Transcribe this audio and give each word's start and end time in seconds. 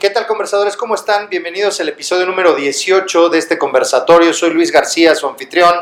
¿Qué 0.00 0.08
tal 0.08 0.26
conversadores? 0.26 0.78
¿Cómo 0.78 0.94
están? 0.94 1.28
Bienvenidos 1.28 1.78
al 1.78 1.90
episodio 1.90 2.24
número 2.24 2.54
18 2.54 3.28
de 3.28 3.36
este 3.36 3.58
conversatorio. 3.58 4.32
Soy 4.32 4.48
Luis 4.48 4.72
García, 4.72 5.14
su 5.14 5.26
anfitrión. 5.26 5.74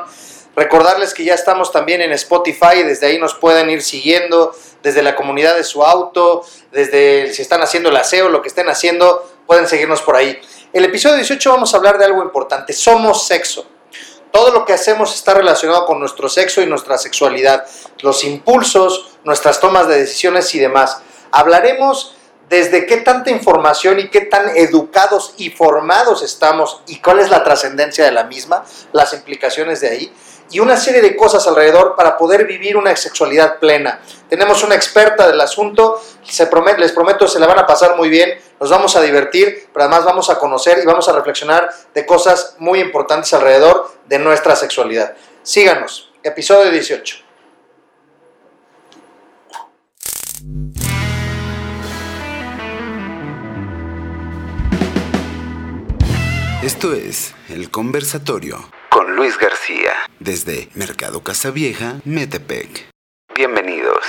Recordarles 0.56 1.14
que 1.14 1.22
ya 1.22 1.34
estamos 1.34 1.71
también 1.71 2.03
en 2.03 2.11
Spotify, 2.11 2.83
desde 2.85 3.07
ahí 3.07 3.21
nos 3.21 3.35
pueden 3.37 3.71
ir 3.71 3.81
siguiendo, 3.81 4.57
desde 4.83 5.04
la 5.04 5.15
comunidad 5.15 5.54
de 5.54 5.62
su 5.62 5.85
auto, 5.85 6.45
desde 6.73 7.33
si 7.33 7.43
están 7.43 7.62
haciendo 7.62 7.91
el 7.91 7.96
aseo, 7.96 8.29
lo 8.29 8.43
que 8.43 8.49
estén 8.49 8.69
haciendo, 8.69 9.25
pueden 9.46 9.68
seguirnos 9.68 10.02
por 10.02 10.16
ahí. 10.16 10.37
El 10.73 10.85
episodio 10.85 11.14
18 11.14 11.50
vamos 11.50 11.73
a 11.73 11.77
hablar 11.77 11.96
de 11.96 12.07
algo 12.07 12.21
importante, 12.21 12.73
somos 12.73 13.25
sexo. 13.25 13.69
Todo 14.32 14.50
lo 14.50 14.64
que 14.64 14.73
hacemos 14.73 15.14
está 15.14 15.35
relacionado 15.35 15.87
con 15.87 16.00
nuestro 16.00 16.29
sexo 16.29 16.61
y 16.61 16.66
nuestra 16.66 16.98
sexualidad, 16.98 17.69
los 18.00 18.25
impulsos, 18.25 19.16
nuestras 19.23 19.61
tomas 19.61 19.87
de 19.87 20.00
decisiones 20.00 20.53
y 20.57 20.59
demás. 20.59 21.03
Hablaremos 21.30 22.16
desde 22.49 22.87
qué 22.87 22.99
tanta 22.99 23.30
información 23.30 24.01
y 24.01 24.09
qué 24.09 24.23
tan 24.23 24.57
educados 24.57 25.35
y 25.37 25.51
formados 25.51 26.23
estamos 26.23 26.83
y 26.87 27.01
cuál 27.01 27.20
es 27.20 27.30
la 27.30 27.45
trascendencia 27.45 28.05
de 28.05 28.12
la 28.12 28.25
misma, 28.25 28.65
las 28.93 29.12
implicaciones 29.12 29.80
de 29.80 29.89
ahí 29.89 30.12
y 30.51 30.61
una 30.61 30.77
serie 30.77 31.03
de 31.03 31.15
cosas 31.15 31.47
alrededor 31.47 31.95
para 31.95 32.16
poder 32.16 32.47
vivir 32.47 32.77
una 32.77 32.95
sexualidad 32.97 33.59
plena. 33.59 34.01
Tenemos 34.29 34.62
una 34.65 34.75
experta 34.75 35.29
del 35.29 35.41
asunto, 35.41 36.01
les 36.79 36.92
prometo 36.92 37.29
se 37.29 37.39
la 37.39 37.47
van 37.47 37.59
a 37.59 37.66
pasar 37.66 37.97
muy 37.97 38.09
bien, 38.09 38.39
nos 38.59 38.70
vamos 38.70 38.97
a 38.97 39.03
divertir, 39.03 39.69
pero 39.73 39.84
además 39.84 40.05
vamos 40.05 40.30
a 40.30 40.39
conocer 40.39 40.78
y 40.83 40.87
vamos 40.87 41.09
a 41.09 41.12
reflexionar 41.12 41.70
de 41.95 42.06
cosas 42.06 42.56
muy 42.59 42.80
importantes 42.80 43.33
alrededor 43.34 43.91
de 44.06 44.19
nuestra 44.19 44.56
sexualidad. 44.56 45.15
Síganos, 45.42 46.12
episodio 46.23 46.70
18. 46.70 47.27
Esto 56.62 56.93
es 56.93 57.37
El 57.48 57.70
Conversatorio 57.70 58.69
con 58.91 59.14
Luis 59.14 59.39
García 59.39 59.92
desde 60.19 60.69
Mercado 60.75 61.23
Casavieja, 61.23 62.00
Metepec. 62.05 62.91
Bienvenidos. 63.33 64.05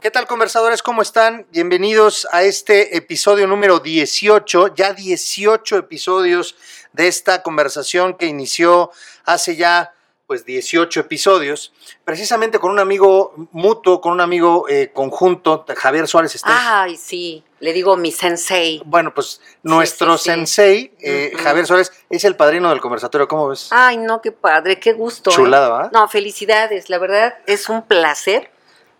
¿Qué 0.00 0.10
tal 0.10 0.26
conversadores? 0.26 0.82
¿Cómo 0.82 1.02
están? 1.02 1.46
Bienvenidos 1.50 2.26
a 2.32 2.44
este 2.44 2.96
episodio 2.96 3.46
número 3.46 3.80
18, 3.80 4.74
ya 4.74 4.94
18 4.94 5.76
episodios 5.76 6.56
de 6.94 7.08
esta 7.08 7.42
conversación 7.42 8.16
que 8.16 8.24
inició 8.24 8.90
hace 9.26 9.54
ya 9.54 9.92
pues 10.26 10.44
18 10.44 11.00
episodios, 11.00 11.72
precisamente 12.04 12.58
con 12.58 12.72
un 12.72 12.80
amigo 12.80 13.32
mutuo, 13.52 14.00
con 14.00 14.12
un 14.12 14.20
amigo 14.20 14.68
eh, 14.68 14.90
conjunto, 14.92 15.64
Javier 15.76 16.08
Suárez 16.08 16.34
está. 16.34 16.82
Ay, 16.82 16.96
sí, 16.96 17.44
le 17.60 17.72
digo 17.72 17.96
mi 17.96 18.10
sensei. 18.10 18.82
Bueno, 18.84 19.14
pues 19.14 19.40
nuestro 19.62 20.18
sensei, 20.18 20.92
eh, 21.00 21.32
Javier 21.38 21.66
Suárez, 21.66 21.92
es 22.10 22.24
el 22.24 22.34
padrino 22.34 22.70
del 22.70 22.80
conversatorio, 22.80 23.28
¿cómo 23.28 23.48
ves? 23.48 23.68
Ay, 23.70 23.98
no, 23.98 24.20
qué 24.20 24.32
padre, 24.32 24.80
qué 24.80 24.92
gusto. 24.94 25.30
¿eh? 25.30 25.34
Chulada, 25.34 25.68
¿va? 25.68 25.90
No, 25.92 26.08
felicidades, 26.08 26.90
la 26.90 26.98
verdad 26.98 27.38
es 27.46 27.68
un 27.68 27.82
placer 27.86 28.50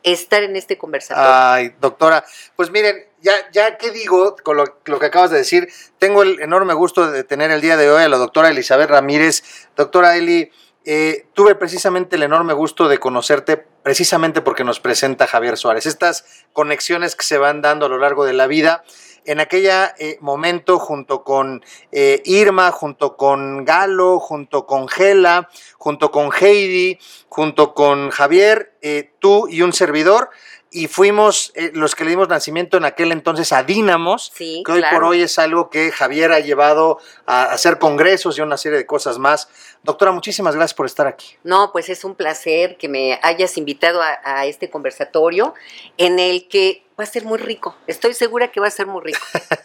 estar 0.04 0.44
en 0.44 0.54
este 0.54 0.78
conversatorio. 0.78 1.28
Ay, 1.28 1.74
doctora, 1.80 2.24
pues 2.54 2.70
miren, 2.70 3.04
ya, 3.20 3.34
ya 3.50 3.76
que 3.76 3.90
digo 3.90 4.36
con 4.44 4.56
lo, 4.56 4.78
lo, 4.84 5.00
que 5.00 5.06
acabas 5.06 5.32
de 5.32 5.38
decir, 5.38 5.68
tengo 5.98 6.22
el 6.22 6.38
enorme 6.40 6.74
gusto 6.74 7.10
de 7.10 7.24
tener 7.24 7.50
el 7.50 7.60
día 7.60 7.76
de 7.76 7.90
hoy 7.90 8.04
a 8.04 8.08
la 8.08 8.16
doctora 8.16 8.50
Elizabeth 8.50 8.88
Ramírez. 8.88 9.42
Doctora 9.74 10.16
Eli, 10.16 10.52
eh, 10.88 11.26
tuve 11.34 11.56
precisamente 11.56 12.14
el 12.14 12.22
enorme 12.22 12.52
gusto 12.52 12.86
de 12.86 12.98
conocerte 12.98 13.56
precisamente 13.56 14.40
porque 14.40 14.62
nos 14.62 14.78
presenta 14.78 15.26
Javier 15.26 15.56
Suárez. 15.56 15.84
Estas 15.84 16.24
conexiones 16.52 17.16
que 17.16 17.24
se 17.24 17.38
van 17.38 17.60
dando 17.60 17.86
a 17.86 17.88
lo 17.88 17.98
largo 17.98 18.24
de 18.24 18.32
la 18.32 18.46
vida. 18.46 18.84
En 19.24 19.40
aquel 19.40 19.66
eh, 19.66 20.18
momento, 20.20 20.78
junto 20.78 21.24
con 21.24 21.64
eh, 21.90 22.22
Irma, 22.24 22.70
junto 22.70 23.16
con 23.16 23.64
Galo, 23.64 24.20
junto 24.20 24.64
con 24.64 24.86
Gela, 24.86 25.48
junto 25.76 26.12
con 26.12 26.30
Heidi, 26.32 27.00
junto 27.28 27.74
con 27.74 28.10
Javier, 28.10 28.74
tú 29.18 29.48
y 29.48 29.62
un 29.62 29.72
servidor, 29.72 30.30
y 30.76 30.88
fuimos 30.88 31.52
eh, 31.54 31.70
los 31.72 31.94
que 31.94 32.04
le 32.04 32.10
dimos 32.10 32.28
nacimiento 32.28 32.76
en 32.76 32.84
aquel 32.84 33.10
entonces 33.10 33.50
a 33.50 33.62
Dínamos, 33.62 34.30
que 34.36 34.62
hoy 34.68 34.82
por 34.92 35.04
hoy 35.04 35.22
es 35.22 35.38
algo 35.38 35.70
que 35.70 35.90
Javier 35.90 36.32
ha 36.32 36.40
llevado 36.40 36.98
a 37.24 37.44
hacer 37.44 37.78
congresos 37.78 38.36
y 38.36 38.42
una 38.42 38.58
serie 38.58 38.76
de 38.76 38.84
cosas 38.84 39.18
más. 39.18 39.48
Doctora, 39.82 40.12
muchísimas 40.12 40.54
gracias 40.54 40.74
por 40.74 40.84
estar 40.84 41.06
aquí. 41.06 41.38
No, 41.44 41.72
pues 41.72 41.88
es 41.88 42.04
un 42.04 42.14
placer 42.14 42.76
que 42.76 42.90
me 42.90 43.18
hayas 43.22 43.56
invitado 43.56 44.02
a, 44.02 44.44
este 44.44 44.68
conversatorio 44.68 45.54
en 45.96 46.18
el 46.18 46.46
que 46.46 46.84
va 47.00 47.04
a 47.04 47.06
ser 47.06 47.24
muy 47.24 47.38
rico. 47.38 47.74
Estoy 47.86 48.12
segura 48.12 48.52
que 48.52 48.60
va 48.60 48.66
a 48.66 48.70
ser 48.70 48.86
muy 48.86 49.00
rico. 49.02 49.20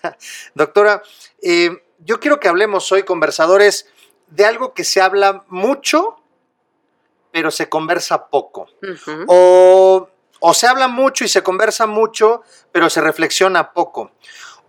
Doctora, 0.55 1.03
eh, 1.41 1.71
yo 1.99 2.21
quiero 2.21 2.39
que 2.39 2.47
hablemos 2.47 2.89
hoy, 2.93 3.03
conversadores, 3.03 3.89
de 4.27 4.45
algo 4.45 4.73
que 4.73 4.85
se 4.85 5.01
habla 5.01 5.43
mucho, 5.49 6.23
pero 7.33 7.51
se 7.51 7.67
conversa 7.67 8.27
poco. 8.27 8.67
O 9.27 10.07
o 10.43 10.53
se 10.55 10.67
habla 10.67 10.87
mucho 10.87 11.23
y 11.23 11.27
se 11.27 11.43
conversa 11.43 11.85
mucho, 11.85 12.41
pero 12.71 12.89
se 12.89 12.99
reflexiona 12.99 13.73
poco. 13.73 14.11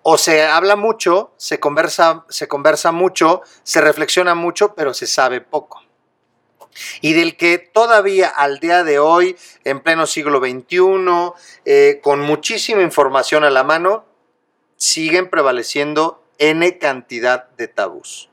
O 0.02 0.18
se 0.18 0.44
habla 0.44 0.76
mucho, 0.76 1.32
se 1.38 1.60
conversa, 1.60 2.26
se 2.28 2.46
conversa 2.46 2.92
mucho, 2.92 3.40
se 3.62 3.80
reflexiona 3.80 4.34
mucho, 4.34 4.74
pero 4.74 4.92
se 4.92 5.06
sabe 5.06 5.40
poco. 5.40 5.82
Y 7.00 7.14
del 7.14 7.36
que 7.36 7.58
todavía 7.58 8.28
al 8.28 8.58
día 8.58 8.84
de 8.84 8.98
hoy, 8.98 9.36
en 9.64 9.80
pleno 9.80 10.06
siglo 10.06 10.40
XXI, 10.40 11.32
eh, 11.64 12.00
con 12.02 12.20
muchísima 12.20 12.82
información 12.82 13.42
a 13.44 13.50
la 13.50 13.64
mano, 13.64 14.04
siguen 14.76 15.30
prevaleciendo 15.30 16.22
N 16.38 16.78
cantidad 16.78 17.48
de 17.50 17.68
tabús. 17.68 18.28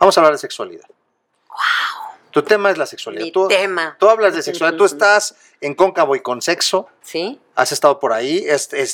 Vamos 0.00 0.16
a 0.16 0.20
hablar 0.20 0.32
de 0.32 0.38
sexualidad. 0.38 0.88
¡Wow! 1.48 1.91
Tu 2.32 2.42
tema 2.42 2.70
es 2.70 2.78
la 2.78 2.86
sexualidad. 2.86 3.24
Mi 3.24 3.48
tema. 3.48 3.96
Tú 4.00 4.08
hablas 4.08 4.34
de 4.34 4.42
sexualidad. 4.42 4.78
Tú 4.78 4.84
estás 4.86 5.36
en 5.60 5.74
Cóncavo 5.74 6.16
y 6.16 6.20
con 6.20 6.40
Sexo. 6.40 6.88
Sí. 7.02 7.38
Has 7.54 7.72
estado 7.72 8.00
por 8.00 8.14
ahí, 8.14 8.46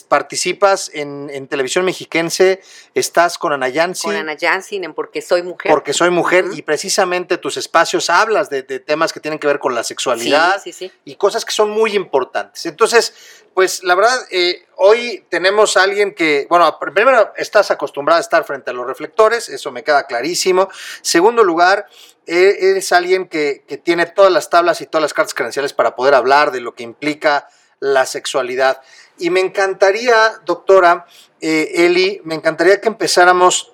participas 0.08 0.90
en, 0.92 1.46
televisión 1.46 1.84
mexiquense, 1.84 2.60
estás 2.92 3.38
con 3.38 3.52
Ana 3.52 3.68
Yancy. 3.68 4.08
Con 4.08 4.16
Ana 4.16 4.34
Yancy 4.34 4.76
en 4.76 4.92
Porque 4.92 5.22
Soy 5.22 5.42
Mujer. 5.42 5.70
Porque 5.70 5.92
Soy 5.92 6.10
Mujer 6.10 6.46
y 6.52 6.62
precisamente 6.62 7.38
tus 7.38 7.56
espacios 7.56 8.10
hablas 8.10 8.50
de, 8.50 8.62
temas 8.62 9.12
que 9.12 9.20
tienen 9.20 9.38
que 9.38 9.46
ver 9.46 9.60
con 9.60 9.76
la 9.76 9.84
sexualidad 9.84 10.60
y 11.04 11.14
cosas 11.14 11.44
que 11.44 11.52
son 11.52 11.70
muy 11.70 11.94
importantes. 11.94 12.66
Entonces, 12.66 13.14
pues 13.54 13.82
la 13.84 13.94
verdad, 13.94 14.18
eh, 14.30 14.66
hoy 14.76 15.24
tenemos 15.28 15.76
a 15.76 15.82
alguien 15.82 16.14
que, 16.14 16.46
bueno, 16.50 16.78
primero 16.78 17.32
estás 17.36 17.70
acostumbrada 17.70 18.18
a 18.18 18.22
estar 18.22 18.44
frente 18.44 18.70
a 18.70 18.72
los 18.72 18.86
reflectores, 18.86 19.48
eso 19.48 19.70
me 19.70 19.84
queda 19.84 20.06
clarísimo. 20.06 20.68
Segundo 21.00 21.42
lugar, 21.42 21.86
eres 22.28 22.92
alguien 22.92 23.26
que, 23.26 23.64
que 23.66 23.78
tiene 23.78 24.06
todas 24.06 24.30
las 24.30 24.50
tablas 24.50 24.80
y 24.80 24.86
todas 24.86 25.02
las 25.02 25.14
cartas 25.14 25.34
credenciales 25.34 25.72
para 25.72 25.96
poder 25.96 26.14
hablar 26.14 26.52
de 26.52 26.60
lo 26.60 26.74
que 26.74 26.82
implica 26.82 27.48
la 27.80 28.06
sexualidad. 28.06 28.80
Y 29.18 29.30
me 29.30 29.40
encantaría, 29.40 30.40
doctora 30.44 31.06
eh, 31.40 31.86
Eli, 31.86 32.20
me 32.24 32.34
encantaría 32.34 32.80
que 32.80 32.88
empezáramos 32.88 33.72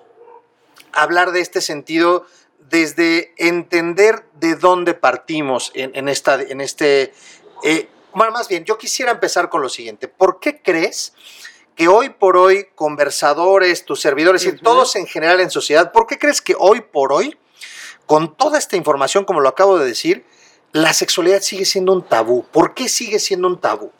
a 0.93 1.03
hablar 1.03 1.31
de 1.31 1.41
este 1.41 1.61
sentido 1.61 2.25
desde 2.69 3.33
entender 3.37 4.25
de 4.33 4.55
dónde 4.55 4.93
partimos 4.93 5.71
en, 5.75 6.09
esta, 6.09 6.41
en 6.41 6.61
este... 6.61 7.13
Eh, 7.63 7.89
bueno, 8.13 8.31
más 8.31 8.47
bien, 8.47 8.63
yo 8.65 8.77
quisiera 8.77 9.11
empezar 9.11 9.49
con 9.49 9.61
lo 9.61 9.69
siguiente. 9.69 10.07
¿Por 10.07 10.39
qué 10.39 10.61
crees 10.61 11.13
que 11.75 11.87
hoy 11.87 12.09
por 12.09 12.37
hoy 12.37 12.69
conversadores, 12.73 13.85
tus 13.85 13.99
servidores 13.99 14.45
y 14.45 14.53
todos 14.53 14.95
en 14.95 15.05
general 15.05 15.41
en 15.41 15.51
sociedad, 15.51 15.91
¿por 15.91 16.07
qué 16.07 16.17
crees 16.17 16.41
que 16.41 16.55
hoy 16.57 16.81
por 16.81 17.11
hoy, 17.11 17.37
con 18.05 18.35
toda 18.35 18.57
esta 18.57 18.75
información, 18.75 19.25
como 19.25 19.41
lo 19.41 19.49
acabo 19.49 19.77
de 19.77 19.85
decir, 19.85 20.25
la 20.71 20.93
sexualidad 20.93 21.41
sigue 21.41 21.65
siendo 21.65 21.93
un 21.93 22.03
tabú. 22.03 22.43
¿Por 22.51 22.73
qué 22.73 22.89
sigue 22.89 23.19
siendo 23.19 23.47
un 23.47 23.59
tabú? 23.59 23.91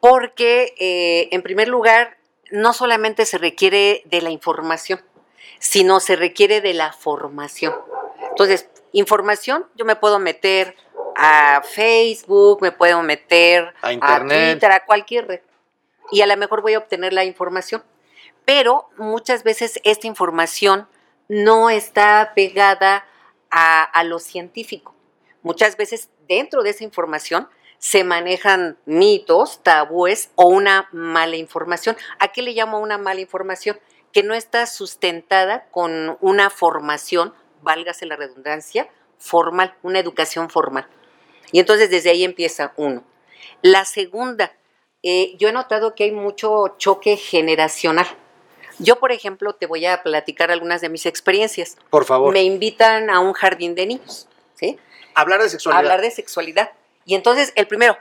Porque, 0.00 0.74
eh, 0.78 1.28
en 1.30 1.42
primer 1.42 1.68
lugar, 1.68 2.16
no 2.50 2.72
solamente 2.72 3.26
se 3.26 3.38
requiere 3.38 4.02
de 4.06 4.22
la 4.22 4.30
información, 4.30 5.00
sino 5.58 6.00
se 6.00 6.16
requiere 6.16 6.60
de 6.60 6.74
la 6.74 6.92
formación. 6.92 7.74
Entonces, 8.30 8.68
información, 8.92 9.66
yo 9.76 9.84
me 9.84 9.96
puedo 9.96 10.18
meter 10.18 10.76
a 11.16 11.62
Facebook, 11.62 12.60
me 12.62 12.72
puedo 12.72 13.02
meter 13.02 13.74
a, 13.82 13.92
Internet. 13.92 14.48
a 14.48 14.52
Twitter, 14.52 14.72
a 14.72 14.84
cualquier 14.84 15.26
red. 15.28 15.40
Y 16.10 16.22
a 16.22 16.26
lo 16.26 16.36
mejor 16.36 16.62
voy 16.62 16.74
a 16.74 16.78
obtener 16.78 17.12
la 17.12 17.24
información. 17.24 17.84
Pero 18.44 18.88
muchas 18.96 19.44
veces 19.44 19.80
esta 19.84 20.06
información 20.06 20.88
no 21.28 21.70
está 21.70 22.32
pegada 22.34 23.06
a, 23.52 24.02
lo 24.04 24.18
científico. 24.18 24.94
Muchas 25.42 25.76
veces 25.76 26.08
dentro 26.26 26.62
de 26.62 26.70
esa 26.70 26.84
información 26.84 27.48
se 27.78 28.02
manejan 28.02 28.78
mitos, 28.86 29.62
tabúes 29.62 30.30
o 30.36 30.48
una 30.48 30.88
mala 30.92 31.36
información. 31.36 31.96
¿A 32.18 32.28
qué 32.28 32.42
le 32.42 32.52
llamo 32.52 32.78
una 32.78 32.96
mala 32.96 33.20
información? 33.20 33.78
Que 34.12 34.22
no 34.22 34.34
está 34.34 34.66
sustentada 34.66 35.66
con 35.70 36.16
una 36.20 36.48
formación, 36.48 37.34
válgase 37.60 38.06
la 38.06 38.16
redundancia, 38.16 38.88
formal, 39.18 39.74
una 39.82 39.98
educación 39.98 40.48
formal. 40.48 40.86
Y 41.50 41.60
entonces 41.60 41.90
desde 41.90 42.10
ahí 42.10 42.24
empieza 42.24 42.72
uno. 42.76 43.04
La 43.60 43.84
segunda, 43.84 44.52
eh, 45.02 45.36
yo 45.38 45.48
he 45.48 45.52
notado 45.52 45.94
que 45.94 46.04
hay 46.04 46.12
mucho 46.12 46.76
choque 46.78 47.16
generacional. 47.16 48.06
Yo, 48.82 48.98
por 48.98 49.12
ejemplo, 49.12 49.54
te 49.54 49.66
voy 49.66 49.86
a 49.86 50.02
platicar 50.02 50.50
algunas 50.50 50.80
de 50.80 50.88
mis 50.88 51.06
experiencias. 51.06 51.76
Por 51.90 52.04
favor. 52.04 52.32
Me 52.32 52.42
invitan 52.42 53.10
a 53.10 53.20
un 53.20 53.32
jardín 53.32 53.74
de 53.74 53.86
niños, 53.86 54.28
¿sí? 54.54 54.78
Hablar 55.14 55.42
de 55.42 55.48
sexualidad. 55.48 55.78
Hablar 55.78 56.00
de 56.00 56.10
sexualidad. 56.10 56.70
Y 57.04 57.14
entonces, 57.14 57.52
el 57.56 57.66
primero, 57.66 57.96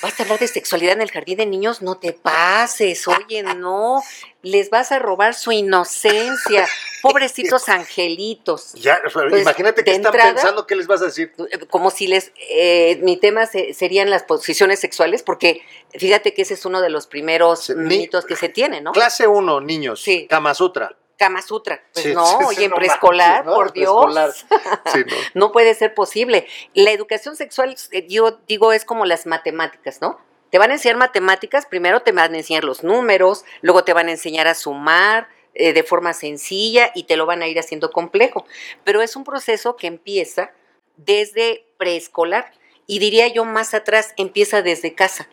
¿vas 0.00 0.18
a 0.18 0.22
hablar 0.22 0.38
de 0.38 0.48
sexualidad 0.48 0.92
en 0.94 1.02
el 1.02 1.10
jardín 1.10 1.38
de 1.38 1.46
niños? 1.46 1.82
No 1.82 1.96
te 1.98 2.12
pases, 2.12 3.06
oye, 3.08 3.42
no. 3.42 4.02
Les 4.42 4.70
vas 4.70 4.90
a 4.92 4.98
robar 4.98 5.34
su 5.34 5.52
inocencia. 5.52 6.66
Pobrecitos 7.02 7.68
angelitos. 7.68 8.72
Ya, 8.74 9.00
Pues, 9.12 9.42
imagínate 9.42 9.82
que 9.84 9.90
están 9.92 10.06
entrada- 10.12 10.34
pensando 10.34 10.66
qué 10.66 10.76
les 10.76 10.86
vas 10.86 11.02
a 11.02 11.06
decir. 11.06 11.32
Como 11.70 11.90
si 11.90 12.06
les. 12.06 12.32
eh, 12.50 12.98
mi 13.02 13.16
tema 13.16 13.46
se- 13.46 13.74
serían 13.74 14.08
las 14.10 14.22
posiciones 14.22 14.78
sexuales, 14.80 15.22
porque 15.22 15.62
fíjate 15.92 16.32
que 16.34 16.42
ese 16.42 16.54
es 16.54 16.64
uno 16.64 16.80
de 16.80 16.90
los 16.90 17.06
primeros 17.06 17.70
ni- 17.70 17.98
mitos 17.98 18.24
que 18.24 18.36
se 18.36 18.48
tiene, 18.48 18.80
¿no? 18.80 18.92
Clase 18.92 19.26
1, 19.26 19.60
niños. 19.60 20.00
Sí. 20.02 20.26
Kama 20.28 20.54
Sutra. 20.54 20.96
Kama 21.18 21.42
Sutra. 21.42 21.82
Pues 21.92 22.06
Sí, 22.06 22.14
no, 22.14 22.26
sí, 22.26 22.36
sí, 22.38 22.44
oye, 22.46 22.64
en 22.64 22.70
no 22.70 22.76
preescolar, 22.76 23.44
por 23.44 23.72
preescolar. 23.72 24.32
Dios. 24.32 24.46
No. 24.50 25.16
No 25.34 25.52
puede 25.52 25.74
ser 25.74 25.94
posible. 25.94 26.46
La 26.74 26.90
educación 26.90 27.36
sexual, 27.36 27.76
eh, 27.90 28.06
yo 28.08 28.40
digo, 28.46 28.72
es 28.72 28.84
como 28.84 29.06
las 29.06 29.26
matemáticas, 29.26 30.00
¿no? 30.00 30.20
Te 30.50 30.58
van 30.58 30.70
a 30.70 30.74
enseñar 30.74 30.96
matemáticas, 30.98 31.64
primero 31.64 32.02
te 32.02 32.12
van 32.12 32.34
a 32.34 32.36
enseñar 32.36 32.64
los 32.64 32.84
números, 32.84 33.44
luego 33.62 33.84
te 33.84 33.94
van 33.94 34.08
a 34.08 34.10
enseñar 34.10 34.48
a 34.48 34.54
sumar 34.54 35.28
eh, 35.54 35.72
de 35.72 35.82
forma 35.82 36.12
sencilla 36.12 36.92
y 36.94 37.04
te 37.04 37.16
lo 37.16 37.24
van 37.24 37.42
a 37.42 37.48
ir 37.48 37.58
haciendo 37.58 37.90
complejo. 37.90 38.44
Pero 38.84 39.00
es 39.00 39.16
un 39.16 39.24
proceso 39.24 39.76
que 39.76 39.86
empieza 39.86 40.52
desde 40.96 41.66
preescolar 41.78 42.52
y 42.86 42.98
diría 42.98 43.28
yo 43.28 43.44
más 43.44 43.74
atrás, 43.74 44.12
empieza 44.16 44.60
desde 44.60 44.94
casa. 44.94 45.28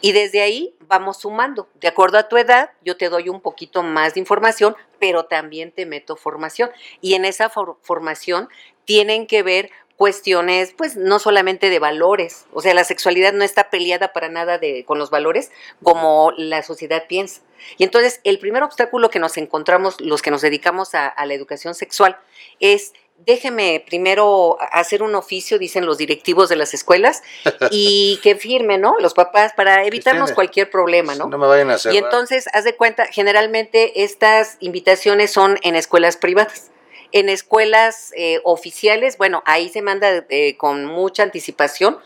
Y 0.00 0.12
desde 0.12 0.42
ahí 0.42 0.74
vamos 0.88 1.20
sumando. 1.20 1.68
De 1.80 1.88
acuerdo 1.88 2.18
a 2.18 2.28
tu 2.28 2.36
edad, 2.36 2.70
yo 2.84 2.96
te 2.96 3.08
doy 3.08 3.28
un 3.28 3.40
poquito 3.40 3.82
más 3.82 4.14
de 4.14 4.20
información, 4.20 4.76
pero 4.98 5.24
también 5.24 5.72
te 5.72 5.86
meto 5.86 6.16
formación. 6.16 6.70
Y 7.00 7.14
en 7.14 7.24
esa 7.24 7.48
for- 7.48 7.76
formación 7.82 8.48
tienen 8.84 9.26
que 9.26 9.42
ver 9.42 9.70
cuestiones, 9.96 10.72
pues 10.76 10.96
no 10.96 11.20
solamente 11.20 11.70
de 11.70 11.78
valores, 11.78 12.46
o 12.52 12.60
sea, 12.60 12.74
la 12.74 12.82
sexualidad 12.82 13.32
no 13.32 13.44
está 13.44 13.70
peleada 13.70 14.12
para 14.12 14.28
nada 14.28 14.58
de, 14.58 14.84
con 14.84 14.98
los 14.98 15.10
valores 15.10 15.52
como 15.84 16.32
la 16.36 16.64
sociedad 16.64 17.04
piensa. 17.06 17.42
Y 17.78 17.84
entonces 17.84 18.20
el 18.24 18.40
primer 18.40 18.64
obstáculo 18.64 19.10
que 19.10 19.20
nos 19.20 19.36
encontramos 19.36 20.00
los 20.00 20.20
que 20.20 20.32
nos 20.32 20.40
dedicamos 20.40 20.96
a 20.96 21.14
la 21.24 21.34
educación 21.34 21.74
sexual 21.76 22.18
es 22.58 22.94
déjeme 23.18 23.84
primero 23.86 24.58
hacer 24.72 25.02
un 25.02 25.14
oficio, 25.14 25.58
dicen 25.58 25.86
los 25.86 25.98
directivos 25.98 26.48
de 26.48 26.56
las 26.56 26.74
escuelas, 26.74 27.22
y 27.70 28.18
que 28.22 28.36
firmen, 28.36 28.80
¿no? 28.80 28.96
Los 29.00 29.14
papás 29.14 29.52
para 29.54 29.84
evitarnos 29.84 30.32
cualquier 30.32 30.70
problema, 30.70 31.14
¿no? 31.14 31.26
No 31.26 31.38
me 31.38 31.46
vayan 31.46 31.70
a 31.70 31.74
hacer. 31.74 31.92
Y 31.94 31.98
entonces, 31.98 32.46
haz 32.52 32.64
de 32.64 32.76
cuenta, 32.76 33.06
generalmente 33.06 34.02
estas 34.02 34.56
invitaciones 34.60 35.30
son 35.30 35.58
en 35.62 35.76
escuelas 35.76 36.16
privadas. 36.16 36.70
En 37.12 37.28
escuelas 37.28 38.12
eh, 38.16 38.40
oficiales, 38.42 39.18
bueno, 39.18 39.42
ahí 39.44 39.68
se 39.68 39.82
manda 39.82 40.24
eh, 40.30 40.56
con 40.56 40.86
mucha 40.86 41.22
anticipación 41.22 41.98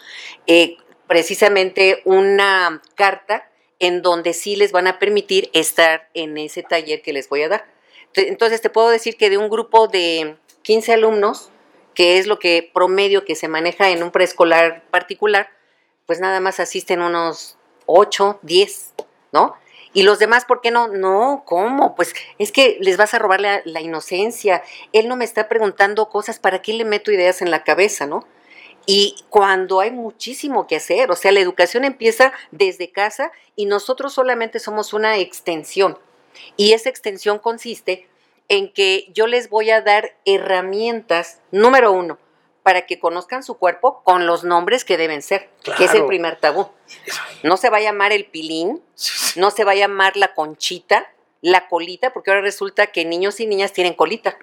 eh, 0.48 0.78
precisamente 1.06 2.02
una 2.04 2.82
carta 2.96 3.48
en 3.78 4.02
donde 4.02 4.32
sí 4.32 4.56
les 4.56 4.72
van 4.72 4.88
a 4.88 4.98
permitir 4.98 5.48
estar 5.52 6.08
en 6.14 6.36
ese 6.38 6.62
taller 6.64 7.02
que 7.02 7.12
les 7.12 7.28
voy 7.28 7.42
a 7.42 7.48
dar. 7.48 7.66
Entonces, 8.14 8.60
te 8.62 8.70
puedo 8.70 8.88
decir 8.88 9.16
que 9.16 9.30
de 9.30 9.38
un 9.38 9.48
grupo 9.48 9.86
de 9.86 10.36
15 10.66 10.94
alumnos, 10.94 11.52
que 11.94 12.18
es 12.18 12.26
lo 12.26 12.40
que 12.40 12.68
promedio 12.74 13.24
que 13.24 13.36
se 13.36 13.46
maneja 13.46 13.90
en 13.90 14.02
un 14.02 14.10
preescolar 14.10 14.82
particular, 14.90 15.48
pues 16.06 16.18
nada 16.18 16.40
más 16.40 16.58
asisten 16.58 17.02
unos 17.02 17.56
8, 17.86 18.40
10, 18.42 18.94
¿no? 19.30 19.54
Y 19.92 20.02
los 20.02 20.18
demás, 20.18 20.44
¿por 20.44 20.60
qué 20.60 20.72
no? 20.72 20.88
No, 20.88 21.44
¿cómo? 21.46 21.94
Pues 21.94 22.14
es 22.40 22.50
que 22.50 22.78
les 22.80 22.96
vas 22.96 23.14
a 23.14 23.20
robar 23.20 23.40
la, 23.40 23.62
la 23.64 23.80
inocencia. 23.80 24.64
Él 24.92 25.06
no 25.06 25.14
me 25.14 25.24
está 25.24 25.48
preguntando 25.48 26.08
cosas, 26.08 26.40
¿para 26.40 26.62
qué 26.62 26.72
le 26.72 26.84
meto 26.84 27.12
ideas 27.12 27.42
en 27.42 27.52
la 27.52 27.62
cabeza, 27.62 28.06
no? 28.06 28.26
Y 28.86 29.14
cuando 29.30 29.78
hay 29.78 29.92
muchísimo 29.92 30.66
que 30.66 30.76
hacer, 30.76 31.12
o 31.12 31.16
sea, 31.16 31.30
la 31.30 31.38
educación 31.38 31.84
empieza 31.84 32.32
desde 32.50 32.90
casa 32.90 33.30
y 33.54 33.66
nosotros 33.66 34.14
solamente 34.14 34.58
somos 34.58 34.92
una 34.92 35.16
extensión. 35.18 35.96
Y 36.56 36.72
esa 36.72 36.88
extensión 36.88 37.38
consiste 37.38 38.08
en 38.48 38.72
que 38.72 39.08
yo 39.12 39.26
les 39.26 39.50
voy 39.50 39.70
a 39.70 39.80
dar 39.80 40.16
herramientas, 40.24 41.40
número 41.50 41.92
uno, 41.92 42.18
para 42.62 42.86
que 42.86 42.98
conozcan 42.98 43.42
su 43.42 43.58
cuerpo 43.58 44.02
con 44.02 44.26
los 44.26 44.42
nombres 44.42 44.84
que 44.84 44.96
deben 44.96 45.22
ser, 45.22 45.48
que 45.76 45.84
es 45.84 45.94
el 45.94 46.06
primer 46.06 46.36
tabú. 46.36 46.68
No 47.42 47.56
se 47.56 47.70
va 47.70 47.76
a 47.76 47.80
llamar 47.80 48.12
el 48.12 48.26
pilín, 48.26 48.82
no 49.36 49.50
se 49.50 49.64
va 49.64 49.72
a 49.72 49.76
llamar 49.76 50.16
la 50.16 50.34
conchita, 50.34 51.12
la 51.42 51.68
colita, 51.68 52.12
porque 52.12 52.30
ahora 52.30 52.42
resulta 52.42 52.88
que 52.88 53.04
niños 53.04 53.38
y 53.38 53.46
niñas 53.46 53.72
tienen 53.72 53.94
colita. 53.94 54.36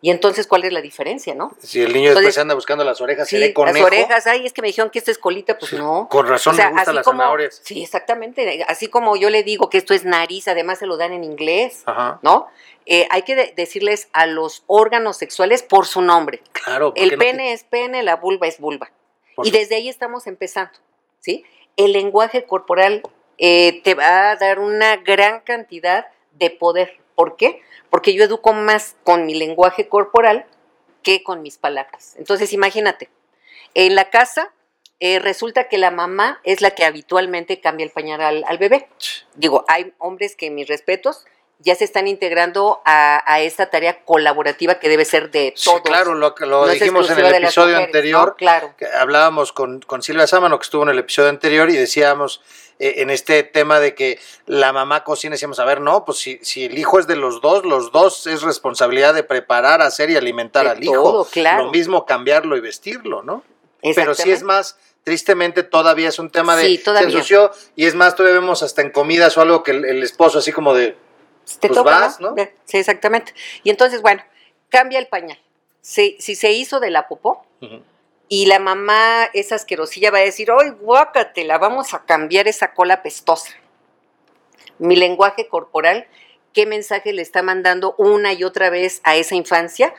Y 0.00 0.10
entonces, 0.10 0.46
¿cuál 0.46 0.62
es 0.64 0.72
la 0.72 0.80
diferencia, 0.80 1.34
no? 1.34 1.50
Si 1.58 1.80
el 1.82 1.92
niño 1.92 2.10
después 2.10 2.18
Entonces- 2.26 2.38
anda 2.40 2.54
buscando 2.54 2.84
las 2.84 3.00
orejas, 3.00 3.28
Sí, 3.28 3.36
seré 3.36 3.52
conejo. 3.52 3.78
las 3.78 3.86
orejas, 3.86 4.26
ay, 4.28 4.46
es 4.46 4.52
que 4.52 4.62
me 4.62 4.68
dijeron 4.68 4.90
que 4.90 5.00
esto 5.00 5.10
es 5.10 5.18
colita, 5.18 5.58
pues 5.58 5.70
Sí, 5.70 5.76
no. 5.76 6.06
Con 6.08 6.28
razón 6.28 6.52
O 6.52 6.56
sea, 6.56 6.66
me 6.70 6.74
gustan 6.76 6.94
las 6.94 7.04
como- 7.04 7.18
zanahorias. 7.18 7.60
Sí, 7.64 7.82
exactamente. 7.82 8.64
Así 8.68 8.86
como 8.86 9.16
yo 9.16 9.28
le 9.28 9.42
digo 9.42 9.68
que 9.70 9.78
esto 9.78 9.94
es 9.94 10.04
nariz, 10.04 10.46
además 10.46 10.78
se 10.78 10.86
lo 10.86 10.96
dan 10.98 11.12
en 11.12 11.24
inglés, 11.24 11.82
Ajá. 11.86 12.20
¿no? 12.22 12.46
Eh, 12.86 13.08
hay 13.10 13.22
que 13.22 13.34
de- 13.34 13.52
decirles 13.56 14.08
a 14.12 14.26
los 14.26 14.62
órganos 14.68 15.16
sexuales 15.16 15.64
por 15.64 15.84
su 15.86 16.00
nombre. 16.00 16.42
Claro. 16.52 16.92
El 16.94 17.06
no 17.06 17.10
te- 17.10 17.16
pene 17.18 17.52
es 17.52 17.64
pene, 17.64 18.04
la 18.04 18.14
vulva 18.16 18.46
es 18.46 18.60
vulva. 18.60 18.92
Por 19.34 19.46
Y 19.48 19.50
desde 19.50 19.74
ahí 19.74 19.88
estamos 19.88 20.26
empezando, 20.28 20.78
¿sí? 21.18 21.44
El 21.76 21.92
lenguaje 21.92 22.44
corporal 22.44 23.02
eh, 23.40 23.82
te 23.84 23.94
va 23.94 24.30
a 24.30 24.36
dar 24.36 24.58
una 24.58 24.96
gran 24.96 25.40
cantidad 25.40 26.06
de 26.38 26.50
poder. 26.50 26.98
¿Por 27.14 27.36
qué? 27.36 27.62
Porque 27.90 28.14
yo 28.14 28.24
educo 28.24 28.52
más 28.52 28.96
con 29.04 29.26
mi 29.26 29.34
lenguaje 29.34 29.88
corporal 29.88 30.46
que 31.02 31.22
con 31.22 31.42
mis 31.42 31.58
palabras. 31.58 32.14
Entonces, 32.18 32.52
imagínate, 32.52 33.10
en 33.74 33.94
la 33.94 34.10
casa 34.10 34.52
eh, 35.00 35.18
resulta 35.18 35.68
que 35.68 35.78
la 35.78 35.90
mamá 35.90 36.40
es 36.44 36.60
la 36.60 36.72
que 36.72 36.84
habitualmente 36.84 37.60
cambia 37.60 37.84
el 37.84 37.92
pañal 37.92 38.20
al, 38.20 38.44
al 38.46 38.58
bebé. 38.58 38.88
Digo, 39.36 39.64
hay 39.68 39.92
hombres 39.98 40.36
que, 40.36 40.50
mis 40.50 40.68
respetos, 40.68 41.24
ya 41.60 41.74
se 41.74 41.84
están 41.84 42.06
integrando 42.06 42.80
a, 42.84 43.20
a 43.26 43.40
esta 43.40 43.68
tarea 43.70 44.04
colaborativa 44.04 44.78
que 44.78 44.88
debe 44.88 45.04
ser 45.04 45.30
de 45.30 45.52
Sí, 45.56 45.64
todos. 45.70 45.80
claro, 45.82 46.14
lo, 46.14 46.34
lo 46.38 46.66
No 46.66 46.68
dijimos 46.68 47.10
en 47.10 47.18
el 47.18 47.34
episodio 47.34 47.70
mujeres, 47.74 47.86
anterior. 47.86 48.28
¿no? 48.28 48.34
Claro. 48.36 48.74
que 48.78 48.86
hablábamos 48.86 49.52
con, 49.52 49.80
con 49.80 50.02
Silvia 50.02 50.26
Sámano, 50.28 50.58
que 50.58 50.62
estuvo 50.64 50.84
en 50.84 50.90
el 50.90 50.98
episodio 51.00 51.30
anterior, 51.30 51.68
y 51.68 51.74
decíamos 51.76 52.40
eh, 52.78 52.94
en 52.98 53.10
este 53.10 53.42
tema 53.42 53.80
de 53.80 53.94
que 53.96 54.20
la 54.46 54.72
mamá 54.72 55.02
cocina, 55.02 55.32
decíamos, 55.32 55.58
a 55.58 55.64
ver, 55.64 55.80
no, 55.80 56.04
pues 56.04 56.18
si, 56.18 56.38
si 56.42 56.64
el 56.66 56.78
hijo 56.78 57.00
es 57.00 57.08
de 57.08 57.16
los 57.16 57.40
dos, 57.40 57.64
los 57.64 57.90
dos 57.90 58.28
es 58.28 58.42
responsabilidad 58.42 59.14
de 59.14 59.24
preparar, 59.24 59.82
hacer 59.82 60.10
y 60.10 60.16
alimentar 60.16 60.64
De 60.64 60.70
al 60.70 60.84
hijo. 60.84 60.92
todo, 60.94 61.24
claro. 61.24 61.64
Lo 61.64 61.70
mismo 61.72 62.06
cambiarlo 62.06 62.56
y 62.56 62.60
vestirlo, 62.60 63.22
¿no? 63.24 63.42
Pero 63.82 63.94
sí 63.94 64.00
Exactamente. 64.00 64.32
es 64.32 64.42
más, 64.44 64.76
tristemente 65.02 65.62
todavía 65.64 66.08
es 66.08 66.18
un 66.20 66.30
tema 66.30 66.56
de 66.56 66.66
Sí, 66.66 66.78
se 66.84 67.02
ensució, 67.02 67.50
y 67.74 67.86
es 67.86 67.96
más, 67.96 68.14
todavía 68.14 68.38
vemos 68.38 68.62
hasta 68.62 68.80
en 68.82 68.90
comidas 68.90 69.36
o 69.36 69.40
algo 69.40 69.64
que 69.64 69.72
el, 69.72 69.84
el 69.84 70.02
esposo 70.04 70.38
así 70.38 70.52
como 70.52 70.72
de, 70.74 70.96
te 71.56 71.68
pues 71.68 71.78
toca, 71.78 71.90
vas, 71.90 72.20
¿no? 72.20 72.34
Sí, 72.64 72.76
exactamente. 72.76 73.32
Y 73.62 73.70
entonces, 73.70 74.02
bueno, 74.02 74.22
cambia 74.68 74.98
el 74.98 75.06
pañal. 75.06 75.38
Si, 75.80 76.16
si 76.18 76.34
se 76.34 76.52
hizo 76.52 76.80
de 76.80 76.90
la 76.90 77.08
popó 77.08 77.46
y 78.28 78.46
la 78.46 78.58
mamá, 78.58 79.24
esa 79.32 79.54
asquerosilla, 79.54 80.10
va 80.10 80.18
a 80.18 80.22
decir, 80.22 80.48
¡ay, 80.50 80.70
guácatela! 80.70 81.58
Vamos 81.58 81.94
a 81.94 82.04
cambiar 82.04 82.48
esa 82.48 82.74
cola 82.74 83.02
pestosa. 83.02 83.52
Mi 84.78 84.96
lenguaje 84.96 85.48
corporal, 85.48 86.06
¿qué 86.52 86.66
mensaje 86.66 87.12
le 87.12 87.22
está 87.22 87.42
mandando 87.42 87.94
una 87.96 88.32
y 88.32 88.44
otra 88.44 88.70
vez 88.70 89.00
a 89.04 89.16
esa 89.16 89.34
infancia? 89.34 89.94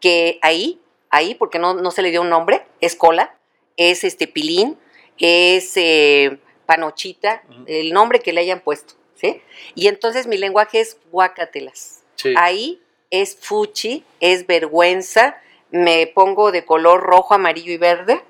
Que 0.00 0.38
ahí, 0.42 0.80
ahí, 1.10 1.34
porque 1.34 1.58
no, 1.58 1.74
no 1.74 1.90
se 1.90 2.02
le 2.02 2.10
dio 2.10 2.22
un 2.22 2.30
nombre, 2.30 2.64
es 2.80 2.96
cola, 2.96 3.34
es 3.76 4.04
este 4.04 4.28
pilín, 4.28 4.78
es 5.18 5.76
eh, 5.76 6.38
panochita, 6.66 7.42
el 7.66 7.92
nombre 7.92 8.20
que 8.20 8.32
le 8.32 8.40
hayan 8.40 8.60
puesto, 8.60 8.94
¿sí? 9.22 9.40
Y 9.74 9.88
entonces 9.88 10.26
mi 10.26 10.36
lenguaje 10.36 10.80
es 10.80 10.98
guácatelas. 11.10 12.02
Sí. 12.16 12.34
Ahí 12.36 12.82
es 13.10 13.36
fuchi, 13.40 14.04
es 14.20 14.46
vergüenza, 14.46 15.40
me 15.70 16.06
pongo 16.08 16.52
de 16.52 16.66
color 16.66 17.00
rojo, 17.00 17.34
amarillo 17.34 17.72
y 17.72 17.78
verde. 17.78 18.20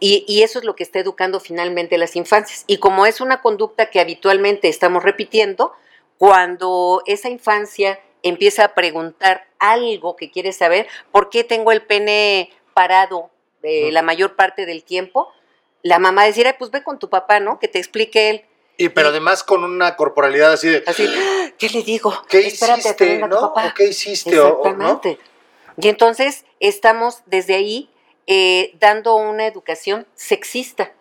Y, 0.00 0.24
y 0.28 0.44
eso 0.44 0.60
es 0.60 0.64
lo 0.64 0.76
que 0.76 0.84
está 0.84 1.00
educando 1.00 1.40
finalmente 1.40 1.98
las 1.98 2.14
infancias. 2.14 2.64
Y 2.68 2.78
como 2.78 3.04
es 3.04 3.20
una 3.20 3.42
conducta 3.42 3.90
que 3.90 4.00
habitualmente 4.00 4.68
estamos 4.68 5.02
repitiendo, 5.02 5.72
cuando 6.18 7.02
esa 7.06 7.28
infancia 7.28 7.98
empieza 8.22 8.64
a 8.64 8.74
preguntar 8.74 9.46
algo 9.58 10.16
que 10.16 10.30
quiere 10.30 10.52
saber, 10.52 10.86
¿por 11.10 11.30
qué 11.30 11.42
tengo 11.44 11.72
el 11.72 11.82
pene 11.82 12.50
parado 12.74 13.30
eh, 13.62 13.90
la 13.92 14.02
mayor 14.02 14.36
parte 14.36 14.66
del 14.66 14.84
tiempo? 14.84 15.28
La 15.82 15.98
mamá 15.98 16.24
decir, 16.24 16.46
"Ay, 16.46 16.54
pues 16.58 16.70
ve 16.70 16.82
con 16.82 16.98
tu 16.98 17.08
papá, 17.08 17.40
¿no? 17.40 17.58
Que 17.58 17.68
te 17.68 17.78
explique 17.78 18.30
él. 18.30 18.44
Y 18.78 18.88
pero 18.90 19.08
además 19.08 19.42
con 19.44 19.64
una 19.64 19.96
corporalidad 19.96 20.52
así 20.52 20.68
de, 20.68 20.84
Así, 20.86 21.06
"Ah, 21.06 21.50
¿qué 21.58 21.68
le 21.68 21.82
digo? 21.82 22.14
¿qué 22.28 22.46
Espérate 22.46 22.80
hiciste? 22.80 23.18
¿No? 23.18 23.28
papá". 23.52 23.66
¿O 23.66 23.74
qué 23.74 23.88
hiciste? 23.88 24.38
O- 24.40 24.60
o- 24.60 24.64
¿no? 24.64 24.70
Exactamente. 24.70 25.18
Y 25.76 25.88
entonces 25.88 26.44
estamos 26.60 27.22
desde 27.26 27.54
ahí 27.54 27.90
eh, 28.30 28.72
dando 28.78 29.16
una 29.16 29.46
educación 29.46 30.06
sexista. 30.14 30.92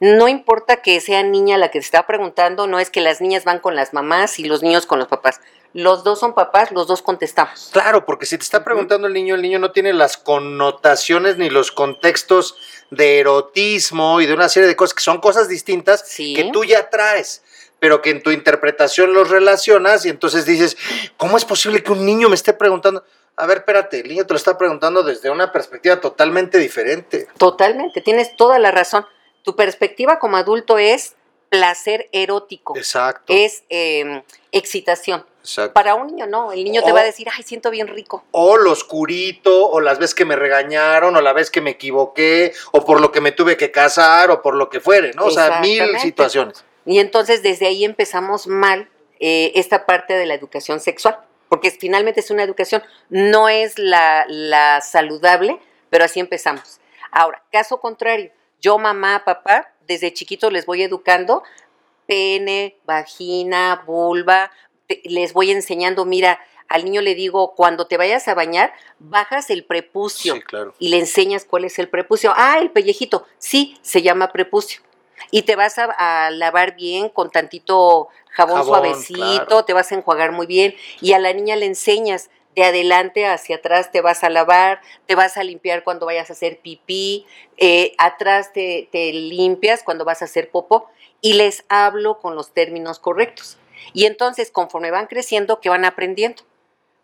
No 0.00 0.26
importa 0.28 0.82
que 0.82 1.00
sea 1.00 1.22
niña 1.22 1.56
la 1.58 1.68
que 1.70 1.78
te 1.78 1.84
está 1.84 2.06
preguntando, 2.08 2.66
no 2.66 2.80
es 2.80 2.90
que 2.90 3.00
las 3.00 3.20
niñas 3.20 3.44
van 3.44 3.60
con 3.60 3.76
las 3.76 3.92
mamás 3.94 4.38
y 4.40 4.44
los 4.44 4.62
niños 4.62 4.84
con 4.84 4.98
los 4.98 5.06
papás. 5.08 5.40
Los 5.74 6.04
dos 6.04 6.20
son 6.20 6.34
papás, 6.34 6.70
los 6.70 6.86
dos 6.86 7.00
contestamos. 7.02 7.70
Claro, 7.72 8.04
porque 8.04 8.26
si 8.26 8.36
te 8.36 8.44
está 8.44 8.62
preguntando 8.62 9.06
el 9.06 9.14
niño, 9.14 9.34
el 9.34 9.42
niño 9.42 9.58
no 9.58 9.72
tiene 9.72 9.92
las 9.92 10.16
connotaciones 10.18 11.38
ni 11.38 11.48
los 11.50 11.72
contextos 11.72 12.56
de 12.90 13.20
erotismo 13.20 14.20
y 14.20 14.26
de 14.26 14.34
una 14.34 14.48
serie 14.48 14.68
de 14.68 14.76
cosas 14.76 14.94
que 14.94 15.02
son 15.02 15.20
cosas 15.20 15.48
distintas 15.48 16.04
Sí. 16.06 16.34
que 16.34 16.50
tú 16.52 16.64
ya 16.64 16.90
traes, 16.90 17.42
pero 17.78 18.02
que 18.02 18.10
en 18.10 18.22
tu 18.22 18.30
interpretación 18.30 19.14
los 19.14 19.30
relacionas 19.30 20.04
y 20.04 20.10
entonces 20.10 20.44
dices, 20.44 20.76
¿cómo 21.16 21.36
es 21.38 21.44
posible 21.46 21.82
que 21.82 21.92
un 21.92 22.04
niño 22.04 22.28
me 22.28 22.34
esté 22.34 22.52
preguntando? 22.52 23.02
A 23.36 23.46
ver, 23.46 23.58
espérate, 23.58 24.00
el 24.00 24.08
niño 24.08 24.26
te 24.26 24.34
lo 24.34 24.36
está 24.36 24.58
preguntando 24.58 25.02
desde 25.02 25.30
una 25.30 25.52
perspectiva 25.52 26.00
totalmente 26.00 26.58
diferente. 26.58 27.28
Totalmente, 27.38 28.02
tienes 28.02 28.36
toda 28.36 28.58
la 28.58 28.70
razón. 28.70 29.06
Tu 29.42 29.56
perspectiva 29.56 30.18
como 30.18 30.36
adulto 30.36 30.76
es 30.76 31.14
placer 31.48 32.08
erótico, 32.12 32.76
Exacto. 32.76 33.32
es 33.34 33.64
eh, 33.70 34.22
excitación. 34.52 35.24
Exacto. 35.42 35.74
Para 35.74 35.94
un 35.94 36.06
niño 36.06 36.26
no, 36.26 36.52
el 36.52 36.64
niño 36.64 36.82
te 36.82 36.92
va 36.92 37.00
a 37.00 37.04
decir, 37.04 37.28
ay, 37.34 37.42
siento 37.42 37.70
bien 37.70 37.88
rico. 37.88 38.24
o 38.30 38.56
lo 38.56 38.72
oscurito, 38.72 39.68
o 39.70 39.80
las 39.80 39.98
veces 39.98 40.14
que 40.14 40.24
me 40.24 40.36
regañaron, 40.36 41.14
o 41.16 41.20
la 41.20 41.32
vez 41.32 41.50
que 41.50 41.60
me 41.60 41.70
equivoqué, 41.70 42.52
o 42.72 42.84
por 42.84 43.00
lo 43.00 43.12
que 43.12 43.20
me 43.20 43.32
tuve 43.32 43.56
que 43.56 43.70
casar, 43.70 44.30
o 44.30 44.42
por 44.42 44.54
lo 44.54 44.68
que 44.68 44.80
fuere, 44.80 45.12
¿no? 45.12 45.26
O 45.26 45.30
sea, 45.30 45.60
mil 45.60 45.98
situaciones. 45.98 46.64
Y 46.84 46.98
entonces 46.98 47.42
desde 47.42 47.66
ahí 47.66 47.84
empezamos 47.84 48.46
mal 48.46 48.88
eh, 49.20 49.52
esta 49.54 49.86
parte 49.86 50.14
de 50.14 50.26
la 50.26 50.34
educación 50.34 50.80
sexual, 50.80 51.18
porque 51.48 51.70
finalmente 51.70 52.20
es 52.20 52.30
una 52.30 52.42
educación, 52.42 52.82
no 53.08 53.48
es 53.48 53.78
la, 53.78 54.24
la 54.28 54.80
saludable, 54.80 55.60
pero 55.90 56.04
así 56.04 56.18
empezamos. 56.20 56.80
Ahora, 57.10 57.42
caso 57.52 57.78
contrario, 57.80 58.32
yo 58.60 58.78
mamá, 58.78 59.22
papá, 59.24 59.72
desde 59.86 60.12
chiquitos 60.12 60.52
les 60.52 60.66
voy 60.66 60.82
educando 60.82 61.42
pene, 62.06 62.76
vagina, 62.84 63.82
vulva, 63.86 64.50
te- 65.00 65.08
les 65.08 65.32
voy 65.32 65.50
enseñando, 65.50 66.04
mira, 66.04 66.40
al 66.68 66.84
niño 66.84 67.02
le 67.02 67.14
digo, 67.14 67.54
cuando 67.54 67.86
te 67.86 67.96
vayas 67.96 68.28
a 68.28 68.34
bañar, 68.34 68.72
bajas 68.98 69.50
el 69.50 69.64
prepucio 69.64 70.34
Sí, 70.34 70.40
claro. 70.40 70.74
y 70.78 70.88
le 70.88 70.98
enseñas 70.98 71.44
cuál 71.44 71.64
es 71.64 71.78
el 71.78 71.88
prepucio. 71.88 72.32
Ah, 72.36 72.58
el 72.60 72.70
pellejito, 72.70 73.26
sí, 73.38 73.76
se 73.82 74.00
llama 74.02 74.32
prepucio. 74.32 74.80
Y 75.30 75.42
te 75.42 75.54
vas 75.54 75.78
a, 75.78 75.84
a 75.84 76.30
lavar 76.30 76.74
bien 76.74 77.08
con 77.08 77.30
tantito 77.30 78.08
jabón, 78.30 78.56
Jabón, 78.56 78.66
suavecito, 78.66 79.14
claro. 79.46 79.64
te 79.64 79.72
vas 79.72 79.92
a 79.92 79.94
enjuagar 79.96 80.32
muy 80.32 80.46
bien 80.46 80.74
y 81.00 81.12
a 81.12 81.18
la 81.18 81.32
niña 81.32 81.56
le 81.56 81.66
enseñas 81.66 82.30
de 82.56 82.64
adelante 82.64 83.26
hacia 83.26 83.56
atrás 83.56 83.90
te 83.92 84.00
vas 84.00 84.24
a 84.24 84.30
lavar, 84.30 84.80
te 85.06 85.14
vas 85.14 85.36
a 85.36 85.44
limpiar 85.44 85.84
cuando 85.84 86.06
vayas 86.06 86.28
a 86.30 86.32
hacer 86.32 86.58
pipí, 86.60 87.26
eh, 87.56 87.94
atrás 87.98 88.52
te, 88.52 88.88
te 88.90 89.12
limpias 89.12 89.82
cuando 89.82 90.04
vas 90.04 90.22
a 90.22 90.24
hacer 90.26 90.50
popó 90.50 90.88
y 91.20 91.34
les 91.34 91.64
hablo 91.68 92.18
con 92.18 92.34
los 92.34 92.52
términos 92.52 92.98
correctos. 92.98 93.56
Y 93.92 94.06
entonces, 94.06 94.50
conforme 94.50 94.90
van 94.90 95.06
creciendo, 95.06 95.60
¿qué 95.60 95.68
van 95.68 95.84
aprendiendo? 95.84 96.42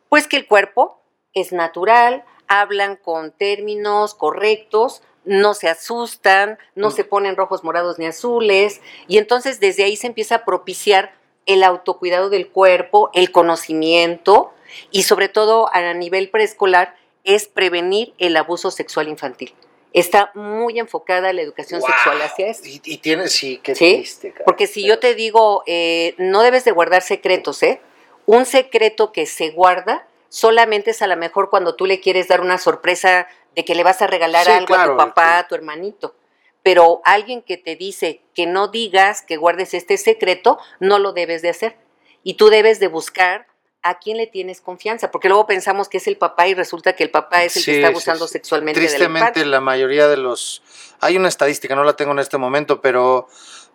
Pues 0.08 0.26
que 0.26 0.36
el 0.36 0.46
cuerpo 0.46 1.02
es 1.34 1.52
natural, 1.52 2.24
hablan 2.46 2.96
con 2.96 3.32
términos 3.32 4.14
correctos, 4.14 5.02
no 5.24 5.52
se 5.52 5.68
asustan, 5.68 6.58
no 6.74 6.88
Mm. 6.88 6.92
se 6.92 7.04
ponen 7.04 7.36
rojos, 7.36 7.62
morados 7.62 7.98
ni 7.98 8.06
azules, 8.06 8.80
y 9.06 9.18
entonces 9.18 9.60
desde 9.60 9.84
ahí 9.84 9.96
se 9.96 10.06
empieza 10.06 10.36
a 10.36 10.44
propiciar 10.44 11.12
el 11.44 11.62
autocuidado 11.62 12.30
del 12.30 12.48
cuerpo, 12.48 13.10
el 13.14 13.30
conocimiento 13.32 14.52
y 14.90 15.02
sobre 15.02 15.28
todo 15.28 15.68
a 15.74 15.94
nivel 15.94 16.30
preescolar 16.30 16.94
es 17.24 17.48
prevenir 17.48 18.14
el 18.18 18.36
abuso 18.36 18.70
sexual 18.70 19.08
infantil. 19.08 19.54
Está 19.92 20.30
muy 20.34 20.78
enfocada 20.78 21.32
la 21.32 21.40
educación 21.42 21.80
Wow. 21.80 21.88
sexual 21.90 22.22
hacia 22.22 22.48
eso. 22.48 22.62
Y, 22.64 22.80
y 22.84 22.98
tienes, 22.98 23.32
sí, 23.32 23.58
qué 23.62 23.74
Sí, 23.74 23.94
triste, 23.96 24.32
cara. 24.32 24.44
Porque 24.44 24.66
si 24.66 24.86
yo 24.86 24.98
te 24.98 25.14
digo, 25.14 25.62
eh, 25.66 26.14
no 26.18 26.42
debes 26.42 26.64
de 26.64 26.72
guardar 26.72 27.02
secretos, 27.02 27.62
¿eh? 27.62 27.80
Un 28.26 28.44
secreto 28.44 29.12
que 29.12 29.24
se 29.26 29.50
guarda 29.50 30.06
solamente 30.28 30.90
es 30.90 31.00
a 31.00 31.06
lo 31.06 31.16
mejor 31.16 31.48
cuando 31.48 31.74
tú 31.74 31.86
le 31.86 32.00
quieres 32.00 32.28
dar 32.28 32.42
una 32.42 32.58
sorpresa 32.58 33.26
de 33.56 33.64
que 33.64 33.74
le 33.74 33.82
vas 33.82 34.02
a 34.02 34.06
regalar 34.06 34.44
Sí, 34.44 34.52
algo 34.52 34.66
claro, 34.66 34.82
a 34.82 34.96
tu 34.96 34.96
papá, 35.08 35.22
sí. 35.38 35.44
a 35.44 35.48
tu 35.48 35.54
hermanito. 35.54 36.14
Pero 36.62 37.00
alguien 37.04 37.40
que 37.42 37.56
te 37.56 37.74
dice 37.76 38.20
que 38.34 38.46
no 38.46 38.68
digas, 38.68 39.22
que 39.22 39.36
guardes 39.38 39.72
este 39.74 39.96
secreto, 39.96 40.58
no 40.80 40.98
lo 40.98 41.12
debes 41.12 41.40
de 41.40 41.48
hacer. 41.48 41.76
Y 42.22 42.34
tú 42.34 42.50
debes 42.50 42.78
de 42.78 42.88
buscar 42.88 43.46
a 43.82 43.98
quién 43.98 44.16
le 44.16 44.26
tienes 44.26 44.60
confianza, 44.60 45.10
porque 45.10 45.28
luego 45.28 45.46
pensamos 45.46 45.88
que 45.88 45.98
es 45.98 46.06
el 46.06 46.16
papá 46.16 46.48
y 46.48 46.54
resulta 46.54 46.94
que 46.94 47.04
el 47.04 47.10
papá 47.10 47.44
es 47.44 47.56
el 47.56 47.62
Sí, 47.62 47.70
que 47.70 47.76
está 47.76 47.88
sí, 47.88 47.92
abusando 47.92 48.26
sí. 48.26 48.32
sexualmente 48.32 48.80
de 48.80 48.86
la 48.86 48.90
Tristemente, 48.90 49.46
la 49.46 49.60
mayoría 49.60 50.08
de 50.08 50.16
los. 50.16 50.62
Hay 51.00 51.16
una 51.16 51.28
estadística, 51.28 51.74
no 51.74 51.84
la 51.84 51.94
tengo 51.94 52.12
en 52.12 52.18
este 52.18 52.38
momento, 52.38 52.80
pero, 52.80 53.28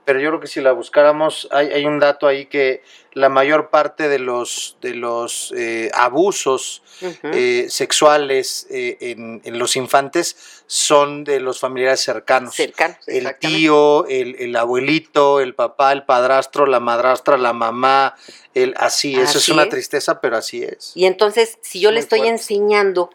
pero 0.05 0.19
yo 0.19 0.29
creo 0.29 0.39
que 0.41 0.47
si 0.47 0.61
la 0.61 0.71
buscáramos, 0.73 1.47
hay, 1.51 1.67
hay 1.71 1.85
un 1.85 1.99
dato 1.99 2.27
ahí 2.27 2.45
que 2.47 2.83
la 3.13 3.29
mayor 3.29 3.69
parte 3.69 4.09
de 4.09 4.19
los, 4.19 4.77
de 4.81 4.95
los 4.95 5.53
eh, 5.55 5.91
abusos 5.93 6.81
eh, 7.01 7.67
sexuales 7.69 8.67
eh, 8.69 8.97
en, 8.99 9.41
en 9.45 9.59
los 9.59 9.75
infantes 9.75 10.63
son 10.67 11.23
de 11.23 11.39
los 11.39 11.59
familiares 11.59 12.01
cercanos. 12.01 12.55
Cercanos, 12.55 12.97
el 13.07 13.37
tío, 13.39 14.05
el, 14.07 14.35
el 14.39 14.55
abuelito, 14.55 15.39
el 15.39 15.53
papá, 15.53 15.91
el 15.93 16.03
padrastro, 16.03 16.65
la 16.65 16.79
madrastra, 16.79 17.37
la 17.37 17.53
mamá, 17.53 18.15
el 18.53 18.73
así, 18.77 19.15
eso 19.15 19.37
es 19.37 19.49
una 19.49 19.63
es. 19.63 19.69
tristeza, 19.69 20.19
pero 20.19 20.37
así 20.37 20.63
es. 20.63 20.91
Y 20.95 21.05
entonces, 21.05 21.57
si 21.61 21.79
yo 21.79 21.91
le 21.91 21.99
estoy 21.99 22.19
fuerte. 22.19 22.33
enseñando, 22.35 23.09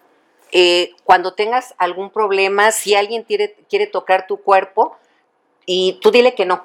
eh, 0.53 0.93
cuando 1.05 1.35
tengas 1.35 1.75
algún 1.77 2.11
problema, 2.11 2.73
si 2.73 2.95
alguien 2.95 3.25
quiere, 3.25 3.57
quiere 3.69 3.87
tocar 3.87 4.27
tu 4.27 4.39
cuerpo, 4.39 4.97
y 5.67 5.99
tú 6.01 6.11
dile 6.11 6.35
que 6.35 6.47
no. 6.47 6.65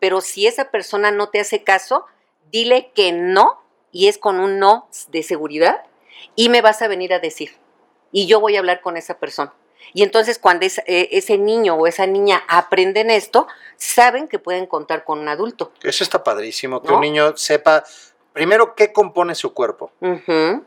Pero 0.00 0.20
si 0.20 0.46
esa 0.46 0.70
persona 0.70 1.10
no 1.10 1.28
te 1.28 1.40
hace 1.40 1.62
caso, 1.62 2.06
dile 2.50 2.90
que 2.94 3.12
no, 3.12 3.62
y 3.92 4.08
es 4.08 4.18
con 4.18 4.40
un 4.40 4.58
no 4.58 4.88
de 5.08 5.22
seguridad, 5.22 5.82
y 6.34 6.48
me 6.48 6.62
vas 6.62 6.82
a 6.82 6.88
venir 6.88 7.12
a 7.14 7.18
decir. 7.20 7.56
Y 8.12 8.26
yo 8.26 8.40
voy 8.40 8.56
a 8.56 8.58
hablar 8.60 8.80
con 8.80 8.96
esa 8.96 9.18
persona. 9.18 9.52
Y 9.92 10.02
entonces 10.02 10.38
cuando 10.38 10.66
es- 10.66 10.78
eh, 10.86 11.08
ese 11.12 11.38
niño 11.38 11.74
o 11.74 11.86
esa 11.86 12.06
niña 12.06 12.42
aprenden 12.48 13.10
esto, 13.10 13.46
saben 13.76 14.28
que 14.28 14.38
pueden 14.38 14.66
contar 14.66 15.04
con 15.04 15.18
un 15.20 15.28
adulto. 15.28 15.72
Eso 15.82 16.04
está 16.04 16.22
padrísimo, 16.22 16.82
que 16.82 16.88
¿No? 16.88 16.94
un 16.96 17.00
niño 17.00 17.36
sepa 17.36 17.84
primero 18.32 18.74
qué 18.76 18.92
compone 18.92 19.34
su 19.34 19.52
cuerpo. 19.54 19.90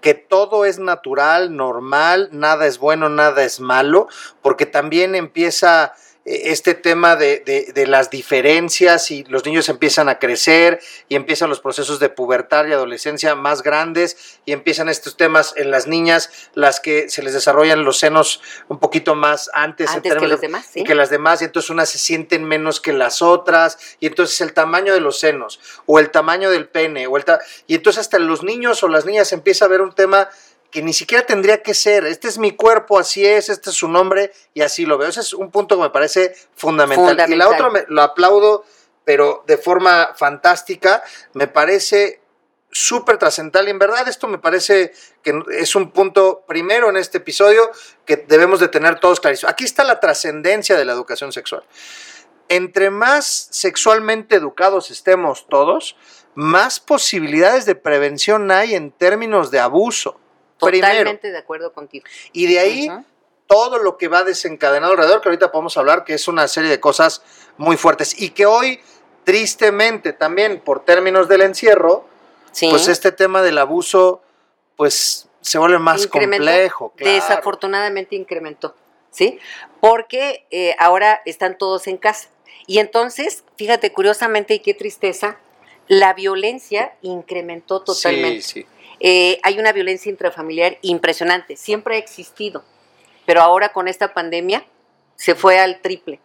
Que 0.01 0.13
todo 0.13 0.65
es 0.65 0.79
natural, 0.79 1.55
normal, 1.55 2.29
nada 2.33 2.65
es 2.67 2.77
bueno, 2.77 3.07
nada 3.07 3.43
es 3.43 3.59
malo, 3.61 4.07
porque 4.41 4.65
también 4.65 5.15
empieza 5.15 5.93
este 6.25 6.73
tema 6.73 7.15
de, 7.17 7.39
de- 7.45 7.71
de 7.73 7.85
las 7.87 8.09
diferencias 8.09 9.11
y 9.11 9.23
los 9.25 9.45
niños 9.45 9.67
empiezan 9.67 10.07
a 10.07 10.19
crecer 10.19 10.79
y 11.09 11.15
empiezan 11.15 11.49
los 11.49 11.59
procesos 11.59 11.99
de 11.99 12.07
pubertad 12.09 12.65
y 12.65 12.71
adolescencia 12.71 13.35
más 13.35 13.61
grandes 13.61 14.39
y 14.45 14.53
empiezan 14.53 14.87
estos 14.87 15.17
temas 15.17 15.53
en 15.57 15.69
las 15.69 15.85
niñas, 15.87 16.29
las 16.53 16.79
que 16.79 17.09
se 17.09 17.23
les 17.23 17.33
desarrollan 17.33 17.83
los 17.83 17.99
senos 17.99 18.41
un 18.69 18.79
poquito 18.79 19.15
más 19.15 19.49
antes, 19.53 19.89
en 19.89 19.97
Antes 19.97 20.13
que 20.15 20.27
los 20.27 20.39
de- 20.41 20.47
demás, 20.47 20.69
y 20.75 20.79
¿sí? 20.79 20.83
que 20.85 20.95
las 20.95 21.09
demás, 21.09 21.41
y 21.41 21.45
entonces 21.45 21.69
unas 21.69 21.89
se 21.89 21.97
sienten 21.97 22.45
menos 22.45 22.79
que 22.79 22.93
las 22.93 23.21
otras, 23.21 23.77
y 23.99 24.07
entonces 24.07 24.39
el 24.41 24.53
tamaño 24.53 24.93
de 24.93 25.01
los 25.01 25.19
senos, 25.19 25.59
o 25.85 25.99
el 25.99 26.09
tamaño 26.09 26.49
del 26.49 26.67
pene, 26.69 27.05
o 27.07 27.17
el 27.17 27.25
ta- 27.25 27.41
y 27.67 27.75
entonces 27.75 27.99
hasta 28.01 28.17
los 28.19 28.43
niños 28.43 28.81
o 28.83 28.87
las 28.87 29.05
niñas 29.05 29.33
empieza 29.33 29.65
a 29.65 29.67
ver 29.67 29.81
un 29.81 29.93
tema 29.93 30.29
que 30.73 30.81
ni 30.81 30.91
siquiera 30.91 31.23
tendría 31.25 31.61
que 31.61 31.73
ser, 31.75 32.05
este 32.05 32.27
es 32.27 32.37
mi 32.39 32.51
cuerpo, 32.51 32.97
así 32.97 33.23
es, 33.25 33.47
este 33.49 33.69
es 33.69 33.75
su 33.75 33.87
nombre, 33.87 34.33
y 34.55 34.61
así 34.61 34.85
lo 34.85 34.97
veo. 34.97 35.07
Ese 35.07 35.19
es 35.21 35.33
un 35.33 35.51
punto 35.51 35.77
que 35.77 35.83
me 35.83 35.89
parece 35.91 36.35
fundamental. 36.55 37.15
Y 37.31 37.35
la 37.37 37.45
otra 37.47 37.69
me- 37.69 37.85
lo 37.87 38.01
aplaudo, 38.01 38.65
pero 39.05 39.43
de 39.45 39.57
forma 39.57 40.13
fantástica, 40.15 41.03
me 41.33 41.47
parece 41.47 42.21
súper 42.71 43.19
trascendental 43.19 43.67
y 43.67 43.71
en 43.71 43.77
verdad 43.77 44.07
esto 44.07 44.27
me 44.27 44.39
parece 44.39 44.93
que 45.21 45.39
es 45.51 45.75
un 45.75 45.91
punto 45.91 46.43
primero 46.47 46.89
en 46.89 46.97
este 46.97 47.19
episodio 47.19 47.69
que 48.03 48.17
debemos 48.17 48.59
de 48.59 48.67
tener 48.67 48.99
todos 48.99 49.19
clarísimo. 49.19 49.51
Aquí 49.51 49.63
está 49.63 49.83
la 49.83 49.99
trascendencia 49.99 50.75
de 50.75 50.83
la 50.85 50.93
educación 50.93 51.31
sexual. 51.31 51.63
Entre 52.49 52.89
más 52.89 53.47
sexualmente 53.51 54.35
educados 54.37 54.89
estemos 54.89 55.45
todos, 55.49 55.95
más 56.33 56.79
posibilidades 56.79 57.65
de 57.67 57.75
prevención 57.75 58.49
hay 58.49 58.73
en 58.73 58.89
términos 58.91 59.51
de 59.51 59.59
abuso. 59.59 60.19
Primero. 60.65 60.91
Totalmente 60.93 61.31
de 61.31 61.37
acuerdo 61.37 61.73
contigo. 61.73 62.05
Y 62.31 62.47
de 62.47 62.59
ahí 62.59 62.89
todo 63.47 63.77
lo 63.77 63.97
que 63.97 64.07
va 64.07 64.23
desencadenado 64.23 64.93
alrededor, 64.93 65.21
que 65.21 65.29
ahorita 65.29 65.51
podemos 65.51 65.75
hablar, 65.77 66.03
que 66.05 66.13
es 66.13 66.27
una 66.27 66.47
serie 66.47 66.69
de 66.69 66.79
cosas 66.79 67.21
muy 67.57 67.77
fuertes. 67.77 68.19
Y 68.19 68.29
que 68.31 68.45
hoy, 68.45 68.79
tristemente, 69.23 70.13
también 70.13 70.59
por 70.59 70.83
términos 70.85 71.27
del 71.27 71.41
encierro, 71.41 72.05
Sí. 72.51 72.67
pues 72.69 72.87
este 72.87 73.11
tema 73.11 73.41
del 73.41 73.57
abuso, 73.57 74.21
pues 74.75 75.27
se 75.41 75.57
vuelve 75.57 75.79
más 75.79 76.03
Incrementó. 76.05 76.37
complejo. 76.45 76.93
claro. 76.95 77.13
Desafortunadamente 77.15 78.15
incrementó, 78.15 78.75
¿sí? 79.11 79.39
Porque 79.81 80.45
eh, 80.51 80.75
ahora 80.79 81.21
están 81.25 81.57
todos 81.57 81.87
en 81.87 81.97
casa. 81.97 82.29
Y 82.67 82.79
entonces, 82.79 83.43
fíjate, 83.57 83.91
curiosamente, 83.91 84.53
y 84.53 84.59
qué 84.59 84.73
tristeza, 84.73 85.37
la 85.87 86.13
violencia 86.13 86.93
incrementó 87.01 87.81
totalmente. 87.81 88.41
Sí, 88.41 88.61
sí. 88.61 88.65
Eh, 89.05 89.37
hay 89.43 89.59
una 89.59 89.73
violencia 89.73 90.09
intrafamiliar 90.09 90.77
impresionante, 90.81 91.57
siempre 91.57 91.95
ha 91.95 91.97
existido, 91.99 92.63
pero 93.25 93.41
ahora 93.41 93.73
con 93.73 93.89
esta 93.89 94.13
pandemia 94.13 94.65
se 95.15 95.35
fue 95.35 95.59
al 95.59 95.81
triple, 95.81 96.21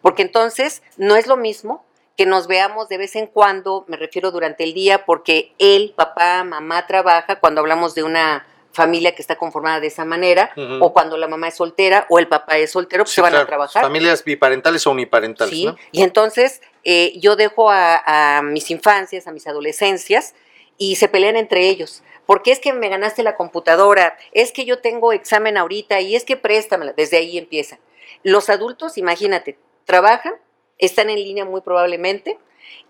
Porque 0.00 0.22
entonces 0.22 0.82
no 0.96 1.16
es 1.16 1.26
lo 1.26 1.36
mismo 1.36 1.84
que 2.16 2.26
nos 2.26 2.46
veamos 2.46 2.88
de 2.88 2.98
vez 2.98 3.16
en 3.16 3.26
cuando, 3.26 3.84
me 3.88 3.96
refiero 3.96 4.30
durante 4.30 4.62
el 4.62 4.74
día, 4.74 5.04
porque 5.04 5.52
él, 5.58 5.92
papá, 5.96 6.44
mamá 6.44 6.86
trabaja, 6.86 7.40
cuando 7.40 7.60
hablamos 7.62 7.94
de 7.96 8.04
una 8.04 8.46
familia 8.72 9.14
que 9.16 9.22
está 9.22 9.36
conformada 9.36 9.80
de 9.80 9.88
esa 9.88 10.04
manera, 10.04 10.52
o 10.80 10.92
cuando 10.92 11.16
la 11.16 11.26
mamá 11.26 11.48
es 11.48 11.56
soltera 11.56 12.06
o 12.08 12.20
el 12.20 12.28
papá 12.28 12.58
es 12.58 12.70
soltero, 12.70 13.02
pues 13.02 13.10
Sí, 13.10 13.14
se 13.16 13.22
van 13.22 13.32
claro, 13.32 13.44
a 13.44 13.46
trabajar. 13.48 13.82
Familias 13.82 14.22
biparentales 14.22 14.86
o 14.86 14.92
uniparentales, 14.92 15.52
Sí, 15.52 15.64
¿no? 15.66 15.76
y 15.90 16.02
entonces 16.02 16.62
eh, 16.84 17.12
yo 17.18 17.34
dejo 17.34 17.70
a, 17.70 18.38
a 18.38 18.42
mis 18.42 18.70
infancias, 18.70 19.26
a 19.26 19.32
mis 19.32 19.48
adolescencias, 19.48 20.34
y 20.78 20.96
se 20.96 21.08
pelean 21.08 21.36
entre 21.36 21.68
ellos. 21.68 22.02
Porque 22.30 22.52
es 22.52 22.60
que 22.60 22.72
me 22.72 22.88
ganaste 22.88 23.24
la 23.24 23.34
computadora, 23.34 24.16
es 24.30 24.52
que 24.52 24.64
yo 24.64 24.78
tengo 24.78 25.12
examen 25.12 25.56
ahorita 25.56 26.00
y 26.00 26.14
es 26.14 26.22
que 26.22 26.36
préstamela. 26.36 26.92
Desde 26.92 27.16
ahí 27.16 27.36
empiezan. 27.36 27.80
Los 28.22 28.48
adultos, 28.50 28.98
imagínate, 28.98 29.58
trabajan, 29.84 30.34
están 30.78 31.10
en 31.10 31.16
línea 31.16 31.44
muy 31.44 31.60
probablemente, 31.60 32.38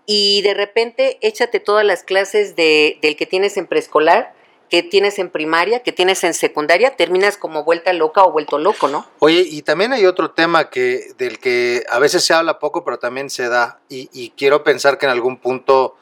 y 0.05 0.43
de 0.43 0.53
repente 0.53 1.17
échate 1.21 1.59
todas 1.59 1.83
las 1.83 2.03
clases 2.03 2.55
de, 2.55 2.99
del 3.01 3.15
que 3.15 3.25
tienes 3.25 3.57
en 3.57 3.65
preescolar, 3.65 4.31
que 4.69 4.83
tienes 4.83 5.17
en 5.17 5.31
primaria, 5.31 5.81
que 5.81 5.91
tienes 5.91 6.23
en 6.23 6.35
secundaria, 6.35 6.95
terminas 6.95 7.35
como 7.35 7.63
vuelta 7.63 7.93
loca 7.93 8.23
o 8.23 8.31
vuelto 8.31 8.59
loco, 8.59 8.89
¿no? 8.89 9.07
Oye, 9.17 9.43
y 9.49 9.63
también 9.63 9.91
hay 9.91 10.05
otro 10.05 10.29
tema 10.29 10.69
que 10.69 11.13
del 11.17 11.39
que 11.39 11.83
a 11.89 11.97
veces 11.97 12.23
se 12.23 12.35
habla 12.35 12.59
poco, 12.59 12.85
pero 12.85 12.99
también 12.99 13.31
se 13.31 13.49
da, 13.49 13.79
y, 13.89 14.07
y 14.13 14.29
quiero 14.37 14.63
pensar 14.63 14.99
que 14.99 15.07
en 15.07 15.13
algún 15.13 15.37
punto, 15.37 15.97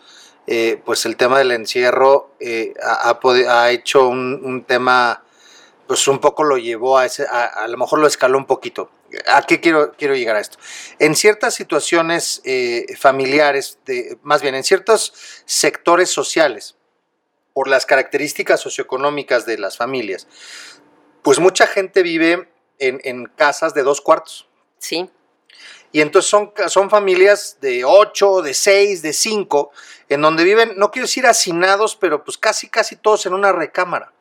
eh, 0.52 0.82
pues 0.84 1.06
el 1.06 1.16
tema 1.16 1.38
del 1.38 1.52
encierro 1.52 2.32
eh, 2.40 2.74
ha, 2.82 3.20
ha 3.50 3.72
hecho 3.72 4.08
un, 4.08 4.42
un 4.44 4.64
tema, 4.64 5.24
pues 5.88 6.08
un 6.08 6.18
poco 6.18 6.44
lo 6.44 6.58
llevó 6.58 6.98
a 6.98 7.06
ese, 7.06 7.28
a, 7.30 7.46
a 7.46 7.68
lo 7.68 7.78
mejor 7.78 8.00
lo 8.00 8.08
escaló 8.08 8.38
un 8.40 8.48
poquito. 8.48 8.90
¿A 9.28 9.44
qué 9.44 9.60
quiero, 9.60 9.92
quiero 9.94 10.16
llegar 10.16 10.36
a 10.36 10.40
esto? 10.40 10.58
En 10.98 11.16
ciertas 11.16 11.54
situaciones 11.54 12.42
eh, 12.46 12.86
familiares, 12.98 13.78
de, 13.86 14.18
más 14.24 14.42
bien 14.42 14.56
en 14.56 14.64
ciertos 14.64 15.14
sectores 15.46 16.10
sociales, 16.10 16.76
por 17.54 17.68
las 17.68 17.86
características 17.86 18.60
socioeconómicas 18.60 19.46
de 19.46 19.58
las 19.58 19.78
familias, 19.78 20.28
pues 21.22 21.40
mucha 21.40 21.68
gente 21.68 22.02
vive 22.02 22.50
en, 22.80 23.02
en 23.04 23.26
casas 23.26 23.74
de 23.74 23.84
dos 23.84 24.02
cuartos. 24.02 24.48
Sí, 24.80 25.10
Y 25.92 26.02
entonces 26.02 26.30
son, 26.30 26.52
son 26.68 26.90
familias 26.90 27.58
de 27.62 27.84
ocho, 27.84 28.42
de 28.42 28.54
seis, 28.54 29.02
de 29.02 29.12
cinco, 29.14 29.72
en 30.08 30.22
donde 30.22 30.44
viven, 30.44 30.74
no 30.78 30.92
quiero 30.92 31.08
decir 31.08 31.26
hacinados, 31.26 31.96
pero 31.96 32.24
pues 32.24 32.38
casi, 32.38 32.70
casi 32.70 32.96
todos 32.96 33.26
en 33.26 33.34
una 33.34 33.52
recámara. 33.52 34.12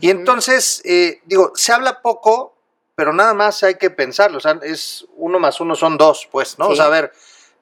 Y 0.00 0.08
entonces, 0.10 0.80
eh, 0.84 1.20
digo, 1.26 1.52
se 1.54 1.72
habla 1.72 2.00
poco, 2.00 2.56
pero 2.94 3.12
nada 3.12 3.34
más 3.34 3.62
hay 3.62 3.74
que 3.74 3.90
pensarlo. 3.90 4.38
O 4.38 4.40
sea, 4.40 4.58
es 4.62 5.06
uno 5.16 5.38
más 5.38 5.60
uno 5.60 5.74
son 5.74 5.98
dos, 5.98 6.26
pues, 6.32 6.58
¿no? 6.58 6.68
O 6.68 6.70
Sí. 6.70 6.76
sea, 6.76 6.86
a 6.86 6.90
ver, 6.90 7.12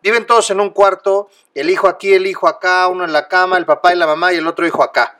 viven 0.02 0.24
todos 0.26 0.50
en 0.50 0.60
un 0.60 0.70
cuarto, 0.70 1.28
el 1.54 1.68
hijo 1.68 1.88
aquí, 1.88 2.12
el 2.14 2.26
hijo 2.26 2.46
acá, 2.46 2.86
uno 2.86 3.04
en 3.04 3.12
la 3.12 3.26
cama, 3.26 3.58
el 3.58 3.66
papá 3.66 3.92
y 3.92 3.96
la 3.96 4.06
mamá 4.06 4.32
y 4.32 4.36
el 4.36 4.46
otro 4.46 4.64
hijo 4.66 4.84
acá. 4.84 5.18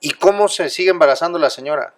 ¿Y 0.00 0.12
cómo 0.12 0.48
se 0.48 0.68
sigue 0.70 0.90
embarazando 0.90 1.38
la 1.38 1.50
señora? 1.50 1.94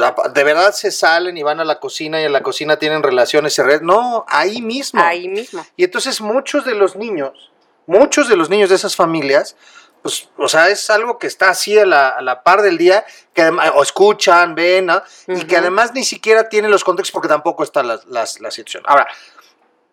La- 0.00 0.14
de 0.32 0.44
verdad 0.44 0.72
se 0.72 0.90
salen 0.90 1.36
y 1.38 1.42
van 1.42 1.60
a 1.60 1.64
la 1.64 1.78
cocina 1.78 2.20
y 2.20 2.24
en 2.24 2.32
la 2.32 2.42
cocina 2.42 2.78
tienen 2.78 3.02
relaciones. 3.02 3.54
se 3.54 3.62
re- 3.62 3.80
No, 3.82 4.24
ahí 4.28 4.60
mismo. 4.62 5.00
ahí 5.02 5.28
mismo. 5.28 5.64
Y 5.76 5.84
entonces 5.84 6.20
muchos 6.20 6.64
de 6.64 6.74
los 6.74 6.96
niños, 6.96 7.52
muchos 7.86 8.28
de 8.28 8.36
los 8.36 8.50
niños 8.50 8.68
de 8.70 8.76
esas 8.76 8.96
familias, 8.96 9.54
pues, 10.02 10.28
o 10.38 10.48
sea, 10.48 10.70
es 10.70 10.88
algo 10.90 11.18
que 11.18 11.26
está 11.26 11.50
así 11.50 11.78
a 11.78 11.84
la, 11.84 12.08
a 12.08 12.22
la 12.22 12.42
par 12.42 12.62
del 12.62 12.78
día, 12.78 13.04
que 13.34 13.42
o 13.44 13.82
escuchan, 13.82 14.54
ven, 14.54 14.86
¿no? 14.86 15.02
y 15.28 15.44
que 15.44 15.58
además 15.58 15.92
ni 15.92 16.04
siquiera 16.04 16.48
tienen 16.48 16.70
los 16.70 16.84
contextos 16.84 17.12
porque 17.12 17.28
tampoco 17.28 17.62
está 17.62 17.82
la, 17.82 18.00
las- 18.06 18.40
la 18.40 18.50
situación. 18.50 18.82
Ahora, 18.86 19.06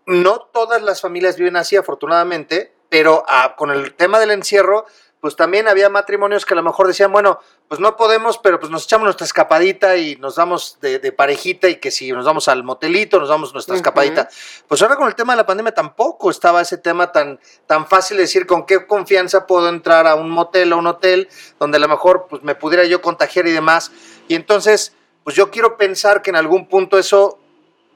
no 0.06 0.40
todas 0.54 0.82
las 0.82 1.02
familias 1.02 1.36
viven 1.36 1.58
así, 1.58 1.76
afortunadamente, 1.76 2.74
pero 2.90 3.26
ah, 3.28 3.56
con 3.58 3.72
el 3.72 3.94
tema 3.96 4.20
del 4.20 4.32
encierro, 4.32 4.86
pues 5.20 5.36
también 5.36 5.68
había 5.68 5.90
matrimonios 5.90 6.46
que 6.46 6.54
a 6.54 6.58
lo 6.58 6.64
mejor 6.64 6.88
decían, 6.88 7.12
bueno, 7.12 7.40
pues 7.68 7.82
no 7.82 7.98
podemos, 7.98 8.38
pero 8.38 8.60
pues 8.60 8.72
nos 8.72 8.86
echamos 8.86 9.04
nuestra 9.04 9.26
escapadita 9.26 9.98
y 9.98 10.16
nos 10.16 10.36
damos 10.36 10.78
de, 10.80 11.00
de 11.00 11.12
parejita 11.12 11.68
y 11.68 11.76
que 11.76 11.92
si 11.92 12.12
nos 12.14 12.26
vamos 12.26 12.48
al 12.48 12.64
motelito, 12.64 13.20
nos 13.20 13.28
damos 13.28 13.54
nuestra 13.54 13.76
escapadita. 13.76 14.30
Pues 14.68 14.82
ahora 14.82 14.96
con 14.96 15.08
el 15.08 15.16
tema 15.16 15.34
de 15.34 15.38
la 15.38 15.46
pandemia 15.46 15.74
tampoco 15.74 16.30
estaba 16.30 16.62
ese 16.62 16.78
tema 16.78 17.12
tan, 17.12 17.40
tan 17.66 17.86
fácil 17.86 18.18
de 18.18 18.24
decir 18.24 18.48
con 18.48 18.66
qué 18.66 18.88
confianza 18.88 19.46
puedo 19.46 19.68
entrar 19.68 20.08
a 20.08 20.16
un 20.16 20.30
motel 20.30 20.72
o 20.72 20.78
un 20.78 20.88
hotel 20.88 21.28
donde 21.60 21.76
a 21.76 21.82
lo 21.82 21.90
mejor 21.90 22.28
pues 22.30 22.42
me 22.42 22.56
pudiera 22.56 22.86
yo 22.86 23.02
contagiar 23.02 23.48
y 23.48 23.52
demás. 23.52 23.92
Y 24.30 24.36
entonces, 24.36 24.94
pues 25.26 25.36
yo 25.36 25.52
quiero 25.52 25.76
pensar 25.76 26.22
que 26.22 26.30
en 26.30 26.38
algún 26.38 26.70
punto 26.70 26.98
eso 26.98 27.38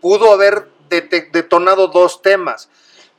pudo 0.01 0.33
haber 0.33 0.67
detonado 0.89 1.87
dos 1.87 2.21
temas. 2.21 2.69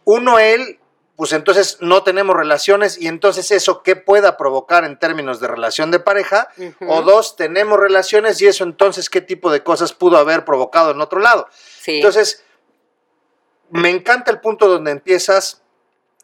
Uno, 0.05 0.39
él, 0.39 0.79
pues 1.17 1.33
entonces 1.33 1.79
no 1.81 2.03
tenemos 2.03 2.35
relaciones 2.35 2.99
y 2.99 3.07
entonces 3.07 3.51
eso, 3.51 3.83
¿qué 3.83 3.97
pueda 3.97 4.37
provocar 4.37 4.85
en 4.85 4.99
términos 4.99 5.41
de 5.41 5.49
relación 5.49 5.91
de 5.91 6.01
pareja? 6.01 6.49
O 6.87 7.03
dos, 7.03 7.37
tenemos 7.37 7.79
relaciones 7.79 8.41
y 8.41 8.47
eso 8.47 8.65
entonces, 8.65 9.11
¿qué 9.11 9.21
tipo 9.21 9.51
de 9.51 9.63
cosas 9.63 9.93
pudo 9.93 10.17
haber 10.17 10.45
provocado 10.45 10.91
en 10.91 11.01
otro 11.01 11.21
lado? 11.21 11.49
Sí. 11.81 11.97
Entonces, 11.97 12.45
me 13.71 13.91
encanta 13.91 14.31
el 14.31 14.41
punto 14.41 14.69
donde 14.69 14.91
empiezas. 14.91 15.63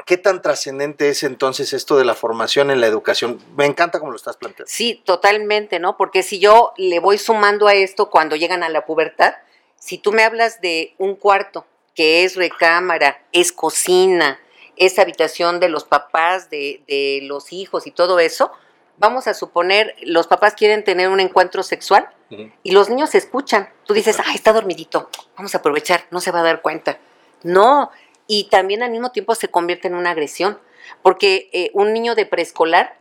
¿Qué 0.06 0.16
tan 0.16 0.40
trascendente 0.42 1.08
es 1.08 1.24
entonces 1.24 1.72
esto 1.72 1.98
de 1.98 2.04
la 2.04 2.14
formación 2.14 2.70
en 2.70 2.80
la 2.80 2.86
educación? 2.86 3.42
Me 3.56 3.66
encanta 3.66 3.98
cómo 3.98 4.12
lo 4.12 4.16
estás 4.16 4.36
planteando. 4.36 4.70
Sí, 4.72 5.02
totalmente, 5.04 5.80
¿no? 5.80 5.96
Porque 5.96 6.22
si 6.22 6.38
yo 6.38 6.72
le 6.76 7.00
voy 7.00 7.18
sumando 7.18 7.66
a 7.66 7.74
esto 7.74 8.08
cuando 8.08 8.36
llegan 8.36 8.62
a 8.62 8.68
la 8.68 8.86
pubertad, 8.86 9.34
si 9.76 9.98
tú 9.98 10.12
me 10.12 10.22
hablas 10.22 10.60
de 10.60 10.94
un 10.98 11.16
cuarto 11.16 11.66
que 11.94 12.24
es 12.24 12.36
recámara, 12.36 13.20
es 13.32 13.50
cocina, 13.50 14.38
es 14.78 14.98
habitación 14.98 15.60
de 15.60 15.68
los 15.68 15.84
papás, 15.84 16.50
de, 16.50 16.82
de 16.86 17.20
los 17.22 17.52
hijos 17.52 17.86
y 17.86 17.90
todo 17.90 18.18
eso, 18.18 18.52
vamos 18.98 19.26
a 19.26 19.34
suponer, 19.34 19.94
los 20.02 20.26
papás 20.26 20.54
quieren 20.54 20.84
tener 20.84 21.08
un 21.08 21.20
encuentro 21.20 21.62
sexual 21.62 22.08
y 22.62 22.72
los 22.72 22.90
niños 22.90 23.14
escuchan. 23.14 23.70
Tú 23.86 23.94
dices, 23.94 24.18
ay, 24.24 24.34
está 24.34 24.52
dormidito, 24.52 25.08
vamos 25.36 25.54
a 25.54 25.58
aprovechar, 25.58 26.04
no 26.10 26.20
se 26.20 26.30
va 26.30 26.40
a 26.40 26.42
dar 26.42 26.60
cuenta. 26.60 26.98
No, 27.42 27.90
y 28.26 28.44
también 28.50 28.82
al 28.82 28.90
mismo 28.90 29.10
tiempo 29.12 29.34
se 29.34 29.48
convierte 29.48 29.88
en 29.88 29.94
una 29.94 30.10
agresión, 30.10 30.58
porque 31.02 31.48
eh, 31.52 31.70
un 31.72 31.92
niño 31.92 32.14
de 32.14 32.26
preescolar, 32.26 32.98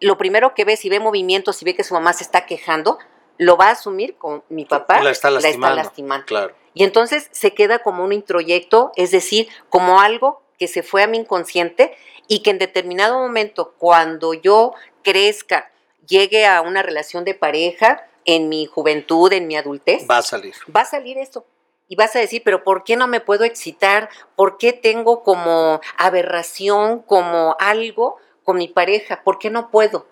lo 0.00 0.18
primero 0.18 0.54
que 0.54 0.64
ve, 0.64 0.76
si 0.76 0.90
ve 0.90 1.00
movimientos, 1.00 1.56
si 1.56 1.64
ve 1.64 1.74
que 1.74 1.84
su 1.84 1.94
mamá 1.94 2.12
se 2.12 2.24
está 2.24 2.44
quejando, 2.44 2.98
lo 3.38 3.56
va 3.56 3.68
a 3.68 3.72
asumir 3.72 4.16
con 4.16 4.42
mi 4.48 4.64
papá, 4.64 5.02
La 5.02 5.10
está 5.10 5.30
lastimando. 5.30 5.76
lastimando. 5.76 6.26
Claro. 6.26 6.54
Y 6.74 6.84
entonces 6.84 7.28
se 7.32 7.54
queda 7.54 7.78
como 7.78 8.04
un 8.04 8.12
introyecto, 8.12 8.92
es 8.96 9.10
decir, 9.10 9.48
como 9.70 10.00
algo 10.00 10.42
que 10.58 10.68
se 10.68 10.82
fue 10.82 11.02
a 11.02 11.06
mi 11.06 11.18
inconsciente 11.18 11.96
y 12.28 12.42
que 12.42 12.50
en 12.50 12.58
determinado 12.58 13.18
momento, 13.18 13.74
cuando 13.78 14.34
yo 14.34 14.72
crezca, 15.02 15.70
llegue 16.06 16.46
a 16.46 16.60
una 16.60 16.82
relación 16.82 17.24
de 17.24 17.34
pareja, 17.34 18.06
en 18.26 18.48
mi 18.48 18.66
juventud, 18.66 19.32
en 19.32 19.46
mi 19.46 19.56
adultez, 19.56 20.04
Va 20.10 20.18
a 20.18 20.22
salir. 20.22 20.54
va 20.74 20.80
a 20.80 20.84
salir 20.84 21.16
eso. 21.16 21.46
Y 21.88 21.94
vas 21.94 22.16
a 22.16 22.18
decir, 22.18 22.42
pero 22.44 22.64
¿por 22.64 22.82
qué 22.82 22.96
no 22.96 23.06
me 23.06 23.20
puedo 23.20 23.44
excitar? 23.44 24.10
¿Por 24.34 24.58
qué 24.58 24.72
tengo 24.72 25.22
como 25.22 25.80
aberración, 25.96 27.00
como 27.02 27.56
algo 27.60 28.16
con 28.42 28.56
mi 28.56 28.66
pareja? 28.66 29.22
¿Por 29.22 29.38
qué 29.38 29.50
no 29.50 29.70
puedo? 29.70 30.06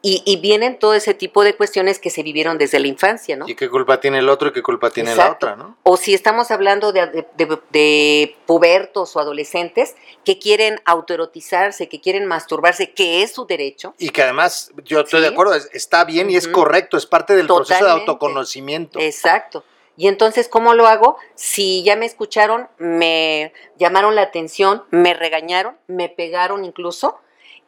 Y, 0.00 0.22
y 0.24 0.36
vienen 0.36 0.78
todo 0.78 0.94
ese 0.94 1.12
tipo 1.12 1.42
de 1.42 1.56
cuestiones 1.56 1.98
que 1.98 2.10
se 2.10 2.22
vivieron 2.22 2.56
desde 2.56 2.78
la 2.78 2.86
infancia, 2.86 3.34
¿no? 3.36 3.48
¿Y 3.48 3.56
qué 3.56 3.68
culpa 3.68 4.00
tiene 4.00 4.18
el 4.20 4.28
otro 4.28 4.48
y 4.48 4.52
qué 4.52 4.62
culpa 4.62 4.90
tiene 4.90 5.12
la 5.16 5.32
otra, 5.32 5.56
no? 5.56 5.76
O 5.82 5.96
si 5.96 6.14
estamos 6.14 6.52
hablando 6.52 6.92
de, 6.92 7.06
de- 7.08 7.26
de- 7.36 7.58
de 7.70 8.36
pubertos 8.46 9.16
o 9.16 9.18
adolescentes 9.20 9.96
que 10.24 10.38
quieren 10.38 10.80
autoerotizarse, 10.84 11.88
que 11.88 12.00
quieren 12.00 12.26
masturbarse, 12.26 12.92
que 12.92 13.22
es 13.22 13.32
su 13.32 13.46
derecho. 13.46 13.94
Y 13.98 14.10
que 14.10 14.22
además, 14.22 14.70
yo 14.84 15.00
estoy 15.00 15.18
Sí. 15.20 15.26
de 15.26 15.32
acuerdo, 15.32 15.54
es- 15.54 15.68
está 15.72 16.04
bien 16.04 16.30
y 16.30 16.36
es 16.36 16.46
correcto, 16.46 16.96
es 16.96 17.06
parte 17.06 17.34
del 17.34 17.48
proceso 17.48 17.84
de 17.84 17.90
autoconocimiento. 17.90 19.00
Exacto. 19.00 19.64
Y 19.96 20.06
entonces, 20.06 20.46
¿cómo 20.48 20.74
lo 20.74 20.86
hago? 20.86 21.16
Si 21.34 21.82
ya 21.82 21.96
me 21.96 22.06
escucharon, 22.06 22.68
me 22.78 23.52
llamaron 23.78 24.14
la 24.14 24.22
atención, 24.22 24.84
me 24.90 25.12
regañaron, 25.14 25.76
me 25.88 26.08
pegaron 26.08 26.64
incluso 26.64 27.18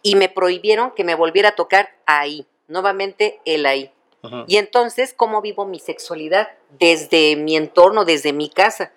y 0.02 0.16
me 0.16 0.28
prohibieron 0.28 0.92
que 0.92 1.04
me 1.04 1.14
volviera 1.14 1.50
a 1.50 1.56
tocar 1.56 1.90
ahí, 2.06 2.46
nuevamente 2.68 3.40
el 3.44 3.66
ahí. 3.66 3.92
Y 4.46 4.58
entonces, 4.58 5.14
¿cómo 5.14 5.40
vivo 5.40 5.64
mi 5.64 5.80
sexualidad? 5.80 6.48
Desde 6.78 7.36
mi 7.36 7.56
entorno, 7.56 8.04
desde 8.04 8.34
mi 8.34 8.50
casa, 8.50 8.92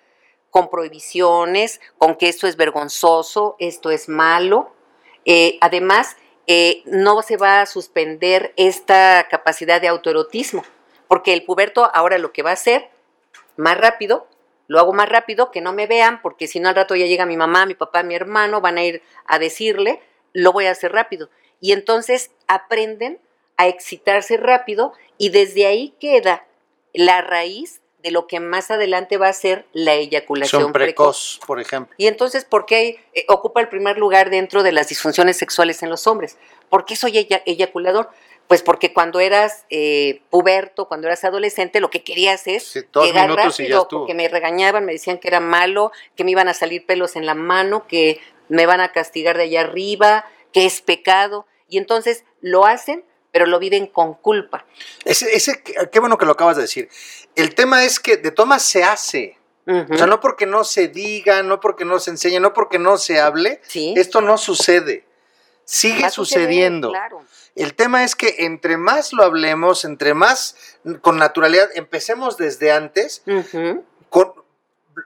con 0.50 0.68
prohibiciones, 0.68 1.80
con 1.96 2.16
que 2.16 2.28
esto 2.28 2.46
es 2.46 2.56
vergonzoso, 2.56 3.56
esto 3.58 3.90
es 3.90 4.08
malo. 4.08 4.72
Eh, 5.24 5.56
además, 5.62 6.16
eh, 6.46 6.82
no 6.84 7.22
se 7.22 7.38
va 7.38 7.62
a 7.62 7.66
suspender 7.66 8.52
esta 8.56 9.26
capacidad 9.30 9.80
de 9.80 9.88
autoerotismo, 9.88 10.62
porque 11.08 11.32
el 11.32 11.44
puberto 11.44 11.90
ahora 11.94 12.18
lo 12.18 12.32
que 12.32 12.42
va 12.42 12.50
a 12.50 12.54
hacer, 12.54 12.90
más 13.56 13.78
rápido, 13.78 14.28
lo 14.66 14.78
hago 14.78 14.92
más 14.92 15.08
rápido, 15.08 15.50
que 15.50 15.62
no 15.62 15.72
me 15.72 15.86
vean, 15.86 16.20
porque 16.20 16.46
si 16.46 16.60
no 16.60 16.68
al 16.68 16.74
rato 16.74 16.94
ya 16.94 17.06
llega 17.06 17.24
mi 17.24 17.36
mamá, 17.36 17.64
mi 17.64 17.74
papá, 17.74 18.02
mi 18.02 18.14
hermano, 18.14 18.60
van 18.60 18.76
a 18.76 18.84
ir 18.84 19.02
a 19.26 19.38
decirle, 19.38 20.02
lo 20.34 20.52
voy 20.52 20.66
a 20.66 20.72
hacer 20.72 20.92
rápido. 20.92 21.30
Y 21.60 21.72
entonces 21.72 22.30
aprenden 22.46 23.18
a 23.56 23.68
excitarse 23.68 24.36
rápido 24.36 24.92
y 25.16 25.30
desde 25.30 25.64
ahí 25.66 25.94
queda 25.98 26.44
la 26.92 27.22
raíz 27.22 27.80
de 28.02 28.10
lo 28.10 28.26
que 28.26 28.38
más 28.38 28.70
adelante 28.70 29.16
va 29.16 29.28
a 29.28 29.32
ser 29.32 29.64
la 29.72 29.94
eyaculación 29.94 30.60
Son 30.60 30.72
precoz, 30.74 31.40
por 31.46 31.58
ejemplo. 31.58 31.94
Y 31.96 32.06
entonces, 32.06 32.44
¿por 32.44 32.66
qué 32.66 33.00
eh, 33.14 33.24
ocupa 33.28 33.62
el 33.62 33.68
primer 33.70 33.96
lugar 33.96 34.28
dentro 34.28 34.62
de 34.62 34.72
las 34.72 34.88
disfunciones 34.88 35.38
sexuales 35.38 35.82
en 35.82 35.88
los 35.88 36.06
hombres? 36.06 36.36
¿Por 36.68 36.84
qué 36.84 36.96
soy 36.96 37.16
eya- 37.16 37.42
eyaculador? 37.46 38.10
Pues 38.46 38.62
porque 38.62 38.92
cuando 38.92 39.20
eras 39.20 39.64
eh, 39.70 40.20
puberto, 40.28 40.86
cuando 40.86 41.06
eras 41.06 41.24
adolescente, 41.24 41.80
lo 41.80 41.88
que 41.88 42.04
querías 42.04 42.46
es 42.46 42.62
Sí, 42.64 42.80
llegar 43.02 43.30
minutos 43.30 43.58
y 43.60 43.68
ya 43.68 43.76
rápido, 43.78 43.88
porque 43.88 44.12
me 44.12 44.28
regañaban, 44.28 44.84
me 44.84 44.92
decían 44.92 45.16
que 45.16 45.28
era 45.28 45.40
malo, 45.40 45.90
que 46.14 46.24
me 46.24 46.32
iban 46.32 46.48
a 46.48 46.52
salir 46.52 46.84
pelos 46.84 47.16
en 47.16 47.24
la 47.24 47.34
mano, 47.34 47.86
que 47.88 48.20
me 48.48 48.66
van 48.66 48.80
a 48.80 48.92
castigar 48.92 49.36
de 49.36 49.44
allá 49.44 49.62
arriba, 49.62 50.24
que 50.52 50.66
es 50.66 50.80
pecado. 50.80 51.46
Y 51.68 51.78
entonces 51.78 52.24
lo 52.40 52.66
hacen, 52.66 53.04
pero 53.32 53.46
lo 53.46 53.58
viven 53.58 53.86
con 53.86 54.14
culpa. 54.14 54.64
Ese, 55.04 55.34
ese, 55.34 55.62
qué 55.62 56.00
bueno 56.00 56.18
que 56.18 56.26
lo 56.26 56.32
acabas 56.32 56.56
de 56.56 56.62
decir. 56.62 56.88
El 57.34 57.54
tema 57.54 57.84
es 57.84 57.98
que 57.98 58.16
de 58.16 58.30
tomas 58.30 58.62
se 58.62 58.84
hace. 58.84 59.38
O 59.66 59.96
sea, 59.96 60.06
no 60.06 60.20
porque 60.20 60.44
no 60.44 60.62
se 60.62 60.88
diga, 60.88 61.42
no 61.42 61.58
porque 61.58 61.86
no 61.86 61.98
se 61.98 62.10
enseñe, 62.10 62.38
no 62.38 62.52
porque 62.52 62.78
no 62.78 62.98
se 62.98 63.18
hable, 63.18 63.60
Sí. 63.66 63.94
esto 63.96 64.20
no 64.20 64.36
sucede. 64.36 65.04
Sigue 65.64 66.10
sucediendo. 66.10 66.90
Claro. 66.90 67.22
El 67.54 67.74
tema 67.74 68.04
es 68.04 68.14
que 68.14 68.34
entre 68.40 68.76
más 68.76 69.14
lo 69.14 69.22
hablemos, 69.24 69.86
entre 69.86 70.12
más 70.12 70.56
con 71.00 71.16
naturalidad, 71.16 71.70
empecemos 71.74 72.36
desde 72.36 72.72
antes, 72.72 73.22
con, 74.10 74.34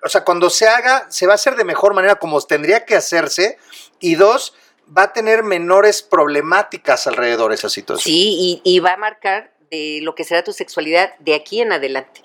o 0.02 0.08
sea, 0.08 0.24
cuando 0.24 0.50
se 0.50 0.68
haga, 0.68 1.06
se 1.10 1.26
va 1.26 1.32
a 1.32 1.34
hacer 1.36 1.56
de 1.56 1.64
mejor 1.64 1.94
manera 1.94 2.16
como 2.16 2.40
tendría 2.42 2.84
que 2.84 2.94
hacerse, 2.94 3.58
y 4.00 4.14
dos, 4.14 4.54
va 4.96 5.04
a 5.04 5.12
tener 5.12 5.42
menores 5.42 6.02
problemáticas 6.02 7.06
alrededor 7.06 7.50
de 7.50 7.56
esa 7.56 7.68
situación. 7.68 8.12
Sí, 8.12 8.60
y, 8.64 8.76
y 8.76 8.80
va 8.80 8.94
a 8.94 8.96
marcar 8.96 9.52
de 9.70 10.00
lo 10.02 10.14
que 10.14 10.24
será 10.24 10.42
tu 10.42 10.52
sexualidad 10.52 11.14
de 11.18 11.34
aquí 11.34 11.60
en 11.60 11.72
adelante. 11.72 12.22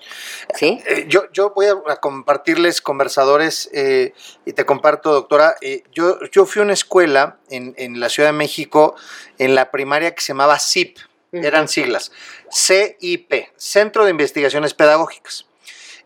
¿Sí? 0.54 0.82
Eh, 0.86 1.06
yo, 1.08 1.30
yo 1.32 1.50
voy 1.50 1.66
a, 1.66 1.96
compartirles, 1.96 2.80
conversadores, 2.80 3.70
eh, 3.72 4.14
y 4.44 4.52
te 4.52 4.64
comparto, 4.64 5.12
doctora. 5.12 5.56
eh, 5.60 5.82
yo, 5.92 6.18
yo 6.32 6.46
fui 6.46 6.60
a 6.60 6.64
una 6.64 6.72
escuela 6.72 7.38
en, 7.50 7.74
en 7.76 8.00
la 8.00 8.08
Ciudad 8.08 8.30
de 8.30 8.34
México, 8.34 8.94
en 9.38 9.54
la 9.54 9.70
primaria 9.70 10.14
que 10.14 10.22
se 10.22 10.28
llamaba 10.28 10.58
CIP, 10.58 10.98
eran 11.32 11.66
siglas, 11.66 12.12
CIP, 12.52 13.48
Centro 13.56 14.04
de 14.04 14.12
Investigaciones 14.12 14.72
Pedagógicas. 14.72 15.46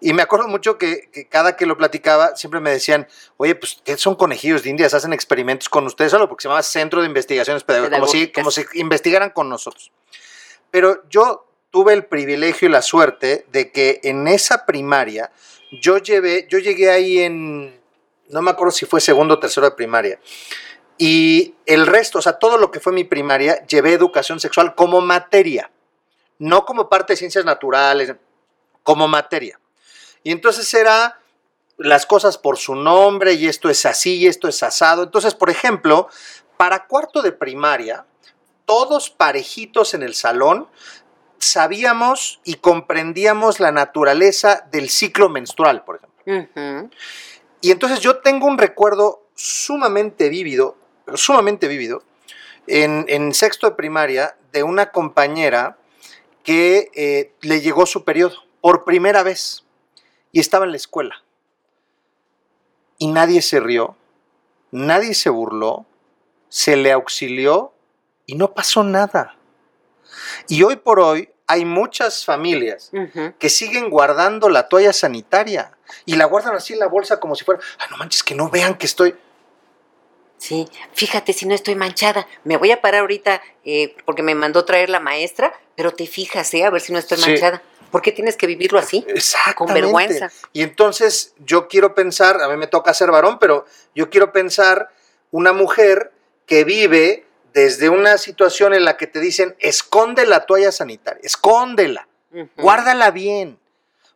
Y 0.01 0.13
me 0.13 0.23
acuerdo 0.23 0.47
mucho 0.47 0.79
que, 0.79 1.11
que 1.13 1.27
cada 1.29 1.57
que 1.57 1.67
lo 1.67 1.77
platicaba, 1.77 2.37
siempre 2.37 2.61
me 2.61 2.71
decían, 2.71 3.09
oye, 3.37 3.55
pues, 3.55 3.81
¿qué 3.85 3.97
son 3.97 4.15
conejillos 4.15 4.63
de 4.63 4.71
indias? 4.71 4.95
Hacen 4.95 5.13
experimentos 5.13 5.69
con 5.69 5.87
ustedes 5.87 6.13
solo 6.13 6.29
porque 6.29 6.43
se 6.43 6.49
llamaba 6.49 6.63
Centro 6.63 7.01
de 7.01 7.09
Investigaciones 7.09 7.65
Pedagógicas, 7.65 7.99
como 7.99 8.07
si, 8.07 8.27
Pedagógicas. 8.27 8.43
como 8.43 8.51
si 8.51 8.81
investigaran 8.81 9.31
con 9.31 9.49
nosotros. 9.49 9.91
Pero 10.71 11.03
yo 11.09 11.47
tuve 11.71 11.93
el 11.95 12.07
privilegio 12.07 12.69
y 12.69 12.71
la 12.71 12.83
suerte 12.83 13.47
de 13.51 13.73
que 13.73 14.01
en 14.05 14.29
esa 14.29 14.67
primaria 14.67 15.33
yo 15.83 15.99
llevé, 15.99 16.47
yo 16.49 16.59
llegué 16.59 16.91
ahí 16.91 17.19
en, 17.19 17.81
no 18.29 18.43
me 18.43 18.51
acuerdo 18.51 18.71
si 18.71 18.87
fue 18.87 19.01
segundo 19.01 19.35
o 19.35 19.39
tercero 19.39 19.69
de 19.69 19.77
primaria. 19.77 20.21
Y 20.97 21.55
el 21.67 21.87
resto, 21.87 22.19
o 22.19 22.23
sea, 22.23 22.35
todo 22.35 22.59
lo 22.59 22.71
que 22.71 22.81
fue 22.81 22.93
mi 22.93 23.05
primaria, 23.05 23.65
llevé 23.67 23.93
educación 23.93 24.41
sexual 24.41 24.75
como 24.75 25.01
materia, 25.01 25.71
no 26.39 26.65
como 26.65 26.89
parte 26.89 27.13
de 27.13 27.19
ciencias 27.19 27.45
naturales, 27.45 28.15
como 28.83 29.07
materia. 29.07 29.61
Y 30.23 30.33
entonces 30.33 30.73
era 30.75 31.21
las 31.79 32.07
cosas 32.07 32.39
por 32.39 32.59
su 32.59 32.75
nombre 32.75 33.35
y 33.35 33.47
esto 33.47 33.71
es 33.71 33.87
así 33.87 34.17
y 34.17 34.27
esto 34.27 34.49
es 34.49 34.63
asado. 34.63 35.05
Entonces, 35.05 35.35
por 35.35 35.49
ejemplo, 35.49 36.09
para 36.57 36.87
cuarto 36.87 37.23
de 37.23 37.33
primaria, 37.33 38.05
todos 38.67 39.11
parejitos 39.11 39.95
en 39.95 40.03
el 40.03 40.15
salón, 40.15 40.69
sabíamos 41.39 42.41
y 42.45 42.55
comprendíamos 42.55 43.61
la 43.61 43.73
naturaleza 43.73 44.67
del 44.71 44.91
ciclo 44.91 45.29
menstrual, 45.29 45.85
por 45.85 46.01
ejemplo. 46.25 46.91
Y 47.61 47.71
entonces 47.71 48.01
yo 48.01 48.19
tengo 48.19 48.47
un 48.47 48.59
recuerdo 48.59 49.25
sumamente 49.35 50.29
vívido, 50.29 50.77
sumamente 51.15 51.69
vívido, 51.69 52.03
en, 52.67 53.07
en 53.09 53.33
sexto 53.33 53.71
de 53.71 53.77
primaria, 53.77 54.37
de 54.53 54.63
una 54.63 54.91
compañera 54.91 55.79
que 56.43 56.91
eh, 56.95 57.33
le 57.41 57.61
llegó 57.61 57.87
su 57.87 58.05
periodo 58.05 58.37
por 58.61 58.85
primera 58.85 59.23
vez 59.23 59.65
y 60.39 60.41
estaba 60.41 60.67
en 60.67 60.71
la 60.71 60.77
escuela. 60.77 61.25
Y 62.97 63.09
nadie 63.09 63.43
se 63.43 63.59
rió, 63.59 63.97
nadie 64.71 65.15
se 65.15 65.31
burló, 65.31 65.85
se 66.49 66.77
le 66.77 66.93
auxilió 66.93 67.73
y 68.25 68.37
no 68.37 68.55
pasó 68.55 68.85
nada. 68.85 69.35
Y 70.47 70.63
hoy 70.63 70.77
por 70.77 71.01
hoy 71.01 71.29
hay 71.49 71.65
muchas 71.65 72.25
familias 72.25 72.93
que 73.41 73.51
siguen 73.51 73.91
guardando 73.91 74.49
la 74.49 74.69
toalla 74.69 74.93
sanitaria 74.93 75.77
y 76.07 76.15
la 76.15 76.27
guardan 76.27 76.55
así 76.55 76.75
en 76.75 76.79
la 76.79 76.87
bolsa 76.87 77.19
como 77.19 77.35
si 77.35 77.45
fuera, 77.45 77.61
ah, 77.81 77.87
no 77.91 77.97
manches, 77.97 78.23
que 78.23 78.37
no 78.37 78.49
vean 78.49 78.77
que 78.77 78.87
estoy. 78.87 79.17
Sí, 80.37 80.69
fíjate 80.93 81.33
si 81.33 81.47
no 81.47 81.55
estoy 81.57 81.75
manchada. 81.75 82.29
Me 82.45 82.59
voy 82.59 82.71
a 82.71 82.81
parar 82.81 83.01
ahorita 83.01 83.43
eh, 83.65 83.97
porque 84.05 84.23
me 84.23 84.37
mandó 84.37 84.65
traer 84.65 84.89
la 84.89 85.01
maestra, 85.01 85.53
pero 85.75 85.91
te 85.91 86.07
fijas, 86.07 86.55
¿eh? 86.55 86.65
A 86.65 86.71
ver 86.71 86.81
si 86.81 86.93
no 86.93 87.01
estoy 87.01 87.19
Sí. 87.19 87.35
¿Por 87.91 88.03
qué 88.03 88.13
tienes 88.13 88.37
que 88.37 88.47
vivirlo 88.47 88.79
así? 88.79 89.07
Con 89.57 89.73
vergüenza. 89.73 90.31
Y 90.53 90.63
entonces 90.63 91.35
yo 91.39 91.69
quiero 91.69 91.95
pensar, 91.95 92.41
a 92.43 92.49
mí 92.49 92.57
me 92.57 92.67
toca 92.67 92.93
ser 92.95 93.11
varón, 93.11 93.39
pero 93.39 93.65
yo 93.95 94.11
quiero 94.11 94.33
pensar 94.33 94.91
una 95.31 95.53
mujer 95.53 96.13
que 96.47 96.65
vive 96.65 97.27
desde 97.53 97.89
una 97.89 98.19
situación 98.19 98.75
en 98.75 98.85
la 98.85 98.97
que 98.97 99.07
te 99.07 99.21
dicen, 99.21 99.57
esconde 99.59 100.27
la 100.27 100.47
toalla 100.47 100.73
sanitaria, 100.73 101.21
escóndela, 101.23 102.09
guárdala 102.57 103.11
bien. 103.11 103.59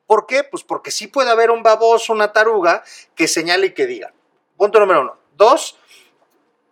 ¿Por 0.07 0.27
qué? 0.27 0.45
Pues 0.45 0.63
porque 0.63 0.91
sí 0.91 1.07
puede 1.07 1.31
haber 1.31 1.51
un 1.51 1.63
baboso, 1.63 2.13
una 2.13 2.33
taruga, 2.33 2.83
que 3.15 3.27
señale 3.27 3.69
y 3.69 3.71
que 3.73 3.87
diga. 3.87 4.13
Punto 4.57 4.79
número 4.79 5.01
uno. 5.01 5.17
Dos, 5.37 5.79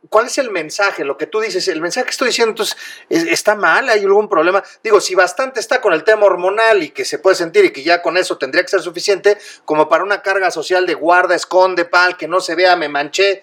¿cuál 0.09 0.27
es 0.27 0.39
el 0.39 0.51
mensaje? 0.51 1.05
Lo 1.05 1.17
que 1.17 1.27
tú 1.27 1.41
dices, 1.41 1.69
el 1.69 1.81
mensaje 1.81 2.07
que 2.07 2.11
estoy 2.11 2.29
diciendo, 2.29 2.51
entonces, 2.51 2.77
¿es- 3.09 3.25
¿está 3.27 3.55
mal? 3.55 3.89
¿Hay 3.89 4.01
algún 4.05 4.29
problema? 4.29 4.63
Digo, 4.83 5.01
si 5.01 5.15
bastante 5.15 5.61
está 5.61 5.81
con 5.81 5.93
el 5.93 6.05
tema 6.05 6.27
hormonal 6.27 6.83
y 6.83 6.91
que 6.91 7.05
se 7.05 7.19
puede 7.19 7.37
sentir 7.37 7.65
y 7.67 7.73
que 7.73 7.83
ya 7.83 8.01
con 8.03 8.17
eso 8.17 8.39
tendría 8.39 8.63
que 8.63 8.69
ser 8.69 8.81
suficiente, 8.83 9.37
como 9.65 9.89
para 9.89 10.03
una 10.05 10.23
carga 10.23 10.51
social 10.51 10.87
de 10.87 10.95
guarda, 10.95 11.35
esconde, 11.35 11.85
pal, 11.85 12.17
que 12.17 12.27
no 12.29 12.41
se 12.41 12.55
vea, 12.55 12.77
me 12.77 12.89
manché. 12.89 13.43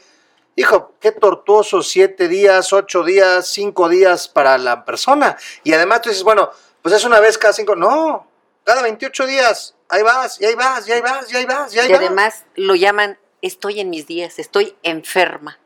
Hijo, 0.55 0.95
qué 0.99 1.11
tortuoso, 1.11 1.83
siete 1.83 2.27
días, 2.27 2.73
ocho 2.73 3.03
días, 3.03 3.47
cinco 3.47 3.87
días 3.89 4.27
para 4.27 4.57
la 4.57 4.85
persona. 4.85 5.37
Y 5.63 5.73
además 5.73 6.01
tú 6.01 6.09
dices, 6.09 6.23
bueno, 6.23 6.49
pues 6.81 6.95
es 6.95 7.03
una 7.05 7.19
vez 7.19 7.37
cada 7.37 7.53
cinco. 7.53 7.75
No, 7.75 8.27
cada 8.63 8.81
28 8.81 9.27
días. 9.27 9.75
Ahí 9.89 10.01
vas, 10.01 10.41
y 10.41 10.45
ahí 10.45 10.55
vas, 10.55 10.87
y 10.87 10.91
ahí 10.93 11.01
vas, 11.01 11.31
y 11.31 11.35
ahí 11.37 11.45
vas, 11.45 11.73
y 11.75 11.79
ahí 11.79 11.87
Y 11.89 11.91
vas. 11.91 11.99
además 12.01 12.43
lo 12.55 12.73
llaman 12.75 13.19
estoy 13.43 13.79
en 13.79 13.89
mis 13.91 14.07
días, 14.07 14.39
estoy 14.39 14.75
enferma. 14.83 15.59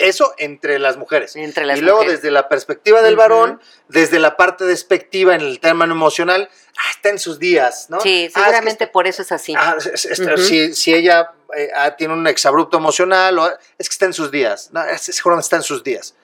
Eso 0.00 0.34
entre 0.38 0.78
las 0.78 0.96
mujeres. 0.96 1.36
Entre 1.36 1.66
las 1.66 1.78
y 1.78 1.82
luego 1.82 1.98
mujeres. 1.98 2.20
desde 2.22 2.30
la 2.32 2.48
perspectiva 2.48 3.02
del 3.02 3.16
varón, 3.16 3.60
desde 3.88 4.18
la 4.18 4.36
parte 4.36 4.64
despectiva 4.64 5.34
en 5.34 5.42
el 5.42 5.60
tema 5.60 5.84
emocional, 5.84 6.48
ah, 6.78 6.90
está 6.90 7.10
en 7.10 7.18
sus 7.18 7.38
días, 7.38 7.90
¿no? 7.90 8.00
Sí, 8.00 8.22
Ah, 8.22 8.26
es 8.28 8.32
que 8.34 8.40
seguramente 8.40 8.84
está- 8.84 8.92
por 8.92 9.06
eso 9.06 9.20
es 9.22 9.30
así. 9.32 9.54
ah, 9.56 9.76
es- 9.78 10.04
es- 10.06 10.18
Ujú. 10.20 10.36
si, 10.38 10.74
si 10.74 10.94
ella 10.94 11.32
eh, 11.56 11.70
ah, 11.76 11.94
tiene 11.96 12.14
un 12.14 12.26
exabrupto 12.26 12.78
emocional, 12.78 13.38
o- 13.38 13.46
es 13.78 13.88
que 13.88 13.92
está 13.92 14.06
en 14.06 14.12
sus 14.14 14.30
días. 14.30 14.70
No, 14.72 14.82
es- 14.84 15.02
seguramente 15.02 15.44
está 15.44 15.56
en 15.56 15.62
sus 15.62 15.84
días. 15.84 16.14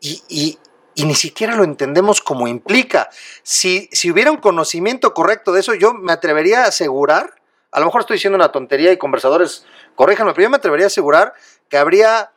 Y, 0.00 0.22
y- 0.28 0.58
y 0.94 1.04
ni 1.04 1.14
siquiera 1.14 1.56
lo 1.56 1.64
entendemos 1.64 2.20
como 2.20 2.46
implica. 2.46 3.08
Si, 3.42 3.88
si 3.92 4.10
hubiera 4.10 4.30
un 4.30 4.36
conocimiento 4.36 5.14
correcto 5.14 5.52
de 5.52 5.60
eso, 5.60 5.74
yo 5.74 5.94
me 5.94 6.12
atrevería 6.12 6.64
a 6.64 6.68
asegurar, 6.68 7.34
a 7.72 7.80
lo 7.80 7.86
mejor 7.86 8.02
estoy 8.02 8.16
diciendo 8.16 8.36
una 8.36 8.52
tontería 8.52 8.92
y 8.92 8.98
conversadores, 8.98 9.64
corríjanme, 9.94 10.32
pero 10.32 10.44
yo 10.44 10.50
me 10.50 10.56
atrevería 10.58 10.86
a 10.86 10.88
asegurar 10.88 11.32
que 11.70 11.78
habría, 11.78 12.32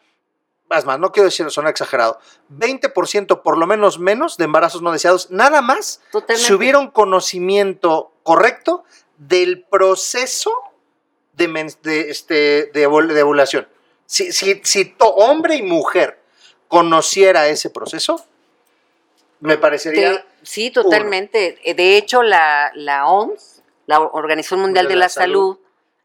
más 0.70 0.86
más, 0.86 0.98
no 1.00 1.12
quiero 1.12 1.26
decir, 1.26 1.50
suena 1.52 1.70
exagerado, 1.70 2.20
20% 2.56 3.42
por 3.42 3.58
lo 3.58 3.68
menos 3.68 4.00
menos 4.00 4.38
de 4.38 4.46
embarazos 4.46 4.82
no 4.82 4.94
deseados, 4.94 5.30
nada 5.32 5.62
más 5.62 6.00
Totalmente. 6.12 6.48
si 6.48 6.54
hubiera 6.54 6.80
un 6.80 6.92
conocimiento 6.92 8.14
correcto 8.24 8.86
del 9.18 9.66
proceso 9.66 10.52
de, 11.34 11.74
de, 11.82 12.10
este, 12.10 12.34
de, 12.74 12.88
de 12.88 13.24
ovulación. 13.24 13.68
Si, 14.06 14.32
si, 14.32 14.62
si 14.64 14.86
to- 14.86 15.08
hombre 15.16 15.56
y 15.56 15.64
mujer 15.64 16.20
conociera 16.68 17.48
ese 17.48 17.70
proceso, 17.70 18.24
me 19.40 19.58
parecería... 19.58 20.18
Te- 20.18 20.26
sí, 20.44 20.72
totalmente. 20.72 21.58
De 21.76 21.98
hecho, 21.98 22.22
la, 22.24 22.72
la 22.76 23.08
OMS, 23.08 23.62
la 23.88 24.00
Organización 24.00 24.62
Mundial 24.62 24.88
de 24.88 24.96
la, 24.96 25.10
Salud, 25.10 25.58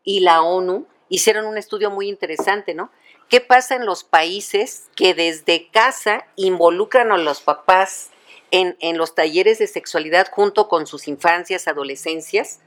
y 0.03 0.21
la 0.21 0.43
ONU 0.43 0.87
hicieron 1.11 1.47
un 1.47 1.59
estudio 1.59 1.91
muy 1.91 2.09
interesante, 2.09 2.75
¿no? 2.75 2.91
¿Qué 3.29 3.41
pasa 3.41 3.77
en 3.77 3.85
los 3.85 4.05
países 4.05 4.89
que 4.97 5.15
desde 5.15 5.69
casa 5.69 6.27
involucran 6.37 7.13
a 7.13 7.19
los 7.19 7.41
papás 7.41 8.11
en, 8.51 8.77
en 8.81 8.97
los 8.97 9.15
talleres 9.15 9.59
de 9.59 9.67
sexualidad 9.67 10.29
junto 10.31 10.69
con 10.69 10.87
sus 10.87 11.09
infancias, 11.09 11.69
adolescencias? 11.69 12.61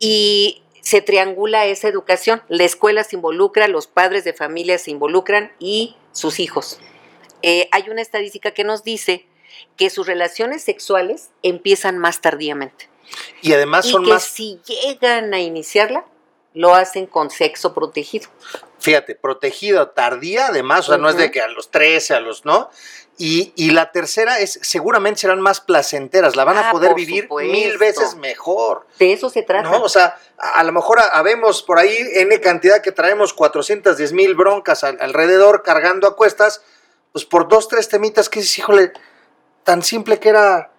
Y 0.00 0.62
se 0.80 1.02
triangula 1.02 1.66
esa 1.66 1.88
educación. 1.88 2.42
La 2.48 2.64
escuela 2.64 3.04
se 3.04 3.16
involucra, 3.16 3.68
los 3.68 3.86
padres 3.86 4.24
de 4.24 4.32
familia 4.32 4.78
se 4.78 4.90
involucran 4.90 5.52
y 5.58 5.96
sus 6.12 6.40
hijos. 6.40 6.80
Eh, 7.42 7.68
hay 7.72 7.88
una 7.90 8.02
estadística 8.02 8.52
que 8.52 8.64
nos 8.64 8.82
dice 8.82 9.26
que 9.76 9.90
sus 9.90 10.06
relaciones 10.06 10.62
sexuales 10.62 11.30
empiezan 11.42 11.98
más 11.98 12.20
tardíamente. 12.20 12.88
Y 13.42 13.52
además 13.52 13.86
y 13.86 13.90
son 13.90 14.04
que 14.04 14.10
más, 14.10 14.24
si 14.24 14.60
llegan 14.66 15.32
a 15.34 15.40
iniciarla, 15.40 16.04
lo 16.58 16.74
hacen 16.74 17.06
con 17.06 17.30
sexo 17.30 17.72
protegido. 17.72 18.28
fíjate, 18.80 19.14
protegido, 19.14 19.88
tardía 19.90 20.46
además, 20.48 20.88
o 20.88 20.92
sea, 20.92 20.98
no 20.98 21.08
es 21.08 21.16
de 21.16 21.30
que 21.30 21.40
a 21.40 21.48
los 21.48 21.70
13, 21.70 22.14
a 22.14 22.20
los, 22.20 22.44
¿no? 22.44 22.70
Y, 23.20 23.52
y 23.56 23.70
la 23.72 23.90
tercera 23.90 24.38
es, 24.38 24.60
seguramente 24.62 25.20
serán 25.20 25.40
más 25.40 25.60
placenteras, 25.60 26.36
la 26.36 26.44
van 26.44 26.56
a 26.58 26.68
Ah, 26.68 26.72
poder 26.72 26.94
vivir 26.94 27.24
supuesto. 27.24 27.50
mil 27.52 27.76
veces 27.78 28.14
mejor. 28.14 28.86
De 28.98 29.12
eso 29.12 29.28
se 29.30 29.42
trata. 29.42 29.68
¿no? 29.68 29.82
O 29.82 29.88
sea, 29.88 30.16
a, 30.38 30.60
a 30.60 30.62
lo 30.62 30.70
mejor 30.72 31.00
ha- 31.00 31.18
habemos 31.18 31.62
por 31.64 31.78
ahí 31.80 31.96
N 32.14 32.40
cantidad 32.40 32.80
que 32.80 32.92
traemos 32.92 33.32
410 33.34 34.12
mil 34.12 34.34
broncas 34.36 34.84
al- 34.84 34.98
alrededor 35.00 35.62
cargando 35.64 36.06
a 36.06 36.14
cuestas, 36.14 36.62
pues 37.12 37.24
por 37.24 37.48
dos, 37.48 37.66
tres 37.66 37.88
temitas 37.88 38.28
que 38.28 38.38
dices, 38.40 38.56
híjole, 38.58 38.92
tan 39.64 39.82
simple 39.82 40.20
que 40.20 40.28
era 40.28 40.70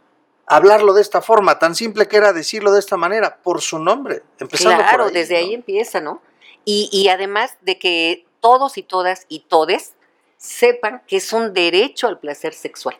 hablarlo 0.50 0.94
de 0.94 1.02
esta 1.02 1.22
forma, 1.22 1.60
tan 1.60 1.76
simple 1.76 2.08
que 2.08 2.18
era 2.18 2.34
decirlo 2.34 2.72
de 2.74 2.80
esta 2.80 2.98
manera, 2.98 3.38
por 3.38 3.62
su 3.62 3.80
nombre, 3.80 4.24
empezando 4.40 4.82
claro, 4.82 4.98
por 4.98 5.08
ahí, 5.08 5.14
desde 5.14 5.36
¿no? 5.36 5.40
ahí 5.40 5.54
empieza, 5.54 6.02
¿no? 6.02 6.22
Y, 6.66 6.90
y 6.92 7.08
además 7.08 7.56
de 7.62 7.78
que 7.78 8.26
todos 8.42 8.78
y 8.78 8.84
todas 8.84 9.26
y 9.30 9.42
todes 9.42 9.94
sepan 10.38 11.04
que 11.08 11.18
es 11.18 11.34
un 11.34 11.54
derecho 11.54 12.08
al 12.08 12.20
placer 12.20 12.54
sexual, 12.54 12.98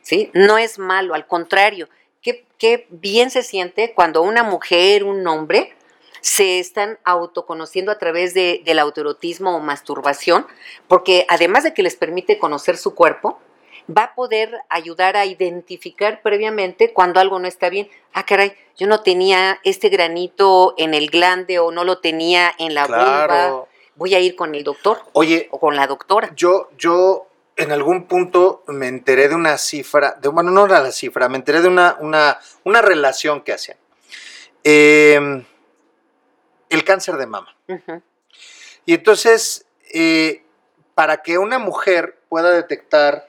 ¿sí? 0.00 0.30
No 0.32 0.58
es 0.58 0.78
malo, 0.78 1.14
al 1.14 1.26
contrario, 1.26 1.88
qué, 2.22 2.46
qué 2.56 2.86
bien 2.90 3.30
se 3.30 3.42
siente 3.42 3.92
cuando 3.92 4.22
una 4.22 4.44
mujer, 4.44 5.02
un 5.02 5.26
hombre, 5.26 5.74
se 6.20 6.60
están 6.60 6.98
autoconociendo 7.04 7.90
a 7.90 7.98
través 7.98 8.32
de, 8.32 8.62
del 8.64 8.78
autoerotismo 8.78 9.56
o 9.56 9.60
masturbación, 9.60 10.46
porque 10.86 11.26
además 11.28 11.64
de 11.64 11.74
que 11.74 11.82
les 11.82 11.96
permite 11.96 12.38
conocer 12.38 12.76
su 12.76 12.94
cuerpo, 12.94 13.40
va 13.94 14.04
a 14.04 14.14
poder 14.14 14.52
ayudar 14.68 15.16
a 15.16 15.26
identificar 15.26 16.22
previamente 16.22 16.92
cuando 16.92 17.20
algo 17.20 17.38
no 17.38 17.48
está 17.48 17.68
bien. 17.68 17.88
Ah, 18.12 18.24
caray, 18.24 18.54
yo 18.76 18.86
no 18.86 19.02
tenía 19.02 19.60
este 19.64 19.88
granito 19.88 20.74
en 20.78 20.94
el 20.94 21.10
glande 21.10 21.58
o 21.58 21.70
no 21.70 21.84
lo 21.84 21.98
tenía 21.98 22.52
en 22.58 22.74
la 22.74 22.86
vulva. 22.86 23.26
Claro. 23.26 23.68
Voy 23.94 24.14
a 24.14 24.20
ir 24.20 24.36
con 24.36 24.54
el 24.54 24.62
doctor 24.62 25.00
Oye, 25.12 25.48
o 25.50 25.58
con 25.58 25.74
la 25.74 25.86
doctora. 25.86 26.30
yo, 26.36 26.68
yo 26.76 27.28
en 27.56 27.72
algún 27.72 28.06
punto 28.06 28.62
me 28.66 28.88
enteré 28.88 29.28
de 29.28 29.34
una 29.34 29.56
cifra, 29.56 30.12
de, 30.20 30.28
bueno, 30.28 30.50
no 30.50 30.66
era 30.66 30.80
la 30.80 30.92
cifra, 30.92 31.30
me 31.30 31.36
enteré 31.36 31.62
de 31.62 31.68
una, 31.68 31.96
una, 32.00 32.38
una 32.64 32.82
relación 32.82 33.40
que 33.40 33.54
hacían. 33.54 33.78
Eh, 34.62 35.44
el 36.68 36.84
cáncer 36.84 37.16
de 37.16 37.26
mama. 37.26 37.56
Y 38.84 38.94
entonces, 38.94 39.66
eh, 39.92 40.44
para 40.94 41.22
que 41.22 41.38
una 41.38 41.58
mujer 41.58 42.18
pueda 42.28 42.50
detectar 42.50 43.28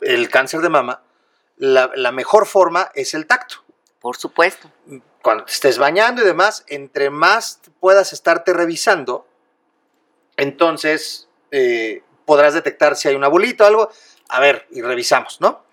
el 0.00 0.28
cáncer 0.30 0.60
de 0.60 0.68
mama, 0.68 1.02
la, 1.56 1.90
la 1.94 2.12
mejor 2.12 2.46
forma 2.46 2.90
es 2.94 3.14
el 3.14 3.26
tacto. 3.26 3.56
Por 4.00 4.16
supuesto. 4.16 4.70
Cuando 5.22 5.44
te 5.44 5.52
estés 5.52 5.78
bañando 5.78 6.22
y 6.22 6.24
demás, 6.24 6.64
entre 6.68 7.10
más 7.10 7.60
puedas 7.80 8.12
estarte 8.12 8.52
revisando, 8.52 9.26
entonces 10.36 11.28
eh, 11.50 12.02
podrás 12.24 12.54
detectar 12.54 12.96
si 12.96 13.08
hay 13.08 13.14
una 13.14 13.28
bolita 13.28 13.64
o 13.64 13.66
algo. 13.66 13.90
A 14.28 14.40
ver, 14.40 14.66
y 14.70 14.82
revisamos, 14.82 15.40
¿no? 15.40 15.64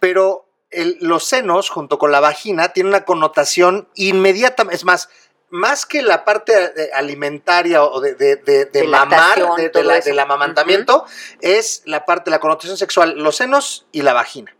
Pero 0.00 0.46
el- 0.70 0.98
los 1.00 1.24
senos, 1.24 1.70
junto 1.70 1.98
con 1.98 2.12
la 2.12 2.20
vagina, 2.20 2.68
tienen 2.72 2.90
una 2.92 3.04
connotación 3.04 3.88
inmediata. 3.94 4.64
Es 4.70 4.84
más, 4.84 5.08
más 5.52 5.84
que 5.84 6.00
la 6.00 6.24
parte 6.24 6.52
eh, 6.54 6.90
alimentaria 6.94 7.84
o 7.84 8.00
de, 8.00 8.14
de- 8.14 8.36
de- 8.36 8.64
de 8.64 8.80
De 8.80 8.88
mamar, 8.88 9.36
de- 9.56 9.68
de 9.68 9.84
la- 9.84 10.00
del 10.00 10.18
amamantamiento, 10.18 11.04
es 11.42 11.82
la 11.84 12.06
parte, 12.06 12.30
la 12.30 12.40
connotación 12.40 12.78
sexual, 12.78 13.18
los 13.18 13.36
senos 13.36 13.86
y 13.92 14.00
la 14.00 14.14
vagina. 14.14 14.56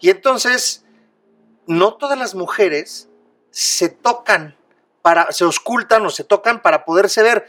Y 0.00 0.10
entonces, 0.10 0.84
no 1.66 1.94
todas 1.94 2.18
las 2.18 2.34
mujeres 2.34 3.08
se 3.52 3.88
tocan, 3.88 4.56
para, 5.02 5.30
se 5.30 5.44
ocultan 5.44 6.04
o 6.04 6.10
se 6.10 6.24
tocan 6.24 6.60
para 6.62 6.84
poderse 6.84 7.22
ver. 7.22 7.48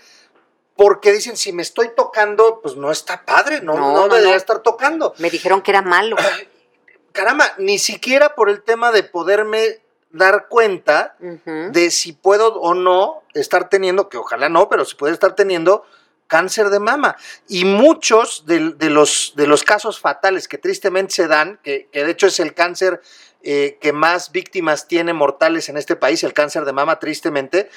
Porque 0.77 1.11
dicen, 1.11 1.37
si 1.37 1.53
me 1.53 1.63
estoy 1.63 1.89
tocando, 1.95 2.59
pues 2.61 2.75
no 2.75 2.91
está 2.91 3.25
padre, 3.25 3.61
no, 3.61 3.73
No, 3.73 3.79
no, 3.93 4.07
no, 4.07 4.13
debería 4.13 4.35
estar 4.35 4.59
tocando. 4.59 5.13
Me 5.17 5.29
dijeron 5.31 5.61
que 5.63 5.71
era 5.71 5.81
malo. 5.81 6.17
Caramba, 7.13 7.45
ni 7.57 7.79
siquiera 7.79 8.35
por 8.35 8.49
el 8.49 8.61
tema 8.61 8.91
de 8.91 9.03
poderme 9.03 9.79
dar 10.15 10.47
cuenta 10.47 11.15
de 11.19 11.91
si 11.91 12.13
puedo 12.13 12.59
o 12.59 12.73
no 12.73 13.23
estar 13.33 13.69
teniendo, 13.69 14.09
que 14.09 14.17
ojalá 14.17 14.49
no, 14.49 14.69
pero 14.69 14.85
si 14.85 14.95
puede 14.95 15.13
estar 15.13 15.35
teniendo 15.35 15.85
cáncer 16.27 16.69
de 16.69 16.79
mama. 16.79 17.15
Y 17.47 17.65
muchos 17.65 18.45
de, 18.45 18.71
de 18.71 18.89
los, 18.89 19.33
de 19.35 19.47
los 19.47 19.63
casos 19.63 19.99
fatales 19.99 20.47
que 20.47 20.57
tristemente 20.57 21.13
se 21.13 21.27
dan, 21.27 21.59
que, 21.63 21.89
que 21.91 22.03
de 22.03 22.11
hecho 22.11 22.27
es 22.27 22.39
el 22.39 22.53
cáncer 22.53 23.01
eh, 23.43 23.77
que 23.79 23.93
más 23.93 24.31
víctimas 24.31 24.87
tiene 24.87 25.13
mortales 25.13 25.69
en 25.69 25.77
este 25.77 25.95
país, 25.95 26.23
el 26.23 26.33
cáncer 26.33 26.65
de 26.65 26.73
mama, 26.73 26.97
tristemente, 26.97 27.69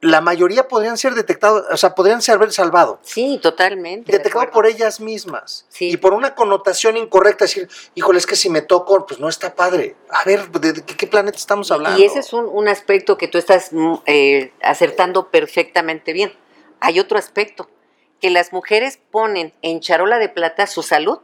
la 0.00 0.20
mayoría 0.20 0.68
podrían 0.68 0.96
ser 0.96 1.14
detectados, 1.14 1.64
o 1.70 1.76
sea, 1.76 1.94
podrían 1.94 2.22
ser 2.22 2.36
haber 2.36 2.52
salvado. 2.52 3.00
Sí, 3.02 3.38
totalmente. 3.42 4.10
de 4.10 4.18
Detectado 4.18 4.50
por 4.50 4.66
ellas 4.66 5.00
mismas. 5.00 5.66
Sí. 5.68 5.90
Y 5.90 5.96
por 5.96 6.14
una 6.14 6.34
connotación 6.34 6.96
incorrecta, 6.96 7.44
decir, 7.44 7.68
híjole, 7.94 8.18
es 8.18 8.26
que 8.26 8.36
si 8.36 8.48
me 8.50 8.62
toco, 8.62 9.06
pues 9.06 9.18
no 9.18 9.28
está 9.28 9.54
padre. 9.54 9.96
A 10.10 10.24
ver, 10.24 10.48
¿de, 10.50 10.84
qué 10.84 11.06
planeta 11.06 11.36
estamos 11.36 11.70
hablando? 11.70 11.98
Y 11.98 12.04
ese 12.04 12.20
es 12.20 12.32
un, 12.32 12.46
un 12.46 12.68
aspecto 12.68 13.18
que 13.18 13.28
tú 13.28 13.38
estás 13.38 13.72
mm, 13.72 13.94
eh, 14.06 14.52
acertando 14.62 15.30
perfectamente 15.30 16.12
bien. 16.12 16.32
Hay 16.80 17.00
otro 17.00 17.18
aspecto, 17.18 17.68
que 18.20 18.30
las 18.30 18.52
mujeres 18.52 18.98
ponen 19.10 19.54
en 19.62 19.80
charola 19.80 20.18
de 20.18 20.28
plata 20.28 20.66
su 20.66 20.82
salud 20.82 21.18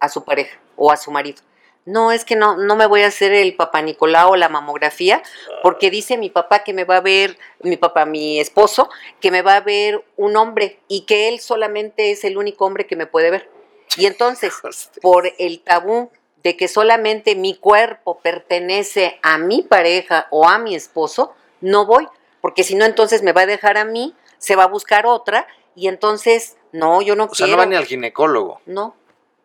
a 0.00 0.08
su 0.08 0.24
pareja 0.24 0.58
o 0.76 0.92
a 0.92 0.96
su 0.96 1.10
marido. 1.10 1.42
No, 1.88 2.12
es 2.12 2.26
que 2.26 2.36
no, 2.36 2.58
no 2.58 2.76
me 2.76 2.84
voy 2.84 3.00
a 3.00 3.06
hacer 3.06 3.32
el 3.32 3.56
papá 3.56 3.80
Nicolau 3.80 4.32
o 4.32 4.36
la 4.36 4.50
mamografía, 4.50 5.22
porque 5.62 5.90
dice 5.90 6.18
mi 6.18 6.28
papá 6.28 6.62
que 6.62 6.74
me 6.74 6.84
va 6.84 6.96
a 6.98 7.00
ver, 7.00 7.38
mi 7.60 7.78
papá, 7.78 8.04
mi 8.04 8.38
esposo, 8.38 8.90
que 9.20 9.30
me 9.30 9.40
va 9.40 9.56
a 9.56 9.60
ver 9.62 10.04
un 10.18 10.36
hombre 10.36 10.80
y 10.86 11.06
que 11.06 11.28
él 11.28 11.40
solamente 11.40 12.10
es 12.10 12.24
el 12.24 12.36
único 12.36 12.66
hombre 12.66 12.86
que 12.86 12.94
me 12.94 13.06
puede 13.06 13.30
ver. 13.30 13.50
Y 13.96 14.04
entonces, 14.04 14.52
por 15.00 15.32
el 15.38 15.60
tabú 15.60 16.10
de 16.42 16.58
que 16.58 16.68
solamente 16.68 17.34
mi 17.36 17.54
cuerpo 17.54 18.18
pertenece 18.18 19.18
a 19.22 19.38
mi 19.38 19.62
pareja 19.62 20.28
o 20.30 20.46
a 20.46 20.58
mi 20.58 20.74
esposo, 20.74 21.32
no 21.62 21.86
voy, 21.86 22.06
porque 22.42 22.64
si 22.64 22.74
no 22.74 22.84
entonces 22.84 23.22
me 23.22 23.32
va 23.32 23.40
a 23.42 23.46
dejar 23.46 23.78
a 23.78 23.86
mí, 23.86 24.14
se 24.36 24.56
va 24.56 24.64
a 24.64 24.68
buscar 24.68 25.06
otra 25.06 25.46
y 25.74 25.88
entonces 25.88 26.58
no, 26.70 27.00
yo 27.00 27.16
no 27.16 27.24
O 27.24 27.34
sea, 27.34 27.46
quiero. 27.46 27.52
no 27.52 27.62
va 27.62 27.66
ni 27.66 27.76
al 27.76 27.86
ginecólogo, 27.86 28.60
No, 28.66 28.94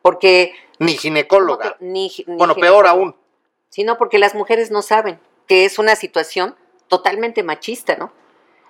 porque 0.02 0.54
ni 0.86 0.98
ginecóloga. 0.98 1.78
ni, 1.80 2.12
ni 2.28 2.36
Bueno, 2.36 2.56
peor 2.56 2.88
aún. 2.88 3.16
sino 3.70 3.98
porque 3.98 4.20
las 4.20 4.36
mujeres 4.36 4.72
no 4.72 4.82
saben 4.82 5.20
que 5.48 5.66
es 5.66 5.80
una 5.80 5.96
situación 5.96 6.56
totalmente 6.88 7.44
machista, 7.44 7.96
¿no? 7.96 8.12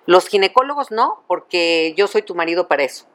Los 0.05 0.27
ginecólogos 0.27 0.91
no, 0.91 1.23
porque 1.27 1.93
yo 1.95 2.07
soy 2.07 2.21
tu 2.21 2.35
marido 2.35 2.67
para 2.67 2.83
eso. 2.83 3.05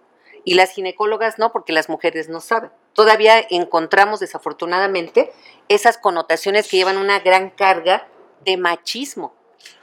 Y 0.44 0.54
las 0.54 0.70
ginecólogas 0.70 1.38
no, 1.38 1.52
porque 1.52 1.72
las 1.72 1.88
mujeres 1.88 2.28
no 2.28 2.40
saben. 2.40 2.70
Todavía 2.94 3.44
encontramos 3.50 4.20
desafortunadamente 4.20 5.32
esas 5.68 5.98
connotaciones 5.98 6.68
que 6.68 6.78
llevan 6.78 6.96
una 6.96 7.20
gran 7.20 7.50
carga 7.50 8.08
de 8.44 8.56
machismo. 8.56 9.34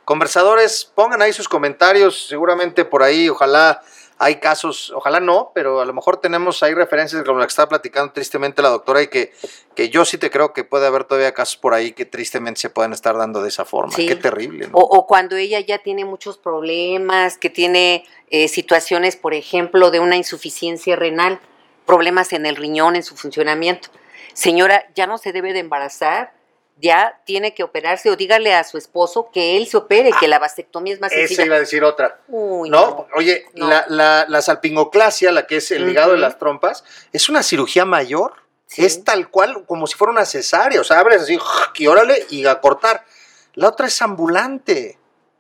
Conversadores, 0.05 0.85
pongan 0.85 1.21
ahí 1.21 1.33
sus 1.33 1.49
comentarios, 1.49 2.27
seguramente 2.27 2.85
por 2.85 3.03
ahí, 3.03 3.29
ojalá 3.29 3.81
hay 4.17 4.35
casos, 4.37 4.91
ojalá 4.95 5.19
no, 5.19 5.51
pero 5.53 5.81
a 5.81 5.85
lo 5.85 5.93
mejor 5.93 6.17
tenemos 6.17 6.63
ahí 6.63 6.73
referencias 6.73 7.23
como 7.23 7.39
la 7.39 7.45
que 7.45 7.49
estaba 7.49 7.67
platicando 7.67 8.13
tristemente 8.13 8.61
la 8.61 8.69
doctora 8.69 9.01
y 9.01 9.07
que, 9.07 9.33
que 9.75 9.89
yo 9.89 10.05
sí 10.05 10.17
te 10.17 10.29
creo 10.29 10.53
que 10.53 10.63
puede 10.63 10.87
haber 10.87 11.03
todavía 11.03 11.33
casos 11.33 11.57
por 11.57 11.73
ahí 11.73 11.91
que 11.91 12.05
tristemente 12.05 12.61
se 12.61 12.69
pueden 12.69 12.93
estar 12.93 13.17
dando 13.17 13.41
de 13.41 13.49
esa 13.49 13.65
forma. 13.65 13.93
Sí. 13.93 14.07
Qué 14.07 14.15
terrible, 14.15 14.67
¿no? 14.67 14.77
O, 14.77 14.81
o 14.81 15.05
cuando 15.05 15.35
ella 15.35 15.59
ya 15.59 15.79
tiene 15.79 16.05
muchos 16.05 16.37
problemas, 16.37 17.37
que 17.37 17.49
tiene 17.49 18.05
eh, 18.29 18.47
situaciones, 18.47 19.17
por 19.17 19.33
ejemplo, 19.33 19.91
de 19.91 19.99
una 19.99 20.15
insuficiencia 20.15 20.95
renal, 20.95 21.41
problemas 21.85 22.31
en 22.31 22.45
el 22.45 22.55
riñón, 22.55 22.95
en 22.95 23.03
su 23.03 23.17
funcionamiento. 23.17 23.89
Señora, 24.33 24.85
ya 24.95 25.07
no 25.07 25.17
se 25.17 25.33
debe 25.33 25.51
de 25.51 25.59
embarazar, 25.59 26.33
ya 26.77 27.21
tiene 27.25 27.53
que 27.53 27.63
operarse 27.63 28.09
o 28.09 28.15
dígale 28.15 28.53
a 28.53 28.63
su 28.63 28.77
esposo 28.77 29.29
que 29.31 29.55
él 29.57 29.67
se 29.67 29.77
opere, 29.77 30.11
que 30.19 30.27
la 30.27 30.39
vasectomía 30.39 30.93
es 30.93 30.99
más 30.99 31.11
Esa 31.11 31.19
sencilla. 31.27 31.45
iba 31.45 31.55
a 31.55 31.59
decir 31.59 31.83
otra. 31.83 32.19
Uy, 32.27 32.69
No, 32.69 33.07
oye, 33.15 33.45
No. 33.53 33.67
La, 33.69 33.85
la, 33.87 34.25
la 34.27 34.41
salpingoclasia, 34.41 35.31
la 35.31 35.47
que 35.47 35.57
es 35.57 35.71
el 35.71 35.85
ligado 35.87 36.11
de 36.11 36.17
las 36.17 36.37
trompas, 36.37 36.83
es 37.13 37.29
una 37.29 37.43
cirugía 37.43 37.85
mayor. 37.85 38.33
Sí. 38.67 38.83
Es 38.83 39.03
tal 39.03 39.29
cual 39.29 39.63
como 39.65 39.87
si 39.87 39.95
fuera 39.95 40.11
una 40.11 40.25
cesárea. 40.25 40.81
O 40.81 40.83
sea, 40.83 40.99
abres 40.99 41.21
así 41.21 41.37
y 41.75 41.87
órale 41.87 42.25
y 42.29 42.45
a 42.45 42.59
cortar. 42.59 43.05
La 43.53 43.69
otra 43.69 43.87
es 43.87 44.01
ambulante. 44.01 44.97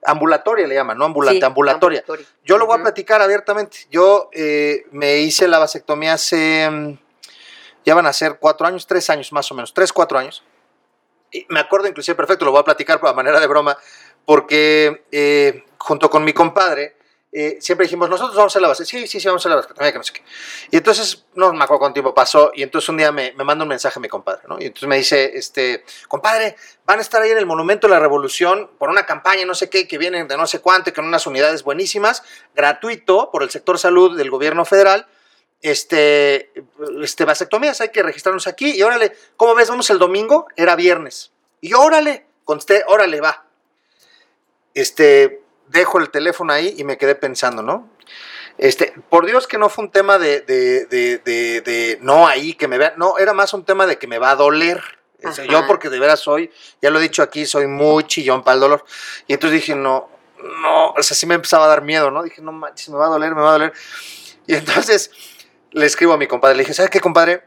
Ambulatoria 0.07 0.67
le 0.67 0.75
llaman, 0.75 0.97
no 0.99 1.05
ambulante, 1.05 1.39
Sí, 1.39 1.45
ambulatoria. 1.45 2.01
ambulatoria. 2.01 2.27
Yo 2.45 2.57
lo 2.59 2.67
voy 2.67 2.79
a 2.79 2.83
platicar 2.83 3.21
abiertamente. 3.23 3.79
Yo 3.89 4.29
eh, 4.33 4.85
me 4.91 5.17
hice 5.17 5.47
la 5.47 5.57
vasectomía 5.57 6.13
hace. 6.13 6.69
mm, 6.69 6.97
Ya 7.83 7.93
van 7.95 8.05
a 8.05 8.13
ser 8.13 8.37
cuatro 8.39 8.67
años, 8.67 8.85
tres 8.87 9.09
años 9.09 9.31
más 9.33 9.51
o 9.51 9.55
menos, 9.55 9.73
tres, 9.73 9.91
cuatro 9.91 10.17
años. 10.19 10.43
Me 11.49 11.59
acuerdo 11.59 11.87
inclusive 11.87 12.15
perfecto, 12.15 12.45
lo 12.45 12.51
voy 12.51 12.61
a 12.61 12.63
platicar 12.63 12.99
por 12.99 13.13
manera 13.15 13.39
de 13.39 13.47
broma, 13.47 13.77
porque 14.25 15.05
eh, 15.11 15.63
junto 15.77 16.09
con 16.09 16.23
mi 16.23 16.33
compadre 16.33 16.95
eh, 17.37 17.57
siempre 17.59 17.85
dijimos, 17.85 18.09
nosotros 18.09 18.33
vamos 18.33 18.55
a 18.55 18.61
la 18.61 18.69
vasectomía. 18.69 19.05
Sí, 19.05 19.11
sí, 19.11 19.19
sí, 19.19 19.27
vamos 19.27 19.45
a 19.45 19.49
la 19.49 19.55
vasectomía, 19.55 19.91
que 19.91 19.97
no 19.97 20.03
sé 20.05 20.13
qué. 20.13 20.23
Y 20.71 20.77
entonces, 20.77 21.25
no 21.33 21.51
me 21.51 21.65
acuerdo 21.65 21.79
cuánto 21.79 21.95
tiempo 21.95 22.15
pasó, 22.15 22.51
y 22.55 22.63
entonces 22.63 22.87
un 22.87 22.95
día 22.95 23.11
me, 23.11 23.33
me 23.33 23.43
manda 23.43 23.63
un 23.63 23.67
mensaje 23.67 23.99
mi 23.99 24.07
compadre, 24.07 24.43
¿no? 24.47 24.55
Y 24.57 24.67
entonces 24.67 24.87
me 24.87 24.95
dice, 24.95 25.31
este, 25.37 25.83
compadre, 26.07 26.55
van 26.85 26.99
a 26.99 27.01
estar 27.01 27.21
ahí 27.21 27.31
en 27.31 27.37
el 27.37 27.45
Monumento 27.45 27.87
de 27.87 27.93
la 27.93 27.99
Revolución 27.99 28.71
por 28.79 28.89
una 28.89 29.05
campaña, 29.05 29.45
no 29.45 29.53
sé 29.53 29.69
qué, 29.69 29.85
que 29.85 29.97
vienen 29.97 30.29
de 30.29 30.37
no 30.37 30.47
sé 30.47 30.59
cuánto, 30.59 30.91
y 30.91 30.93
con 30.93 31.03
unas 31.03 31.27
unidades 31.27 31.63
buenísimas, 31.63 32.23
gratuito 32.55 33.29
por 33.31 33.43
el 33.43 33.49
sector 33.49 33.77
salud 33.77 34.15
del 34.15 34.29
gobierno 34.29 34.63
federal, 34.63 35.05
este, 35.61 36.51
este, 37.01 37.25
vasectomías, 37.25 37.81
hay 37.81 37.89
que 37.89 38.03
registrarnos 38.03 38.47
aquí, 38.47 38.75
y 38.75 38.83
órale, 38.83 39.15
¿cómo 39.35 39.55
ves? 39.55 39.69
Vamos 39.69 39.89
el 39.89 39.99
domingo, 39.99 40.47
era 40.55 40.75
viernes. 40.75 41.31
Y 41.61 41.69
yo, 41.69 41.81
órale, 41.81 42.25
contesté, 42.43 42.83
órale, 42.87 43.21
va. 43.21 43.45
Este, 44.73 45.41
dejo 45.67 45.99
el 45.99 46.09
teléfono 46.09 46.53
ahí 46.53 46.75
y 46.77 46.83
me 46.83 46.97
quedé 46.97 47.15
pensando, 47.15 47.61
¿no? 47.61 47.89
Este, 48.57 48.93
por 49.09 49.25
Dios 49.25 49.47
que 49.47 49.57
no 49.57 49.69
fue 49.69 49.85
un 49.85 49.91
tema 49.91 50.17
de, 50.17 50.41
de, 50.41 50.85
de, 50.85 51.17
de, 51.61 51.97
no 52.01 52.27
ahí, 52.27 52.53
que 52.53 52.67
me 52.67 52.77
vea, 52.77 52.93
no, 52.97 53.17
era 53.17 53.33
más 53.33 53.53
un 53.53 53.65
tema 53.65 53.85
de 53.85 53.97
que 53.97 54.07
me 54.07 54.19
va 54.19 54.31
a 54.31 54.35
doler. 54.35 54.81
Sea, 55.33 55.45
yo 55.45 55.57
Ajá. 55.57 55.67
porque 55.67 55.89
de 55.89 55.97
veras 55.97 56.19
soy, 56.19 56.51
ya 56.81 56.91
lo 56.91 56.99
he 56.99 57.01
dicho 57.01 57.23
aquí, 57.23 57.47
soy 57.47 57.65
muy 57.65 58.03
chillón 58.03 58.43
para 58.43 58.55
el 58.55 58.61
dolor. 58.61 58.85
Y 59.25 59.33
entonces 59.33 59.59
dije, 59.59 59.75
no, 59.75 60.07
no, 60.61 60.91
o 60.91 61.03
sea, 61.03 61.17
sí 61.17 61.25
me 61.25 61.33
empezaba 61.33 61.65
a 61.65 61.67
dar 61.67 61.81
miedo, 61.81 62.11
¿no? 62.11 62.21
Dije, 62.21 62.43
no 62.43 62.51
manches, 62.51 62.89
me 62.89 62.97
va 62.97 63.07
a 63.07 63.09
doler, 63.09 63.33
me 63.33 63.41
va 63.41 63.49
a 63.49 63.53
doler. 63.53 63.73
Y 64.45 64.53
entonces 64.53 65.09
le 65.75 65.85
escribo 65.85 66.13
a 66.13 66.17
mi 66.17 66.27
compadre, 66.27 66.55
le 66.55 66.63
dije, 66.63 66.73
¿sabes 66.73 66.89
qué, 66.89 66.99
compadre? 66.99 67.43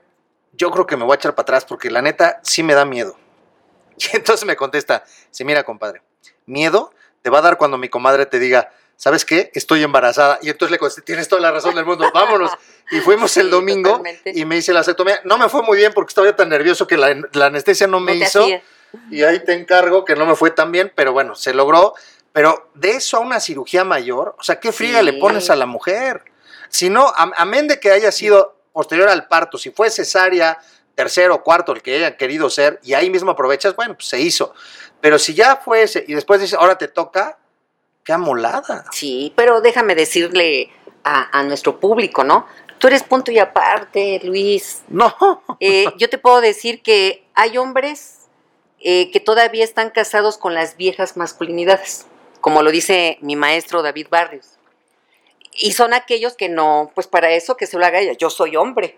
Yo 0.53 0.71
creo 0.71 0.87
que 0.87 0.97
me 0.97 1.05
voy 1.05 1.13
a 1.13 1.17
echar 1.17 1.35
para 1.35 1.43
atrás 1.45 1.65
porque 1.65 1.91
la 1.91 2.03
neta 2.03 2.41
sí 2.43 2.63
me 2.63 2.75
da 2.75 2.85
miedo. 2.85 3.17
Y 3.99 4.17
entonces 4.17 4.45
me 4.47 4.55
contesta, 4.55 5.03
sí, 5.33 5.45
mira, 5.45 5.65
compadre, 5.65 6.03
miedo 6.47 6.93
te 7.23 7.31
va 7.31 7.39
a 7.39 7.43
dar 7.43 7.59
cuando 7.59 7.79
mi 7.79 7.89
comadre 7.89 8.27
te 8.27 8.39
diga, 8.39 8.71
¿sabes 8.97 9.25
qué? 9.25 9.51
Estoy 9.55 9.83
embarazada. 9.83 10.39
Y 10.41 10.51
entonces 10.51 10.71
le 10.71 10.79
contesté, 10.79 11.03
tienes 11.03 11.27
toda 11.27 11.43
la 11.43 11.51
razón 11.51 11.75
del 11.75 11.85
mundo, 11.85 12.09
vámonos. 12.15 12.53
Y 12.93 13.01
fuimos 13.01 13.37
el 13.39 13.51
domingo 13.51 13.91
totalmente. 13.91 14.33
y 14.37 14.45
me 14.45 14.57
hice 14.57 14.73
la 14.73 14.81
vasectomía. 14.81 15.21
No 15.25 15.37
me 15.37 15.49
fue 15.49 15.63
muy 15.63 15.77
bien 15.77 15.93
porque 15.93 16.11
estaba 16.11 16.35
tan 16.37 16.49
nervioso 16.49 16.87
que 16.87 16.97
la, 16.97 17.15
la 17.33 17.47
anestesia 17.47 17.89
no 17.89 17.99
me 17.99 18.15
No 18.15 18.25
hizo. 18.25 18.43
hacía. 18.45 18.63
Y 19.11 19.25
ahí 19.25 19.41
te 19.45 19.53
encargo 19.55 20.05
que 20.05 20.15
no 20.15 20.27
me 20.27 20.37
fue 20.37 20.51
tan 20.53 20.71
bien, 20.71 20.93
pero 20.95 21.13
bueno, 21.13 21.35
se 21.35 21.53
logró. 21.53 21.95
Pero 22.33 22.71
de 22.75 22.93
eso 22.93 23.17
a 23.17 23.21
una 23.21 23.41
cirugía 23.41 23.83
mayor, 23.85 24.37
o 24.39 24.43
sea, 24.45 24.61
¿qué 24.61 24.71
friega 24.71 25.01
Sí. 25.01 25.05
le 25.07 25.15
pones 25.15 25.51
a 25.51 25.57
la 25.57 25.67
mujer? 25.67 26.23
Si 26.69 26.91
no, 26.91 27.13
amén 27.17 27.69
de 27.69 27.81
que 27.81 27.91
haya 27.91 28.13
sido 28.13 28.57
posterior 28.73 29.09
al 29.09 29.27
parto, 29.27 29.59
si 29.59 29.71
fue 29.71 29.91
cesárea, 29.91 30.59
tercero, 30.95 31.43
cuarto, 31.43 31.73
el 31.73 31.83
que 31.83 31.97
hayan 31.97 32.17
querido 32.17 32.51
ser, 32.51 32.81
y 32.83 32.95
ahí 32.95 33.11
mismo 33.11 33.31
aprovechas, 33.31 33.75
bueno, 33.77 33.95
pues 33.95 34.09
se 34.09 34.21
hizo. 34.21 34.55
Pero 35.01 35.19
si 35.19 35.35
ya 35.35 35.57
fue 35.57 35.83
ese, 35.83 36.05
y 36.07 36.15
después 36.15 36.41
dices, 36.41 36.59
ahora 36.59 36.77
te 36.77 36.89
toca, 36.89 37.39
qué 38.05 38.13
amolada. 38.13 38.85
Sí, 38.93 39.33
pero 39.37 39.61
déjame 39.61 39.95
decirle 39.95 40.71
a, 41.05 41.39
a 41.39 41.43
nuestro 41.43 41.79
público, 41.79 42.25
¿no? 42.25 42.47
Tú 42.79 42.87
eres 42.87 43.03
punto 43.03 43.33
y 43.33 43.39
aparte, 43.39 44.21
Luis. 44.23 44.83
No, 44.89 45.15
Eh, 45.61 45.87
yo 45.97 46.09
te 46.09 46.19
puedo 46.19 46.41
decir 46.41 46.83
que 46.83 47.25
hay 47.35 47.59
hombres 47.59 48.29
eh, 48.79 49.11
que 49.11 49.19
todavía 49.19 49.65
están 49.65 49.91
casados 49.91 50.39
con 50.39 50.55
las 50.55 50.77
viejas 50.77 51.17
masculinidades, 51.17 52.07
como 52.41 52.63
lo 52.63 52.71
dice 52.71 53.19
mi 53.21 53.35
maestro 53.35 53.83
David 53.83 54.07
Barrios. 54.09 54.58
Y 55.59 55.73
son 55.73 55.93
aquellos 55.93 56.35
que 56.35 56.49
no, 56.49 56.91
pues 56.95 57.07
para 57.07 57.33
eso 57.33 57.57
que 57.57 57.67
se 57.67 57.79
lo 57.79 57.85
haga 57.85 58.01
ella. 58.01 58.13
Yo 58.13 58.31
soy 58.31 58.57
hombre. 58.57 58.97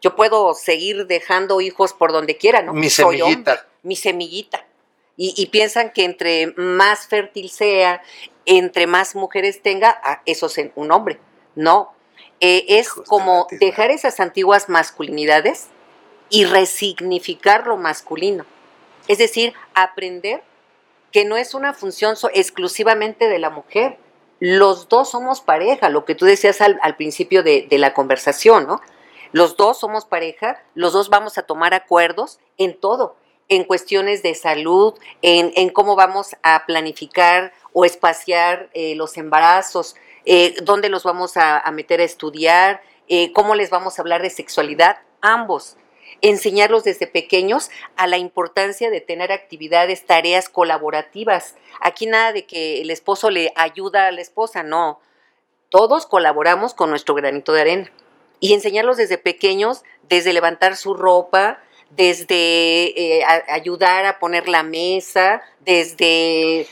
Yo 0.00 0.16
puedo 0.16 0.54
seguir 0.54 1.06
dejando 1.06 1.60
hijos 1.60 1.92
por 1.92 2.12
donde 2.12 2.36
quiera, 2.36 2.62
¿no? 2.62 2.72
Mi 2.74 2.90
Soy 2.90 3.18
semillita. 3.18 3.52
hombre, 3.52 3.66
mi 3.82 3.96
semillita. 3.96 4.66
Y, 5.16 5.34
y 5.36 5.46
piensan 5.46 5.92
que 5.92 6.04
entre 6.04 6.48
más 6.56 7.06
fértil 7.06 7.50
sea, 7.50 8.02
entre 8.44 8.86
más 8.86 9.14
mujeres 9.14 9.62
tenga, 9.62 10.00
ah, 10.04 10.22
eso 10.26 10.46
es 10.46 10.60
un 10.74 10.90
hombre. 10.90 11.20
No. 11.54 11.94
Eh, 12.40 12.64
es 12.68 12.88
Hijos 12.88 13.08
como 13.08 13.46
dejar 13.52 13.90
esas 13.90 14.18
antiguas 14.18 14.68
masculinidades 14.68 15.68
y 16.28 16.44
resignificar 16.46 17.66
lo 17.66 17.76
masculino. 17.76 18.44
Es 19.06 19.18
decir, 19.18 19.54
aprender 19.74 20.42
que 21.12 21.24
no 21.24 21.36
es 21.36 21.54
una 21.54 21.74
función 21.74 22.16
exclusivamente 22.32 23.28
de 23.28 23.38
la 23.38 23.50
mujer. 23.50 23.98
Los 24.44 24.88
dos 24.88 25.08
somos 25.08 25.40
pareja, 25.40 25.88
lo 25.88 26.04
que 26.04 26.16
tú 26.16 26.24
decías 26.24 26.60
al, 26.60 26.76
al 26.82 26.96
principio 26.96 27.44
de, 27.44 27.68
la 27.70 27.94
conversación, 27.94 28.66
¿no? 28.66 28.80
Los 29.30 29.56
dos 29.56 29.78
somos 29.78 30.04
pareja, 30.04 30.60
los 30.74 30.92
dos 30.92 31.10
vamos 31.10 31.38
a 31.38 31.42
tomar 31.42 31.74
acuerdos 31.74 32.40
en 32.58 32.76
todo, 32.76 33.14
en 33.48 33.62
cuestiones 33.62 34.20
de 34.24 34.34
salud, 34.34 34.94
en, 35.22 35.68
cómo 35.70 35.94
vamos 35.94 36.34
a 36.42 36.66
planificar 36.66 37.52
o 37.72 37.84
espaciar 37.84 38.68
eh, 38.74 38.96
los 38.96 39.16
embarazos, 39.16 39.94
eh, 40.24 40.56
dónde 40.64 40.88
los 40.88 41.04
vamos 41.04 41.36
a, 41.36 41.60
a 41.60 41.70
meter 41.70 42.00
a 42.00 42.04
estudiar, 42.04 42.82
eh, 43.06 43.32
cómo 43.32 43.54
les 43.54 43.70
vamos 43.70 43.96
a 43.96 44.02
hablar 44.02 44.22
de 44.22 44.30
sexualidad, 44.30 44.96
ambos 45.20 45.76
enseñarlos 46.20 46.84
desde 46.84 47.06
pequeños 47.06 47.70
a 47.96 48.06
la 48.06 48.18
importancia 48.18 48.90
de 48.90 49.00
tener 49.00 49.32
actividades, 49.32 50.06
tareas 50.06 50.48
colaborativas. 50.48 51.56
Aquí 51.80 52.06
nada 52.06 52.32
de 52.32 52.44
que 52.46 52.82
el 52.82 52.90
esposo 52.90 53.30
le 53.30 53.52
ayuda 53.56 54.06
a 54.06 54.12
la 54.12 54.20
esposa, 54.20 54.62
no. 54.62 55.00
Todos 55.68 56.06
colaboramos 56.06 56.74
con 56.74 56.90
nuestro 56.90 57.14
granito 57.14 57.52
de 57.52 57.60
arena. 57.60 57.92
Y 58.40 58.54
enseñarlos 58.54 58.96
desde 58.96 59.18
pequeños, 59.18 59.84
desde 60.08 60.32
levantar 60.32 60.76
su 60.76 60.94
ropa, 60.94 61.62
desde 61.90 63.18
eh, 63.18 63.24
ayudar 63.48 64.06
a 64.06 64.18
poner 64.18 64.48
la 64.48 64.62
mesa, 64.62 65.42
desde 65.60 66.66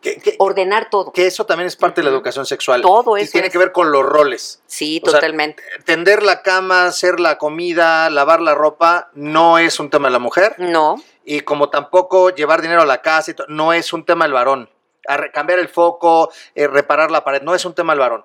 que, 0.00 0.16
que- 0.16 0.36
ordenar 0.38 0.90
todo. 0.90 1.12
que 1.12 1.26
eso 1.26 1.44
también 1.46 1.66
es 1.66 1.76
parte 1.76 2.00
de 2.00 2.04
la 2.04 2.10
educación 2.10 2.46
sexual. 2.46 2.82
Todo 2.82 3.16
y 3.18 3.22
eso 3.22 3.32
tiene 3.32 3.48
es. 3.48 3.52
que 3.52 3.58
ver 3.58 3.72
con 3.72 3.90
los 3.92 4.04
roles. 4.04 4.62
Sí, 4.66 5.00
O 5.04 5.10
sea, 5.10 5.20
totalmente. 5.20 5.62
tender 5.84 6.22
la 6.22 6.42
cama, 6.42 6.86
hacer 6.86 7.20
la 7.20 7.38
comida, 7.38 8.08
lavar 8.10 8.40
la 8.40 8.54
ropa, 8.54 9.10
no 9.14 9.58
es 9.58 9.80
un 9.80 9.90
tema 9.90 10.08
de 10.08 10.12
la 10.12 10.18
mujer. 10.18 10.54
No, 10.58 10.96
Y 11.24 11.40
como 11.40 11.68
tampoco 11.68 12.30
llevar 12.30 12.62
dinero 12.62 12.82
a 12.82 12.86
la 12.86 13.02
casa, 13.02 13.32
y 13.32 13.34
no 13.48 13.72
es 13.72 13.92
un 13.92 14.04
tema 14.04 14.24
del 14.24 14.32
varón. 14.32 14.70
A 15.06 15.30
cambiar 15.32 15.58
el 15.58 15.68
foco, 15.68 16.30
eh, 16.54 16.66
reparar 16.68 17.10
la 17.10 17.24
pared, 17.24 17.42
no 17.42 17.54
es 17.54 17.64
un 17.64 17.74
tema 17.74 17.92
del 17.92 18.00
varón. 18.00 18.24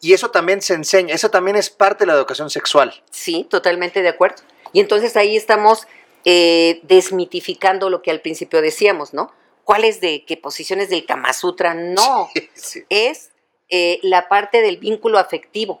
Y 0.00 0.12
eso 0.12 0.30
también 0.30 0.60
se 0.60 0.74
enseña, 0.74 1.14
eso 1.14 1.30
también 1.30 1.56
es 1.56 1.70
parte 1.70 2.04
de 2.04 2.08
la 2.08 2.12
educación 2.18 2.50
sexual. 2.50 2.92
Sí, 3.10 3.46
totalmente 3.48 4.02
de 4.02 4.08
acuerdo. 4.10 4.42
Y 4.72 4.80
entonces 4.80 5.16
ahí 5.16 5.36
estamos 5.36 5.86
eh, 6.24 6.80
desmitificando 6.82 7.88
lo 7.90 8.02
que 8.02 8.10
al 8.10 8.20
principio 8.20 8.60
decíamos, 8.60 9.14
¿no? 9.14 9.32
¿Cuáles 9.66 10.00
de 10.00 10.24
qué 10.24 10.36
posiciones 10.36 10.90
del 10.90 11.06
Kama 11.06 11.32
Sutra? 11.32 11.74
No, 11.74 12.30
Sí. 12.54 12.84
es 12.88 13.32
eh, 13.68 13.98
la 14.02 14.28
parte 14.28 14.62
del 14.62 14.76
vínculo 14.76 15.18
afectivo. 15.18 15.80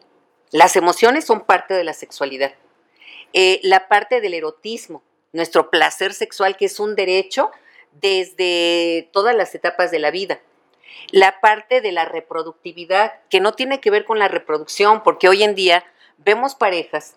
Las 0.50 0.74
emociones 0.74 1.24
son 1.24 1.42
parte 1.42 1.72
de 1.72 1.84
la 1.84 1.92
sexualidad. 1.92 2.52
Eh, 3.32 3.60
la 3.62 3.86
parte 3.86 4.20
del 4.20 4.34
erotismo, 4.34 5.04
nuestro 5.32 5.70
placer 5.70 6.14
sexual, 6.14 6.56
que 6.56 6.64
es 6.64 6.80
un 6.80 6.96
derecho 6.96 7.52
desde 7.92 9.08
todas 9.12 9.36
las 9.36 9.54
etapas 9.54 9.92
de 9.92 10.00
la 10.00 10.10
vida. 10.10 10.40
La 11.12 11.40
parte 11.40 11.80
de 11.80 11.92
la 11.92 12.06
reproductividad, 12.06 13.12
que 13.30 13.38
no 13.38 13.52
tiene 13.52 13.80
que 13.80 13.92
ver 13.92 14.04
con 14.04 14.18
la 14.18 14.26
reproducción, 14.26 15.04
porque 15.04 15.28
hoy 15.28 15.44
en 15.44 15.54
día 15.54 15.84
vemos 16.18 16.56
parejas 16.56 17.14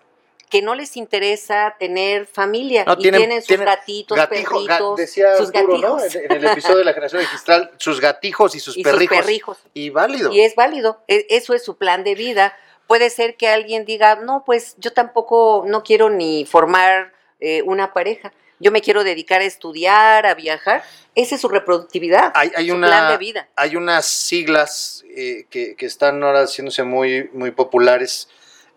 que 0.49 0.61
no 0.61 0.73
les 0.75 0.97
interesa 0.97 1.75
tener 1.79 2.25
familia 2.25 2.83
No, 2.85 2.93
y 2.93 3.03
tienen- 3.03 3.19
tienen, 3.21 3.41
sus 3.41 3.47
tienen 3.47 3.65
gatitos, 3.67 4.17
Gatijo, 4.17 4.55
ga- 4.61 4.67
perritos, 4.67 4.95
decía 4.97 5.35
sus 5.37 5.53
Arturo, 5.53 5.77
¿no? 5.77 6.03
En, 6.03 6.11
en 6.25 6.31
el 6.31 6.45
episodio 6.45 6.77
de 6.79 6.85
la 6.85 6.93
generación 6.93 7.21
registral, 7.21 7.71
sus 7.77 8.01
gatijos 8.01 8.55
y 8.55 8.59
sus 8.59 8.75
y 8.77 8.83
sus 8.83 8.91
perrijos. 9.07 9.57
Y 9.73 9.89
válido. 9.91 10.31
Y 10.33 10.41
es 10.41 10.55
válido, 10.55 11.01
e- 11.07 11.27
eso 11.29 11.53
es 11.53 11.63
su 11.63 11.77
plan 11.77 12.03
de 12.03 12.15
vida. 12.15 12.57
Puede 12.87 13.11
ser 13.11 13.35
que 13.37 13.47
alguien 13.47 13.85
diga, 13.85 14.15
no, 14.15 14.43
pues 14.45 14.73
yo 14.79 14.91
tampoco 14.93 15.63
no 15.67 15.83
quiero 15.83 16.09
ni 16.09 16.45
formar 16.45 17.13
eh, 17.39 17.61
una 17.61 17.93
pareja. 17.93 18.33
Yo 18.61 18.71
me 18.71 18.81
quiero 18.81 19.03
dedicar 19.05 19.39
a 19.41 19.45
estudiar, 19.45 20.25
a 20.25 20.33
viajar. 20.33 20.83
Esa 21.15 21.35
es 21.35 21.41
su 21.41 21.47
reproductividad, 21.49 22.31
hay, 22.33 22.51
hay 22.55 22.69
su 22.69 22.75
una, 22.75 22.87
plan 22.87 23.11
de 23.11 23.17
vida. 23.17 23.47
hay 23.55 23.75
unas 23.75 24.05
siglas 24.07 25.03
eh, 25.15 25.45
que, 25.49 25.75
que 25.75 25.85
están 25.85 26.21
ahora 26.23 26.41
haciéndose 26.43 26.83
muy, 26.83 27.29
muy 27.33 27.51
populares. 27.51 28.27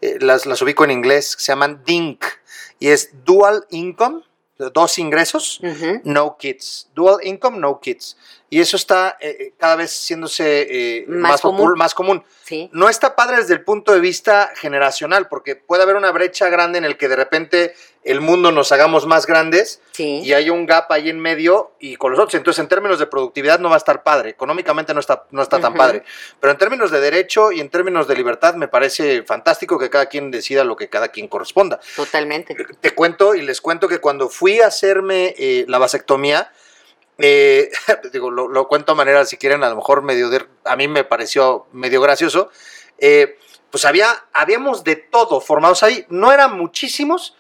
Eh, 0.03 0.19
las, 0.21 0.45
las 0.47 0.61
ubico 0.61 0.85
en 0.85 0.91
inglés, 0.91 1.37
se 1.39 1.53
llaman 1.53 1.83
DINK. 1.87 2.25
Y 2.79 2.89
es 2.89 3.11
Dual 3.25 3.65
Income, 3.71 4.23
dos 4.75 4.99
ingresos, 4.99 5.61
no 6.05 6.37
kids. 6.37 6.91
Dual 6.95 7.25
Income, 7.25 7.59
no 7.59 7.81
kids. 7.81 8.17
Y 8.53 8.61
eso 8.61 8.77
está 8.77 9.17
eh, 9.19 9.35
eh, 9.41 9.53
cada 9.59 9.77
vez 9.77 9.91
siéndose 9.93 10.67
eh, 10.69 11.05
Más 11.09 11.31
más, 11.33 11.41
común. 11.41 11.71
popul- 11.71 11.77
más 11.77 11.95
común. 11.95 12.23
Sí, 12.45 12.69
No 12.75 12.91
está 12.91 13.17
padre 13.17 13.39
desde 13.39 13.55
el 13.55 13.65
punto 13.65 13.93
de 13.93 14.01
vista 14.01 14.53
generacional, 14.57 15.27
porque 15.29 15.57
puede 15.57 15.85
haber 15.85 15.97
una 15.97 16.11
brecha 16.11 16.51
grande 16.51 16.77
en 16.77 16.85
el 16.85 16.99
que 16.99 17.09
de 17.09 17.17
repente 17.17 17.75
el 18.05 18.21
mundo 18.21 18.53
nos 18.53 18.71
hagamos 18.71 19.07
más 19.07 19.25
grandes 19.25 19.81
sí. 19.93 20.21
y 20.23 20.35
hay 20.35 20.51
un 20.51 20.67
gap 20.67 20.93
ahí 20.93 21.09
en 21.09 21.19
medio 21.19 21.73
y 21.81 21.97
con 21.97 22.11
los 22.13 22.21
otros. 22.21 22.35
Entonces, 22.35 22.61
en 22.61 22.69
términos 22.69 22.99
de 22.99 23.07
productividad 23.07 23.59
no 23.59 23.71
va 23.71 23.77
a 23.77 23.79
estar 23.79 24.03
padre, 24.03 24.29
económicamente 24.29 24.93
no 24.93 25.01
está, 25.01 25.25
no 25.31 25.41
está 25.41 25.59
tan 25.59 25.73
Ujú. 25.73 25.79
padre, 25.79 26.05
pero 26.39 26.51
en 26.51 26.59
términos 26.59 26.91
de 26.91 27.01
derecho 27.01 27.53
y 27.53 27.61
en 27.61 27.71
términos 27.71 28.07
de 28.07 28.17
libertad 28.17 28.55
me 28.57 28.69
parece 28.69 29.23
fantástico 29.23 29.79
que 29.79 29.89
cada 29.89 30.07
quien 30.11 30.31
decida 30.31 30.63
lo 30.63 30.77
que 30.77 30.91
cada 30.91 31.09
quien 31.09 31.27
corresponda. 31.27 31.81
Totalmente. 31.97 32.55
Te 32.83 32.91
cuento 32.91 33.35
y 33.35 33.41
les 33.41 33.63
cuento 33.63 33.89
que 33.89 33.99
cuando 33.99 34.29
fui 34.29 34.61
a 34.61 34.67
hacerme 34.67 35.35
eh, 35.39 35.65
la 35.69 35.79
vasectomía, 35.79 36.53
eh, 37.19 37.71
digo, 38.13 38.31
lo, 38.31 38.69
cuento 38.69 38.93
a 38.93 38.95
manera, 38.95 39.25
si 39.25 39.37
quieren, 39.37 39.63
a 39.65 39.71
lo 39.71 39.77
mejor 39.77 40.03
medio 40.03 40.31
a 40.65 40.77
mí 40.77 40.89
me 40.89 41.05
pareció 41.05 41.67
medio 41.73 42.01
gracioso, 42.01 42.51
eh, 42.99 43.39
pues 43.71 43.85
había, 43.85 44.27
habíamos 44.33 44.85
de 44.85 44.97
todo 44.97 45.41
formados 45.41 45.83
ahí, 45.83 46.07
no 46.09 46.33
eran 46.33 46.57
muchísimos, 46.57 47.37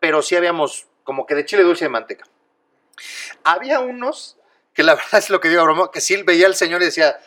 pero 0.00 0.22
sí 0.22 0.36
habíamos 0.36 0.86
como 1.02 1.26
que 1.26 1.34
de 1.34 1.44
chile 1.44 1.62
dulce 1.62 1.84
y 1.84 1.86
de 1.86 1.90
manteca. 1.90 2.26
Había 3.42 3.80
unos 3.80 4.38
que 4.72 4.82
la 4.82 4.94
verdad 4.96 5.14
es 5.14 5.30
lo 5.30 5.40
que 5.40 5.48
digo, 5.48 5.62
broma, 5.64 5.90
que 5.90 6.00
sí 6.00 6.22
veía 6.22 6.46
al 6.46 6.54
señor 6.54 6.82
y 6.82 6.86
decía, 6.86 7.18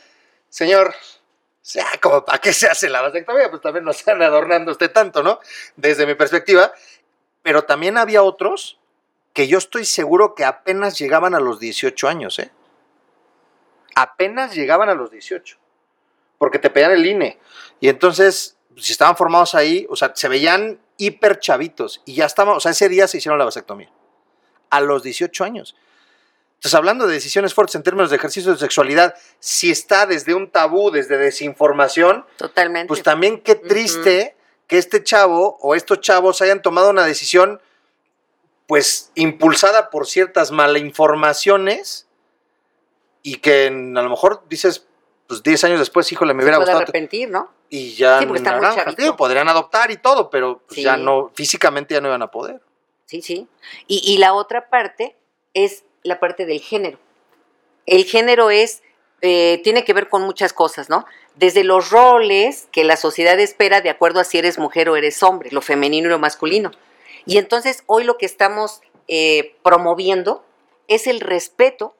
señor, 0.50 0.96
sea, 1.68 1.86
como 2.02 2.24
para 2.24 2.40
qué 2.40 2.54
se 2.54 2.68
hace 2.68 2.88
la 2.88 3.02
vasectomía, 3.02 3.50
pues 3.50 3.62
también 3.62 3.84
no 3.84 3.92
están 4.00 4.22
adornando 4.22 4.72
usted 4.72 4.92
tanto, 4.92 5.22
¿no? 5.22 5.40
Desde 5.76 6.06
mi 6.06 6.16
perspectiva. 6.16 6.72
Pero 7.44 7.64
también 7.66 7.98
había 7.98 8.24
otros 8.24 8.77
que 9.38 9.48
yo 9.48 9.60
estoy 9.60 9.86
seguro 9.86 10.34
que 10.34 10.44
apenas 10.44 10.98
llegaban 10.98 11.36
a 11.36 11.40
los 11.40 11.60
18 11.60 12.08
años, 12.08 12.40
¿eh? 12.40 12.50
Apenas 13.94 14.56
llegaban 14.56 14.90
a 14.90 14.96
los 14.96 15.12
18. 15.12 15.60
Porque 16.40 16.58
te 16.58 16.72
pedían 16.72 16.90
el 16.90 17.06
INE. 17.06 17.38
Y 17.80 17.90
entonces, 17.90 18.58
si 18.78 18.94
estaban 18.94 19.16
formados 19.16 19.54
ahí, 19.54 19.86
o 19.92 19.96
sea, 19.96 20.12
se 20.16 20.28
veían 20.28 20.80
hiper 20.98 21.38
chavitos. 21.38 22.02
Y 22.04 22.16
ya 22.16 22.26
estaban, 22.26 22.56
o 22.56 22.60
sea, 22.60 22.72
ese 22.72 22.90
día 22.90 23.08
se 23.08 23.20
hicieron 23.20 23.38
la 23.38 23.46
vasectomía. 23.46 23.92
A 24.72 24.82
los 24.82 25.04
18 25.04 25.44
años. 25.44 25.76
Entonces, 26.56 26.74
hablando 26.74 27.06
de 27.06 27.14
decisiones 27.14 27.54
fuertes 27.54 27.76
en 27.76 27.84
términos 27.84 28.10
de 28.10 28.16
ejercicio 28.16 28.52
de 28.52 28.58
sexualidad, 28.58 29.14
si 29.40 29.70
está 29.70 30.08
desde 30.08 30.34
un 30.34 30.50
tabú, 30.50 30.90
desde 30.90 31.16
desinformación, 31.16 32.26
Totalmente. 32.38 32.88
pues 32.88 33.04
también 33.04 33.40
qué 33.42 33.54
triste 33.54 34.36
que 34.66 34.80
este 34.80 35.04
chavo 35.04 35.60
o 35.62 35.76
estos 35.76 36.02
chavos 36.02 36.42
hayan 36.42 36.64
tomado 36.64 36.90
una 36.90 37.06
decisión, 37.06 37.62
pues 38.68 39.12
impulsada 39.16 39.90
por 39.90 40.06
ciertas 40.08 40.52
malinformaciones 40.52 42.08
y 43.24 43.36
que 43.38 43.66
en- 43.66 43.98
a 43.98 44.02
lo 44.02 44.10
mejor 44.10 44.44
dices, 44.50 44.86
pues 45.28 45.44
10 45.44 45.64
años 45.64 45.80
después, 45.80 46.12
híjole, 46.12 46.34
me 46.34 46.42
se 46.42 46.46
hubiera 46.46 46.58
puede 46.58 46.66
gustado. 46.72 46.84
arrepentir, 46.84 47.30
¿no? 47.30 47.50
Y 47.70 47.94
ya 47.96 48.20
Sí, 48.20 48.26
porque 48.26 48.40
está 48.40 48.58
muy 48.58 48.76
chavito. 48.76 49.16
podrían 49.18 49.50
adoptar 49.50 49.92
y 49.92 49.98
todo, 49.98 50.30
pero 50.30 50.60
pues, 50.68 50.76
Sí. 50.76 50.84
ya 50.84 50.96
no, 50.98 51.32
físicamente 51.34 51.94
ya 51.94 52.02
no 52.02 52.08
iban 52.08 52.22
a 52.22 52.32
poder. 52.32 52.62
Sí, 53.06 53.22
sí. 53.22 53.48
Y, 53.88 54.02
y 54.14 54.18
la 54.20 54.34
otra 54.34 54.70
parte 54.70 55.16
es 55.54 55.84
la 56.04 56.20
parte 56.20 56.46
del 56.46 56.60
género. 56.62 56.98
El 57.86 58.04
género 58.06 58.50
es, 58.52 58.84
eh, 59.22 59.60
tiene 59.64 59.84
que 59.84 59.94
ver 59.94 60.08
con 60.10 60.22
muchas 60.24 60.54
cosas, 60.54 60.90
¿no? 60.90 61.06
Desde 61.36 61.64
los 61.64 61.90
roles 61.90 62.68
que 62.72 62.84
la 62.84 62.96
sociedad 62.98 63.40
espera 63.40 63.82
de 63.82 63.90
acuerdo 63.90 64.20
a 64.20 64.24
si 64.24 64.38
eres 64.38 64.58
mujer 64.58 64.90
o 64.90 64.96
eres 64.96 65.22
hombre, 65.24 65.50
lo 65.52 65.62
femenino 65.62 66.08
y 66.08 66.12
lo 66.12 66.20
masculino. 66.20 66.72
Y 67.28 67.38
entonces 67.38 67.84
hoy 67.86 68.04
lo 68.04 68.18
que 68.18 68.26
estamos 68.26 68.82
eh, 69.08 69.56
promoviendo 69.64 70.44
es 70.88 71.08
el 71.08 71.20
respeto 71.20 71.96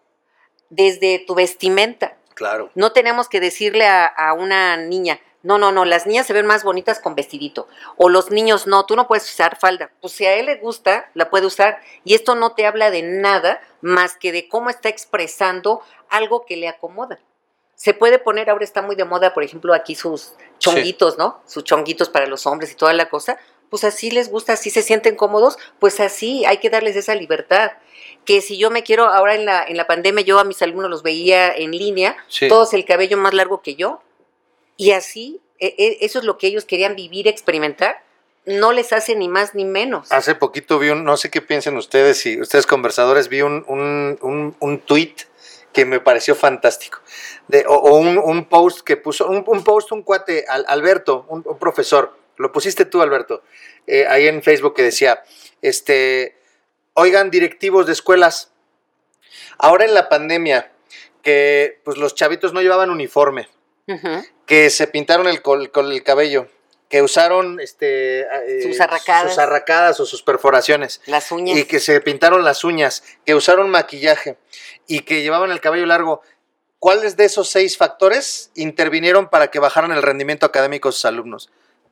desde 0.70 1.20
tu 1.20 1.36
vestimenta. 1.36 2.18
Claro. 2.34 2.72
No 2.76 2.92
tenemos 2.92 3.30
que 3.30 3.40
decirle 3.40 3.86
a, 3.86 4.06
a 4.06 4.34
una 4.34 4.78
niña, 4.78 5.20
no, 5.44 5.58
no, 5.58 5.72
no, 5.72 5.86
las 5.86 6.06
niñas 6.06 6.28
se 6.28 6.34
ven 6.34 6.46
más 6.46 6.64
bonitas 6.64 7.00
con 7.00 7.16
vestidito. 7.16 7.68
O 7.96 8.10
los 8.10 8.32
niños, 8.32 8.68
no, 8.68 8.86
tú 8.86 8.96
no 8.96 9.08
puedes 9.08 9.32
usar 9.32 9.58
falda. 9.58 9.92
Pues 10.02 10.14
si 10.14 10.26
a 10.26 10.34
él 10.34 10.48
le 10.48 10.56
gusta, 10.56 11.10
la 11.14 11.30
puede 11.30 11.46
usar. 11.46 11.80
Y 12.04 12.16
esto 12.16 12.36
no 12.36 12.54
te 12.54 12.66
habla 12.66 12.92
de 12.92 13.04
nada 13.04 13.62
más 13.82 14.18
que 14.18 14.32
de 14.32 14.50
cómo 14.50 14.70
está 14.70 14.90
expresando 14.90 15.82
algo 16.10 16.46
que 16.46 16.58
le 16.58 16.68
acomoda. 16.68 17.20
Se 17.76 17.94
puede 17.94 18.20
poner, 18.20 18.50
ahora 18.50 18.66
está 18.66 18.82
muy 18.82 18.96
de 18.96 19.06
moda, 19.06 19.34
por 19.34 19.44
ejemplo, 19.44 19.74
aquí 19.74 19.94
sus 19.94 20.34
chonguitos, 20.58 21.18
¿no? 21.18 21.40
Sus 21.46 21.64
chonguitos 21.64 22.10
para 22.10 22.26
los 22.26 22.46
hombres 22.46 22.72
y 22.72 22.76
toda 22.76 22.92
la 22.94 23.08
cosa. 23.08 23.38
Pues 23.70 23.84
así 23.84 24.12
les 24.12 24.30
gusta, 24.30 24.54
así 24.54 24.70
se 24.70 24.82
sienten 24.82 25.16
cómodos, 25.16 25.58
pues 25.80 26.00
así 26.00 26.46
hay 26.46 26.58
que 26.58 26.70
darles 26.70 26.96
esa 26.96 27.16
libertad. 27.16 27.72
Que 28.26 28.42
si 28.42 28.58
yo 28.58 28.72
me 28.72 28.84
quiero, 28.84 29.06
ahora 29.06 29.36
en 29.36 29.46
la, 29.46 29.64
en 29.64 29.78
la 29.78 29.88
pandemia 29.88 30.24
yo 30.24 30.40
a 30.40 30.44
mis 30.44 30.62
alumnos 30.62 30.90
los 30.90 31.04
veía 31.04 31.52
en 31.54 31.72
línea, 31.72 32.16
Sí. 32.28 32.48
todos 32.48 32.74
el 32.74 32.86
cabello 32.86 33.18
más 33.18 33.34
largo 33.34 33.62
que 33.62 33.76
yo. 33.76 34.02
Y 34.78 34.92
así, 34.92 35.42
e- 35.60 35.76
e- 35.78 35.98
eso 36.06 36.20
es 36.20 36.26
lo 36.26 36.38
que 36.38 36.48
ellos 36.48 36.66
querían 36.66 36.96
vivir, 36.96 37.28
experimentar. 37.28 38.04
No 38.46 38.72
les 38.72 38.94
hace 38.94 39.16
ni 39.16 39.28
más 39.28 39.56
ni 39.56 39.66
menos. 39.66 40.10
Hace 40.12 40.34
poquito 40.36 40.80
vi 40.80 40.90
un, 40.90 41.04
no 41.04 41.18
sé 41.18 41.30
qué 41.30 41.42
piensen 41.42 41.76
ustedes, 41.76 42.20
si 42.20 42.40
ustedes 42.40 42.66
conversadores, 42.66 43.28
vi 43.28 43.42
un, 43.42 43.66
un, 43.68 44.18
un, 44.22 44.56
un 44.60 44.80
tweet 44.80 45.16
que 45.74 45.84
me 45.86 46.00
pareció 46.00 46.34
fantástico. 46.36 47.00
De, 47.50 47.66
o 47.68 47.74
o 47.76 47.98
un, 47.98 48.18
un 48.18 48.46
post 48.46 48.82
que 48.82 48.96
puso, 48.98 49.28
un, 49.28 49.44
un 49.48 49.64
post, 49.64 49.92
un 49.92 50.04
cuate, 50.04 50.46
Al- 50.48 50.66
Alberto, 50.70 51.26
un, 51.28 51.44
un 51.46 51.58
profesor, 51.60 52.16
lo 52.38 52.52
pusiste 52.52 52.86
tú, 52.86 53.02
Alberto, 53.02 53.44
eh, 53.88 54.06
ahí 54.08 54.28
en 54.28 54.44
Facebook 54.44 54.76
que 54.76 54.84
decía, 54.84 55.24
este, 55.62 56.38
oigan, 56.94 57.30
directivos 57.32 57.86
de 57.86 57.94
escuelas, 57.94 58.52
ahora 59.58 59.86
en 59.86 59.94
la 59.94 60.10
pandemia, 60.10 60.72
que 61.22 61.80
pues 61.84 61.98
los 61.98 62.16
chavitos 62.16 62.54
no 62.54 62.62
llevaban 62.62 62.90
uniforme, 62.90 63.50
que 64.46 64.70
se 64.70 64.88
pintaron 64.88 65.28
el, 65.28 65.42
col- 65.42 65.72
el 65.92 66.04
cabello, 66.04 66.48
que 66.90 67.02
usaron 67.02 67.60
este, 67.60 68.22
eh, 68.22 68.62
Sus 68.64 68.80
arracadas. 68.80 69.30
sus 69.30 69.40
arracadas 69.40 70.00
o 70.00 70.06
sus 70.06 70.24
perforaciones, 70.24 71.02
Las 71.06 71.32
uñas. 71.32 71.58
y 71.58 71.66
que 71.66 71.80
se 71.80 72.00
pintaron 72.02 72.46
las 72.46 72.64
uñas, 72.64 73.04
que 73.26 73.36
usaron 73.36 73.70
maquillaje 73.70 74.38
y 74.88 75.02
que 75.02 75.22
llevaban 75.22 75.52
el 75.52 75.60
cabello 75.60 75.86
largo. 75.86 76.22
¿Cuáles 76.80 77.18
de 77.18 77.26
esos 77.26 77.50
seis 77.50 77.76
factores 77.76 78.52
intervinieron 78.56 79.30
para 79.30 79.48
que 79.48 79.60
bajaran 79.60 79.92
el 79.92 80.04
rendimiento 80.04 80.46
académico 80.46 80.90
de 80.90 80.94
sus 80.94 81.06
alumnos? 81.06 81.50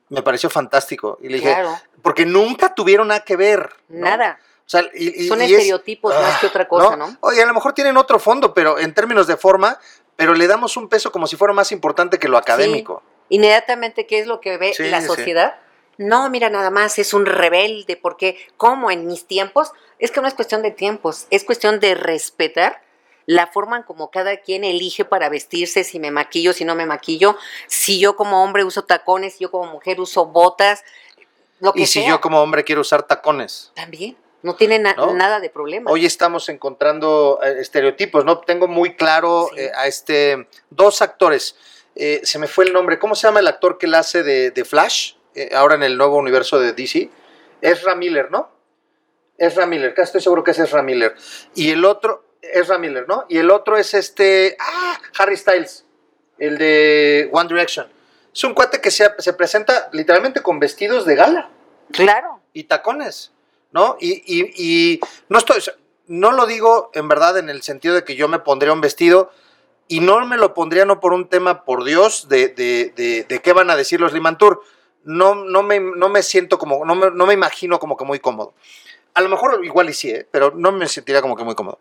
Me 0.08 0.22
pareció 0.22 0.48
fantástico. 0.50 1.18
Y 1.20 1.28
le 1.28 1.36
dije, 1.38 1.52
Claro, 1.52 1.78
porque 2.02 2.24
nunca 2.26 2.74
tuvieron 2.74 3.08
nada 3.08 3.20
que 3.20 3.36
ver. 3.36 3.70
¿no? 3.88 4.06
nada. 4.06 4.38
O 4.64 4.68
sea, 4.68 4.82
y- 4.94 5.24
y- 5.24 5.28
Son 5.28 5.40
y 5.40 5.44
es- 5.44 5.52
estereotipos 5.52 6.12
más 6.14 6.40
que 6.40 6.46
Ah, 6.46 6.48
otra 6.48 6.66
cosa, 6.68 6.96
¿no? 6.96 7.16
Oye, 7.20 7.40
a 7.42 7.46
lo 7.46 7.54
mejor 7.54 7.72
tienen 7.72 7.96
otro 7.96 8.18
fondo, 8.18 8.52
pero 8.52 8.78
en 8.78 8.94
términos 8.94 9.26
de 9.28 9.36
forma, 9.36 9.78
pero 10.16 10.34
le 10.34 10.46
damos 10.48 10.76
un 10.76 10.88
peso 10.88 11.12
como 11.12 11.26
si 11.28 11.36
fuera 11.36 11.54
más 11.54 11.70
importante 11.70 12.18
que 12.18 12.26
lo 12.28 12.36
académico. 12.36 13.02
Inmediatamente, 13.28 14.06
¿qué 14.06 14.18
es 14.18 14.26
lo 14.26 14.40
que 14.40 14.56
ve 14.58 14.72
Sí, 14.74 14.84
la 14.88 15.00
sí. 15.00 15.06
sociedad? 15.06 15.56
No, 15.98 16.28
mira, 16.30 16.50
nada 16.50 16.70
más 16.70 16.98
es 16.98 17.14
un 17.14 17.26
rebelde, 17.26 17.96
porque 17.96 18.38
como 18.56 18.90
en 18.90 19.06
mis 19.06 19.26
tiempos, 19.26 19.72
es 19.98 20.10
que 20.10 20.20
no 20.20 20.28
es 20.28 20.34
cuestión 20.34 20.62
de 20.62 20.70
tiempos, 20.72 21.26
es 21.30 21.44
cuestión 21.44 21.78
de 21.80 21.94
respetar 21.94 22.82
la 23.26 23.48
forma 23.48 23.76
en 23.78 23.82
como 23.82 24.10
cada 24.10 24.36
quien 24.38 24.64
elige 24.64 25.04
para 25.04 25.28
vestirse, 25.28 25.84
si 25.84 25.98
me 26.00 26.10
maquillo, 26.10 26.52
si 26.52 26.64
no 26.64 26.74
me 26.74 26.86
maquillo, 26.86 27.36
si 27.66 27.98
yo 27.98 28.16
como 28.16 28.42
hombre 28.42 28.64
uso 28.64 28.84
tacones, 28.84 29.34
si 29.34 29.40
yo 29.44 29.50
como 29.50 29.70
mujer 29.70 30.00
uso 30.00 30.26
botas, 30.26 30.84
lo 31.60 31.72
que 31.72 31.82
Y 31.82 31.86
si 31.86 32.00
sea, 32.00 32.08
yo 32.10 32.20
como 32.20 32.40
hombre 32.40 32.64
quiero 32.64 32.80
usar 32.82 33.02
tacones. 33.02 33.72
también, 33.74 34.16
no 34.42 34.54
tiene 34.54 34.78
na- 34.78 34.94
¿No? 34.94 35.12
nada 35.14 35.40
de 35.40 35.50
problema. 35.50 35.90
Hoy 35.90 36.06
estamos 36.06 36.48
encontrando 36.48 37.40
eh, 37.42 37.56
estereotipos, 37.60 38.24
¿no? 38.24 38.38
Tengo 38.40 38.68
muy 38.68 38.94
claro 38.94 39.48
Sí. 39.54 39.60
eh, 39.62 39.72
a 39.74 39.86
este 39.88 40.46
dos 40.70 41.02
actores. 41.02 41.56
Eh, 41.96 42.20
se 42.24 42.38
me 42.38 42.46
fue 42.46 42.66
el 42.66 42.72
nombre. 42.72 42.98
¿Cómo 42.98 43.14
se 43.16 43.26
llama 43.26 43.40
el 43.40 43.48
actor 43.48 43.78
que 43.78 43.86
la 43.86 44.00
hace 44.00 44.22
de, 44.22 44.50
de 44.50 44.64
Flash? 44.64 45.14
ahora 45.54 45.74
en 45.74 45.82
el 45.82 45.98
nuevo 45.98 46.16
universo 46.16 46.58
de 46.58 46.72
DC. 46.72 47.10
Ezra 47.60 47.94
Miller, 47.94 48.30
¿no? 48.30 48.50
Ezra 49.38 49.66
Miller, 49.66 49.92
casi 49.94 50.06
estoy 50.08 50.20
seguro 50.22 50.42
que 50.44 50.52
es 50.52 50.58
Ezra 50.58 50.82
Miller. 50.82 51.14
Y 51.54 51.70
el 51.70 51.84
otro, 51.84 52.24
Ezra 52.54 52.78
Miller, 52.78 53.06
¿no? 53.08 53.24
Y 53.28 53.38
el 53.38 53.50
otro 53.50 53.76
es 53.76 53.94
este, 53.94 54.56
ah, 54.60 54.98
Harry 55.18 55.36
Styles, 55.36 55.84
el 56.38 56.58
de 56.58 57.28
One 57.32 57.48
Direction. 57.48 57.86
Es 58.34 58.44
un 58.44 58.54
cuate 58.54 58.80
que 58.80 58.90
se, 58.90 59.10
se 59.18 59.32
presenta 59.32 59.88
literalmente 59.92 60.42
con 60.42 60.58
vestidos 60.60 61.06
de 61.06 61.14
gala 61.14 61.50
Claro, 61.92 62.40
y 62.52 62.64
tacones, 62.64 63.32
¿no? 63.72 63.96
Y, 64.00 64.22
y- 64.26 64.52
y 64.56 65.00
no 65.28 65.38
estoy, 65.38 65.62
no 66.06 66.32
lo 66.32 66.46
digo 66.46 66.90
en 66.94 67.08
verdad 67.08 67.38
en 67.38 67.48
el 67.48 67.62
sentido 67.62 67.94
de 67.94 68.04
que 68.04 68.14
yo 68.16 68.28
me 68.28 68.38
pondría 68.40 68.72
un 68.72 68.80
vestido 68.80 69.30
y 69.88 70.00
no 70.00 70.24
me 70.26 70.36
lo 70.36 70.52
pondría 70.52 70.84
no 70.84 71.00
por 71.00 71.12
un 71.12 71.28
tema, 71.28 71.64
por 71.64 71.84
Dios, 71.84 72.28
de, 72.28 72.48
de, 72.48 72.92
de, 72.96 73.24
de 73.24 73.38
qué 73.40 73.52
van 73.52 73.70
a 73.70 73.76
decir 73.76 74.00
los 74.00 74.12
Limantur. 74.12 74.62
No, 75.04 75.36
no, 75.36 75.62
me, 75.62 75.78
no 75.78 76.08
me 76.08 76.22
siento 76.24 76.58
como, 76.58 76.84
no 76.84 76.96
me, 76.96 77.10
no 77.12 77.26
me 77.26 77.34
imagino 77.34 77.78
como 77.78 77.96
que 77.96 78.04
muy 78.04 78.18
cómodo. 78.18 78.52
A 79.14 79.20
lo 79.20 79.28
mejor 79.28 79.64
igual 79.64 79.88
y 79.88 79.94
sí, 79.94 80.10
¿eh? 80.10 80.26
pero 80.30 80.50
no 80.56 80.72
me 80.72 80.88
sentiría 80.88 81.22
como 81.22 81.36
que 81.36 81.44
muy 81.44 81.54
cómodo. 81.54 81.78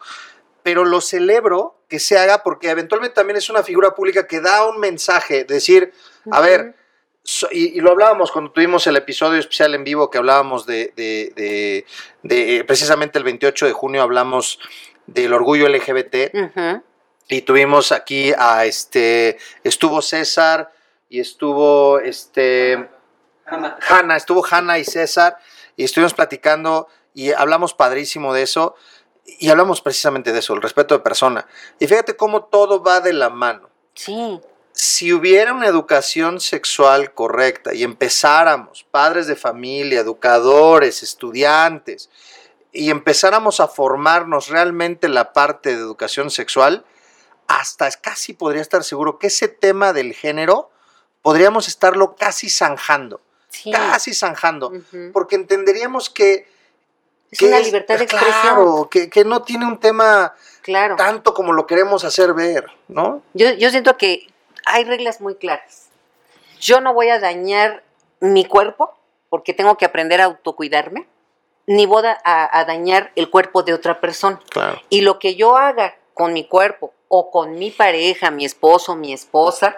Pero 0.65 0.83
lo 0.83 0.99
celebro 0.99 1.77
que 1.87 1.99
se 1.99 2.17
haga 2.17 2.41
porque 2.41 2.71
eventualmente 2.71 3.13
también 3.13 3.37
es 3.37 3.51
una 3.51 3.61
figura 3.61 3.93
pública 3.93 4.25
que 4.25 4.41
da 4.41 4.65
un 4.65 4.79
mensaje, 4.79 5.43
decir, 5.43 5.93
a 6.31 6.41
ver, 6.41 6.73
so- 7.23 7.47
y, 7.51 7.77
y 7.77 7.81
lo 7.81 7.91
hablábamos 7.91 8.31
cuando 8.31 8.49
tuvimos 8.51 8.87
el 8.87 8.95
episodio 8.95 9.39
especial 9.39 9.75
en 9.75 9.83
vivo 9.83 10.09
que 10.09 10.17
hablábamos 10.17 10.65
de, 10.65 10.91
de- 10.95 11.31
de- 11.35 11.85
de- 12.23 12.63
precisamente 12.63 13.19
el 13.19 13.23
28 13.23 13.67
de 13.67 13.73
junio 13.73 14.01
hablamos 14.01 14.57
del 15.05 15.33
orgullo 15.33 15.67
LGBT 15.69 16.33
y 17.27 17.41
tuvimos 17.43 17.91
aquí 17.91 18.33
a 18.35 18.65
este, 18.65 19.37
estuvo 19.63 20.01
César 20.01 20.71
y 21.09 21.19
estuvo 21.19 21.99
este, 21.99 22.89
Hanna, 23.87 24.15
estuvo 24.17 24.43
Hanna 24.49 24.79
y 24.79 24.83
César 24.83 25.37
y 25.77 25.83
estuvimos 25.83 26.15
platicando 26.15 26.87
y 27.13 27.31
hablamos 27.33 27.75
padrísimo 27.75 28.33
de 28.33 28.41
eso 28.41 28.75
y 29.25 29.49
hablamos 29.49 29.81
precisamente 29.81 30.31
de 30.31 30.39
eso, 30.39 30.53
el 30.53 30.61
respeto 30.61 30.95
de 30.95 31.03
persona. 31.03 31.47
Y 31.79 31.87
fíjate 31.87 32.15
cómo 32.15 32.45
todo 32.45 32.83
va 32.83 33.01
de 33.01 33.13
la 33.13 33.29
mano. 33.29 33.69
Sí, 33.93 34.39
si 34.71 35.13
hubiera 35.13 35.53
una 35.53 35.67
educación 35.67 36.41
sexual 36.41 37.13
correcta 37.13 37.73
y 37.73 37.83
empezáramos, 37.83 38.85
padres 38.91 39.25
de 39.25 39.35
familia, 39.37 40.01
educadores, 40.01 41.01
estudiantes, 41.01 42.09
y 42.73 42.89
empezáramos 42.89 43.61
a 43.61 43.69
formarnos 43.69 44.49
realmente 44.49 45.07
la 45.07 45.31
parte 45.31 45.69
de 45.69 45.81
educación 45.81 46.29
sexual, 46.29 46.85
hasta 47.47 47.89
casi 47.91 48.33
podría 48.33 48.61
estar 48.61 48.83
seguro 48.83 49.17
que 49.17 49.27
ese 49.27 49.47
tema 49.47 49.93
del 49.93 50.13
género 50.13 50.69
podríamos 51.21 51.67
estarlo 51.69 52.15
casi 52.15 52.49
zanjando, 52.49 53.21
Sí. 53.47 53.71
casi 53.71 54.13
zanjando, 54.13 54.73
porque 55.13 55.35
entenderíamos 55.35 56.09
que... 56.09 56.53
Es 57.31 57.39
que 57.39 57.47
una 57.47 57.59
libertad 57.59 57.97
de 57.97 58.03
expresión. 58.05 58.33
Claro, 58.41 58.87
que, 58.89 59.09
que 59.09 59.25
no 59.25 59.41
tiene 59.43 59.65
un 59.65 59.79
tema 59.79 60.33
Claro. 60.61 60.95
tanto 60.95 61.33
como 61.33 61.53
lo 61.53 61.65
queremos 61.67 62.03
hacer 62.03 62.33
ver, 62.33 62.65
¿no? 62.87 63.21
Yo, 63.33 63.51
yo 63.53 63.69
siento 63.71 63.97
que 63.97 64.27
hay 64.65 64.83
reglas 64.85 65.21
muy 65.21 65.35
claras. 65.35 65.89
Yo 66.59 66.81
no 66.81 66.93
voy 66.93 67.09
a 67.09 67.19
dañar 67.19 67.83
mi 68.19 68.45
cuerpo 68.45 68.95
porque 69.29 69.53
tengo 69.53 69.77
que 69.77 69.85
aprender 69.85 70.21
a 70.21 70.25
autocuidarme, 70.25 71.07
ni 71.67 71.85
voy 71.85 72.05
a, 72.05 72.17
a- 72.23 72.59
a 72.59 72.65
dañar 72.65 73.11
el 73.15 73.29
cuerpo 73.29 73.63
de 73.63 73.73
otra 73.73 73.99
persona. 73.99 74.39
Claro. 74.49 74.81
Y 74.89 75.01
lo 75.01 75.19
que 75.19 75.35
yo 75.35 75.57
haga 75.57 75.95
con 76.13 76.31
mi 76.31 76.47
cuerpo 76.47 76.93
o 77.09 77.29
con 77.31 77.55
mi 77.59 77.71
pareja, 77.71 78.31
mi 78.31 78.45
esposo, 78.45 78.95
mi 78.95 79.13
esposa, 79.13 79.77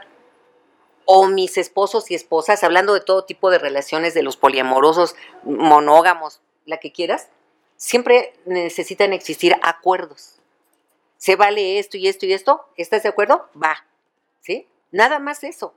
o 1.06 1.26
mis 1.28 1.58
esposos 1.58 2.12
y 2.12 2.16
esposas, 2.16 2.64
hablando 2.64 2.93
de 2.93 3.00
todo 3.02 3.24
tipo 3.24 3.50
de 3.50 3.58
relaciones, 3.60 4.14
de 4.14 4.24
los 4.24 4.36
poliamorosos, 4.38 5.16
monógamos, 5.43 6.41
la 6.68 6.78
que 6.78 6.91
quieras, 6.91 7.30
siempre 7.78 8.34
necesitan 8.45 9.13
existir 9.13 9.55
acuerdos. 9.63 10.36
Se 11.18 11.36
vale 11.36 11.80
esto 11.80 11.97
y 11.97 12.07
esto 12.07 12.28
y 12.28 12.34
esto, 12.34 12.68
¿estás 12.76 13.01
de 13.01 13.09
acuerdo? 13.09 13.49
Va, 13.61 13.86
¿sí? 14.41 14.68
Nada 14.91 15.18
más 15.18 15.43
eso. 15.43 15.74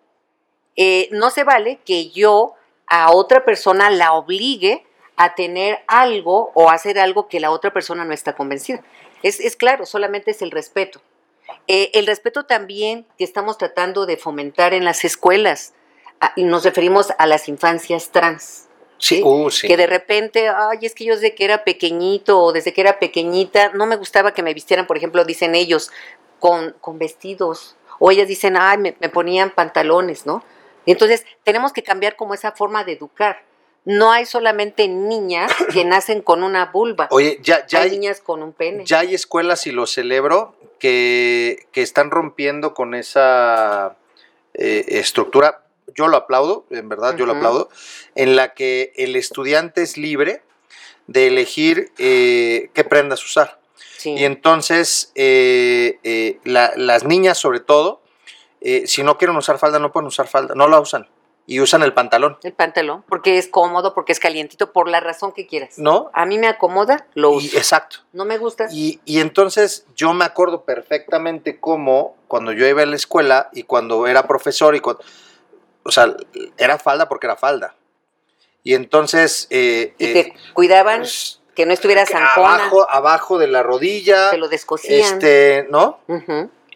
Eh, 0.76 1.08
no 1.12 1.30
se 1.30 1.44
vale 1.44 1.78
que 1.84 2.10
yo 2.10 2.54
a 2.86 3.12
otra 3.12 3.44
persona 3.44 3.90
la 3.90 4.12
obligue 4.12 4.84
a 5.16 5.34
tener 5.34 5.80
algo 5.86 6.50
o 6.54 6.70
hacer 6.70 6.98
algo 6.98 7.28
que 7.28 7.40
la 7.40 7.50
otra 7.50 7.72
persona 7.72 8.04
no 8.04 8.12
está 8.12 8.34
convencida. 8.34 8.82
Es, 9.22 9.40
es 9.40 9.56
claro, 9.56 9.86
solamente 9.86 10.30
es 10.30 10.42
el 10.42 10.50
respeto. 10.50 11.00
Eh, 11.68 11.90
el 11.94 12.06
respeto 12.06 12.46
también 12.46 13.06
que 13.18 13.24
estamos 13.24 13.58
tratando 13.58 14.06
de 14.06 14.16
fomentar 14.16 14.72
en 14.72 14.84
las 14.84 15.04
escuelas. 15.04 15.74
Ah, 16.20 16.32
y 16.36 16.44
nos 16.44 16.64
referimos 16.64 17.12
a 17.18 17.26
las 17.26 17.48
infancias 17.48 18.10
trans. 18.10 18.69
Sí, 19.00 19.22
uh, 19.24 19.50
sí. 19.50 19.66
Que 19.66 19.76
de 19.76 19.86
repente, 19.86 20.48
ay, 20.48 20.78
es 20.82 20.94
que 20.94 21.04
yo 21.04 21.14
desde 21.14 21.34
que 21.34 21.44
era 21.44 21.64
pequeñito 21.64 22.38
o 22.38 22.52
desde 22.52 22.72
que 22.72 22.82
era 22.82 22.98
pequeñita, 22.98 23.70
no 23.70 23.86
me 23.86 23.96
gustaba 23.96 24.32
que 24.32 24.42
me 24.42 24.54
vistieran, 24.54 24.86
por 24.86 24.96
ejemplo, 24.96 25.24
dicen 25.24 25.54
ellos, 25.54 25.90
con, 26.38 26.76
con 26.80 26.98
vestidos. 26.98 27.76
O 27.98 28.10
ellas 28.10 28.28
dicen, 28.28 28.56
ay, 28.56 28.78
me, 28.78 28.96
me 29.00 29.08
ponían 29.08 29.50
pantalones, 29.50 30.26
¿no? 30.26 30.44
Y 30.84 30.92
entonces 30.92 31.24
tenemos 31.44 31.72
que 31.72 31.82
cambiar 31.82 32.16
como 32.16 32.34
esa 32.34 32.52
forma 32.52 32.84
de 32.84 32.92
educar. 32.92 33.42
No 33.84 34.12
hay 34.12 34.26
solamente 34.26 34.86
niñas 34.88 35.52
que 35.72 35.84
nacen 35.84 36.22
con 36.22 36.42
una 36.42 36.66
vulva. 36.66 37.08
Oye, 37.10 37.38
ya, 37.42 37.66
ya, 37.66 37.80
hay 37.80 37.90
hay, 37.90 37.98
niñas 37.98 38.20
con 38.20 38.42
un 38.42 38.52
pene. 38.52 38.84
ya 38.84 39.00
hay 39.00 39.14
escuelas, 39.14 39.66
y 39.66 39.72
lo 39.72 39.86
celebro, 39.86 40.54
que, 40.78 41.66
que 41.72 41.82
están 41.82 42.10
rompiendo 42.10 42.74
con 42.74 42.94
esa 42.94 43.96
eh, 44.54 44.84
estructura. 44.88 45.62
Yo 45.94 46.08
lo 46.08 46.16
aplaudo, 46.16 46.66
en 46.70 46.88
verdad, 46.88 47.16
yo 47.16 47.26
lo 47.26 47.32
aplaudo, 47.32 47.68
en 48.14 48.36
la 48.36 48.54
que 48.54 48.92
el 48.96 49.16
estudiante 49.16 49.82
es 49.82 49.96
libre 49.96 50.42
de 51.06 51.26
elegir 51.28 51.92
eh, 51.98 52.70
qué 52.74 52.84
prendas 52.84 53.24
usar. 53.24 53.58
Sí. 53.98 54.10
Y 54.16 54.24
entonces, 54.24 55.12
eh, 55.14 55.98
eh, 56.04 56.38
la- 56.44 56.72
las 56.76 57.04
niñas, 57.04 57.38
sobre 57.38 57.60
todo, 57.60 58.00
si 58.84 59.02
no 59.02 59.16
quieren 59.18 59.36
usar 59.36 59.58
falda, 59.58 59.78
no 59.78 59.90
pueden 59.92 60.06
usar 60.08 60.26
falda, 60.28 60.54
no 60.54 60.68
la 60.68 60.78
usan. 60.80 61.08
Y 61.46 61.58
usan 61.58 61.82
el 61.82 61.92
pantalón, 61.92 62.38
El 62.44 62.52
pantalón, 62.52 63.02
porque 63.08 63.36
es 63.36 63.48
cómodo, 63.48 63.92
porque 63.92 64.12
es 64.12 64.20
calientito, 64.20 64.72
por 64.72 64.88
la 64.88 65.00
razón 65.00 65.32
que 65.32 65.48
quieras. 65.48 65.78
¿no? 65.78 66.08
A 66.12 66.24
mí 66.26 66.38
me 66.38 66.46
acomoda, 66.46 67.06
lo 67.14 67.32
Y- 67.32 67.46
uso. 67.46 67.56
exacto. 67.56 67.96
No 68.12 68.24
me 68.24 68.38
gusta. 68.38 68.68
Y, 68.70 69.00
y 69.04 69.18
entonces 69.18 69.84
yo 69.96 70.12
me 70.12 70.24
acuerdo 70.24 70.64
perfectamente 70.64 71.58
cómo 71.58 72.14
cuando 72.28 72.52
yo 72.52 72.66
iba 72.68 72.82
a 72.82 72.86
la 72.86 72.94
escuela 72.94 73.48
y 73.52 73.64
cuando 73.64 74.06
era 74.06 74.28
profesor 74.28 74.76
y 74.76 74.80
cuando, 74.80 75.02
o 75.82 75.90
sea, 75.90 76.14
era 76.56 76.78
falda 76.78 77.08
porque 77.08 77.26
era 77.26 77.36
falda. 77.36 77.74
Y 78.62 78.74
entonces 78.74 79.46
eh, 79.50 79.94
y 79.98 80.06
eh, 80.06 80.12
te 80.12 80.34
cuidaban 80.52 81.00
pues, 81.00 81.40
que 81.54 81.66
no 81.66 81.72
estuviera 81.72 82.04
zancona, 82.06 82.54
abajo, 82.54 82.90
abajo 82.90 83.38
de 83.38 83.46
la 83.46 83.62
rodilla, 83.62 84.30
te 84.30 84.38
lo 84.38 84.48
descosían. 84.48 85.00
este, 85.00 85.66
¿no? 85.70 86.00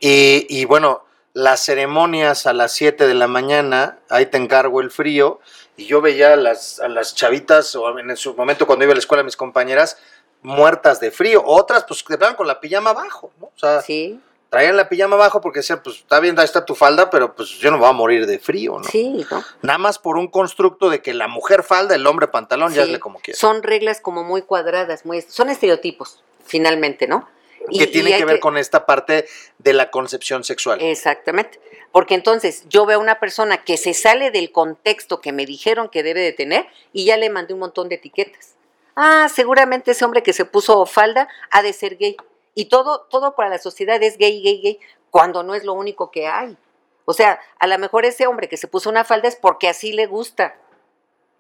Y, 0.01 0.47
y 0.49 0.65
bueno, 0.65 1.05
las 1.35 1.65
ceremonias 1.65 2.47
a 2.47 2.53
las 2.53 2.73
7 2.73 3.07
de 3.07 3.15
la 3.15 3.27
mañana, 3.27 3.99
ahí 4.09 4.27
te 4.27 4.39
encargo 4.39 4.81
el 4.81 4.91
frío, 4.91 5.41
y 5.77 5.87
yo 5.87 6.01
veía 6.01 6.33
a 6.33 6.37
las, 6.37 6.81
a 6.81 6.89
las 6.89 7.15
chavitas, 7.15 7.75
o 7.75 7.99
en 7.99 8.17
su 8.17 8.35
momento 8.35 8.67
cuando 8.67 8.85
iba 8.85 8.93
a 8.93 8.95
la 8.95 9.01
escuela, 9.01 9.23
mis 9.23 9.37
compañeras, 9.37 9.99
muertas 10.43 11.01
de 11.01 11.11
frío, 11.11 11.43
otras 11.45 11.85
pues 11.85 12.03
que 12.03 12.13
estaban 12.13 12.37
con 12.37 12.47
la 12.47 12.61
pijama 12.61 12.91
abajo, 12.91 13.33
¿no? 13.41 13.47
O 13.47 13.59
sea, 13.59 13.81
Sí, 13.83 14.21
traían 14.55 14.77
la 14.77 14.89
pijama 14.89 15.17
abajo 15.17 15.41
porque 15.41 15.59
decían, 15.59 15.81
pues 15.83 15.97
está 15.97 16.21
bien, 16.21 16.39
ahí 16.39 16.45
está 16.45 16.65
tu 16.65 16.75
falda, 16.75 17.11
pero 17.11 17.35
pues 17.35 17.51
yo 17.59 17.71
no 17.71 17.79
voy 17.79 17.89
a 17.89 17.93
morir 17.93 18.27
de 18.27 18.39
frío, 18.39 18.79
¿no? 18.79 18.85
sí, 18.85 19.27
¿no? 19.31 19.45
Nada 19.63 19.79
más 19.79 19.99
por 19.99 20.17
un 20.17 20.29
constructo 20.29 20.91
de 20.91 21.03
que 21.03 21.13
la 21.13 21.27
mujer 21.29 21.63
falda, 21.65 21.95
el 21.95 22.07
hombre 22.07 22.29
pantalón, 22.29 22.71
ya 22.73 22.77
Sí. 22.83 22.89
hazle 22.89 23.01
como 23.01 23.19
quiera. 23.19 23.39
Son 23.39 23.63
reglas 23.63 24.01
como 24.01 24.23
muy 24.23 24.43
cuadradas, 24.43 25.05
muy 25.05 25.21
son 25.23 25.51
estereotipos, 25.51 26.23
finalmente, 26.45 27.07
¿no? 27.09 27.29
Y- 27.69 27.79
que 27.79 27.85
y 27.85 27.87
tiene 27.89 28.17
que 28.17 28.25
ver 28.25 28.41
con 28.41 28.57
esta 28.59 28.87
parte 28.87 29.27
de 29.59 29.73
la 29.73 29.91
concepción 29.91 30.45
sexual. 30.45 30.81
Exactamente. 30.83 31.59
Porque 31.93 32.15
entonces 32.15 32.65
yo 32.69 32.87
veo 32.87 32.99
a 32.99 33.03
una 33.03 33.19
persona 33.21 33.65
que 33.65 33.77
se 33.77 33.95
sale 33.95 34.31
del 34.31 34.53
contexto 34.53 35.21
que 35.21 35.33
me 35.33 35.47
dijeron 35.47 35.89
que 35.89 36.03
debe 36.03 36.21
de 36.21 36.33
tener 36.33 36.67
y 36.93 37.05
ya 37.07 37.17
le 37.17 37.31
mandé 37.31 37.55
un 37.55 37.61
montón 37.61 37.89
de 37.89 37.95
etiquetas. 37.95 38.55
Ah, 38.97 39.29
seguramente 39.35 39.91
ese 39.93 40.05
hombre 40.05 40.23
que 40.23 40.33
se 40.33 40.45
puso 40.45 40.85
falda 40.87 41.29
ha 41.51 41.63
de 41.63 41.73
ser 41.73 41.97
gay. 41.97 42.17
Y 42.55 42.67
todo, 42.67 43.03
todo 43.11 43.35
para 43.35 43.49
la 43.49 43.59
sociedad 43.59 44.03
es 44.03 44.17
gay, 44.19 44.43
gay, 44.43 44.61
gay, 44.63 44.81
cuando 45.11 45.43
no 45.43 45.55
es 45.55 45.65
lo 45.65 45.73
único 45.73 46.11
que 46.11 46.27
hay. 46.27 46.57
O 47.05 47.13
sea, 47.13 47.41
a 47.59 47.67
lo 47.67 47.79
mejor 47.79 48.05
ese 48.05 48.27
hombre 48.27 48.49
que 48.49 48.57
se 48.57 48.69
puso 48.69 48.89
una 48.91 49.05
falda 49.05 49.29
es 49.29 49.37
porque 49.37 49.69
así 49.69 49.93
le 49.93 50.07
gusta. 50.07 50.55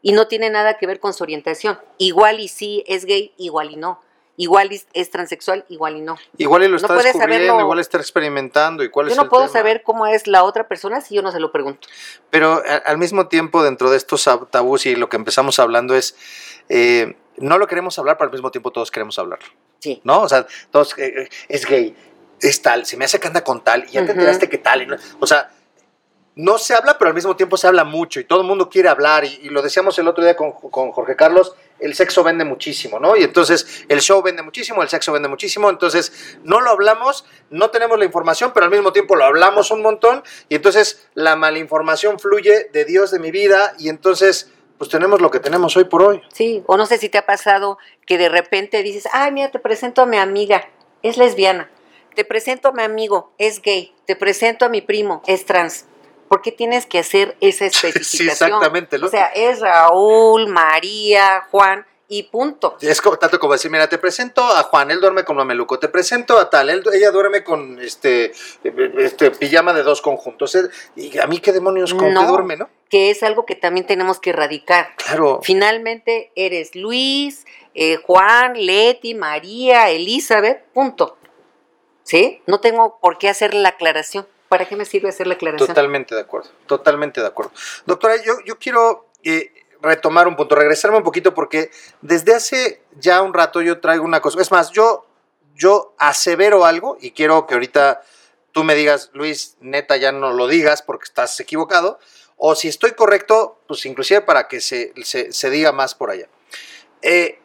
Y 0.02 0.12
no 0.12 0.28
tiene 0.28 0.50
nada 0.50 0.76
que 0.76 0.86
ver 0.86 1.00
con 1.00 1.14
su 1.14 1.22
orientación. 1.24 1.78
Igual 1.98 2.40
y 2.40 2.48
sí 2.48 2.84
es 2.86 3.04
gay, 3.06 3.32
igual 3.38 3.70
y 3.70 3.76
no. 3.76 4.00
Igual 4.36 4.72
y 4.72 4.82
es 4.92 5.10
transexual, 5.10 5.64
igual 5.68 5.96
y 5.96 6.00
no. 6.00 6.16
Igual 6.36 6.64
y 6.64 6.66
lo 6.66 6.72
No 6.72 6.76
está 6.78 6.88
puedes 6.88 7.04
descubriendo, 7.04 7.46
saberlo. 7.46 7.60
igual 7.60 7.78
está 7.78 7.98
experimentando, 7.98 8.82
y 8.82 8.90
cuál 8.90 9.06
Yo 9.06 9.12
es 9.12 9.16
no 9.16 9.22
el 9.22 9.28
puedo 9.28 9.44
tema. 9.44 9.52
saber 9.52 9.82
cómo 9.84 10.06
es 10.08 10.26
la 10.26 10.42
otra 10.42 10.66
persona 10.66 11.00
si 11.00 11.14
yo 11.14 11.22
no 11.22 11.30
se 11.30 11.38
lo 11.38 11.52
pregunto. 11.52 11.86
Pero 12.30 12.54
a- 12.68 12.76
al 12.84 12.98
mismo 12.98 13.28
tiempo, 13.28 13.62
dentro 13.62 13.90
de 13.90 13.96
estos 13.96 14.26
tab- 14.26 14.50
tabús 14.50 14.86
y 14.86 14.96
lo 14.96 15.08
que 15.08 15.16
empezamos 15.16 15.60
hablando 15.60 15.94
es, 15.94 16.16
eh, 16.68 17.16
no 17.36 17.58
lo 17.58 17.68
queremos 17.68 17.96
hablar, 18.00 18.18
pero 18.18 18.26
al 18.28 18.32
mismo 18.32 18.50
tiempo 18.50 18.72
todos 18.72 18.90
queremos 18.90 19.18
hablarlo, 19.20 19.46
Sí. 19.84 20.00
¿no? 20.02 20.22
O 20.22 20.28
sea, 20.30 20.46
todos, 20.70 20.96
eh, 20.98 21.12
eh, 21.24 21.28
es 21.48 21.66
gay, 21.66 21.94
es 22.40 22.62
tal, 22.62 22.86
se 22.86 22.96
me 22.96 23.04
hace 23.04 23.20
que 23.20 23.26
anda 23.28 23.44
con 23.44 23.62
tal, 23.62 23.84
y 23.86 23.92
ya 23.92 24.04
te 24.06 24.12
enteraste 24.12 24.48
que 24.48 24.56
tal, 24.58 24.80
y 24.82 24.86
no- 24.86 24.96
o 25.20 25.26
sea, 25.26 25.50
no 26.36 26.58
se 26.58 26.74
habla, 26.74 26.96
pero 26.98 27.10
al 27.10 27.14
mismo 27.14 27.36
tiempo 27.36 27.56
se 27.58 27.66
habla 27.68 27.84
mucho, 27.84 28.18
y 28.18 28.24
todo 28.24 28.40
el 28.40 28.46
mundo 28.46 28.68
quiere 28.70 28.88
hablar, 28.88 29.24
y, 29.24 29.40
y 29.42 29.48
lo 29.50 29.60
decíamos 29.62 29.98
el 29.98 30.08
otro 30.08 30.24
día 30.24 30.34
con, 30.34 30.52
con 30.52 30.90
Jorge 30.90 31.14
Carlos, 31.16 31.54
el 31.78 31.94
sexo 31.94 32.24
vende 32.24 32.44
muchísimo, 32.44 32.98
¿no? 32.98 33.14
Y 33.16 33.22
entonces 33.22 33.84
el 33.88 34.00
show 34.00 34.22
vende 34.22 34.42
muchísimo, 34.42 34.82
el 34.82 34.88
sexo 34.88 35.12
vende 35.12 35.28
muchísimo, 35.28 35.68
entonces 35.70 36.36
no 36.42 36.60
lo 36.62 36.70
hablamos, 36.70 37.24
no 37.50 37.70
tenemos 37.70 37.98
la 37.98 38.06
información, 38.06 38.52
pero 38.54 38.64
al 38.66 38.72
mismo 38.72 38.92
tiempo 38.92 39.16
lo 39.16 39.24
hablamos 39.26 39.70
un 39.70 39.82
montón, 39.82 40.24
y 40.48 40.54
entonces 40.56 41.06
la 41.14 41.36
malinformación 41.36 42.18
fluye 42.18 42.70
de 42.72 42.84
Dios 42.86 43.10
de 43.10 43.18
mi 43.20 43.30
vida, 43.30 43.74
y 43.78 43.88
entonces 43.90 44.50
pues 44.84 44.90
tenemos 44.92 45.20
lo 45.22 45.30
que 45.30 45.40
tenemos 45.40 45.76
hoy 45.78 45.84
por 45.84 46.02
hoy. 46.02 46.20
Sí, 46.32 46.62
o 46.66 46.76
no 46.76 46.84
sé 46.86 46.98
si 46.98 47.08
te 47.08 47.16
ha 47.18 47.24
pasado 47.26 47.78
que 48.06 48.18
de 48.18 48.28
repente 48.28 48.82
dices, 48.82 49.08
ay, 49.12 49.32
mira, 49.32 49.50
te 49.50 49.58
presento 49.58 50.02
a 50.02 50.06
mi 50.06 50.18
amiga, 50.18 50.68
es 51.02 51.16
lesbiana. 51.16 51.70
Te 52.14 52.24
presento 52.24 52.68
a 52.68 52.72
mi 52.72 52.82
amigo, 52.82 53.32
es 53.38 53.60
gay. 53.62 53.94
Te 54.06 54.14
presento 54.14 54.66
a 54.66 54.68
mi 54.68 54.82
primo, 54.82 55.22
es 55.26 55.46
trans. 55.46 55.86
¿Por 56.28 56.42
qué 56.42 56.52
tienes 56.52 56.84
que 56.86 56.98
hacer 56.98 57.36
esa 57.40 57.64
especificación? 57.66 58.50
exactamente, 58.50 58.98
¿no? 58.98 59.06
O 59.06 59.10
sea, 59.10 59.26
es 59.34 59.60
Raúl, 59.60 60.46
María, 60.48 61.46
Juan 61.50 61.86
y 62.06 62.24
punto. 62.24 62.76
Es 62.82 63.00
como, 63.00 63.16
tanto 63.16 63.40
como 63.40 63.54
decir, 63.54 63.70
mira, 63.70 63.88
te 63.88 63.96
presento 63.98 64.42
a 64.44 64.62
Juan, 64.64 64.90
él 64.90 65.00
duerme 65.00 65.24
con 65.24 65.36
mameluco, 65.36 65.78
te 65.78 65.88
presento 65.88 66.38
a 66.38 66.50
tal, 66.50 66.68
él- 66.68 66.84
ella 66.92 67.10
duerme 67.10 67.42
con 67.42 67.80
este, 67.80 68.32
este 68.98 69.30
pijama 69.30 69.72
de 69.72 69.82
dos 69.82 70.02
conjuntos. 70.02 70.56
Y 70.96 71.18
a 71.18 71.26
mí 71.26 71.38
qué 71.38 71.52
demonios 71.52 71.94
con 71.94 72.12
No. 72.12 72.20
qué 72.20 72.26
duerme, 72.26 72.56
¿no? 72.56 72.68
Que 72.94 73.10
es 73.10 73.24
algo 73.24 73.44
que 73.44 73.56
también 73.56 73.88
tenemos 73.88 74.20
que 74.20 74.30
erradicar. 74.30 74.94
Claro. 74.94 75.40
Finalmente 75.42 76.30
eres 76.36 76.76
Luis, 76.76 77.44
eh, 77.74 77.96
Juan, 77.96 78.52
Leti, 78.54 79.16
María, 79.16 79.90
Elizabeth, 79.90 80.62
punto. 80.72 81.18
¿Sí? 82.04 82.40
No 82.46 82.60
tengo 82.60 83.00
por 83.00 83.18
qué 83.18 83.28
hacer 83.28 83.52
la 83.52 83.70
aclaración. 83.70 84.28
¿Para 84.48 84.68
qué 84.68 84.76
me 84.76 84.84
sirve 84.84 85.08
hacer 85.08 85.26
la 85.26 85.34
aclaración? 85.34 85.66
Totalmente 85.66 86.14
de 86.14 86.20
acuerdo, 86.20 86.50
totalmente 86.66 87.20
de 87.20 87.26
acuerdo. 87.26 87.50
Doctora, 87.84 88.14
yo, 88.22 88.34
yo 88.44 88.60
quiero 88.60 89.08
eh, 89.24 89.50
retomar 89.82 90.28
un 90.28 90.36
punto, 90.36 90.54
regresarme 90.54 90.98
un 90.98 91.02
poquito 91.02 91.34
porque 91.34 91.72
desde 92.00 92.32
hace 92.32 92.80
ya 93.00 93.22
un 93.22 93.34
rato 93.34 93.60
yo 93.60 93.80
traigo 93.80 94.04
una 94.04 94.20
cosa. 94.20 94.40
Es 94.40 94.52
más, 94.52 94.70
yo, 94.70 95.04
yo 95.56 95.96
asevero 95.98 96.64
algo 96.64 96.96
y 97.00 97.10
quiero 97.10 97.48
que 97.48 97.54
ahorita 97.54 98.02
tú 98.52 98.62
me 98.62 98.76
digas, 98.76 99.10
Luis, 99.14 99.56
neta, 99.58 99.96
ya 99.96 100.12
no 100.12 100.32
lo 100.32 100.46
digas 100.46 100.80
porque 100.82 101.06
estás 101.06 101.40
equivocado. 101.40 101.98
O 102.46 102.54
si 102.54 102.68
estoy 102.68 102.92
correcto, 102.92 103.58
pues 103.66 103.86
inclusive 103.86 104.20
para 104.20 104.48
que 104.48 104.60
se, 104.60 104.92
se- 105.02 105.32
se 105.32 105.48
diga 105.48 105.72
más 105.72 105.94
por 105.94 106.10
allá. 106.10 106.26
Eh, 107.00 107.38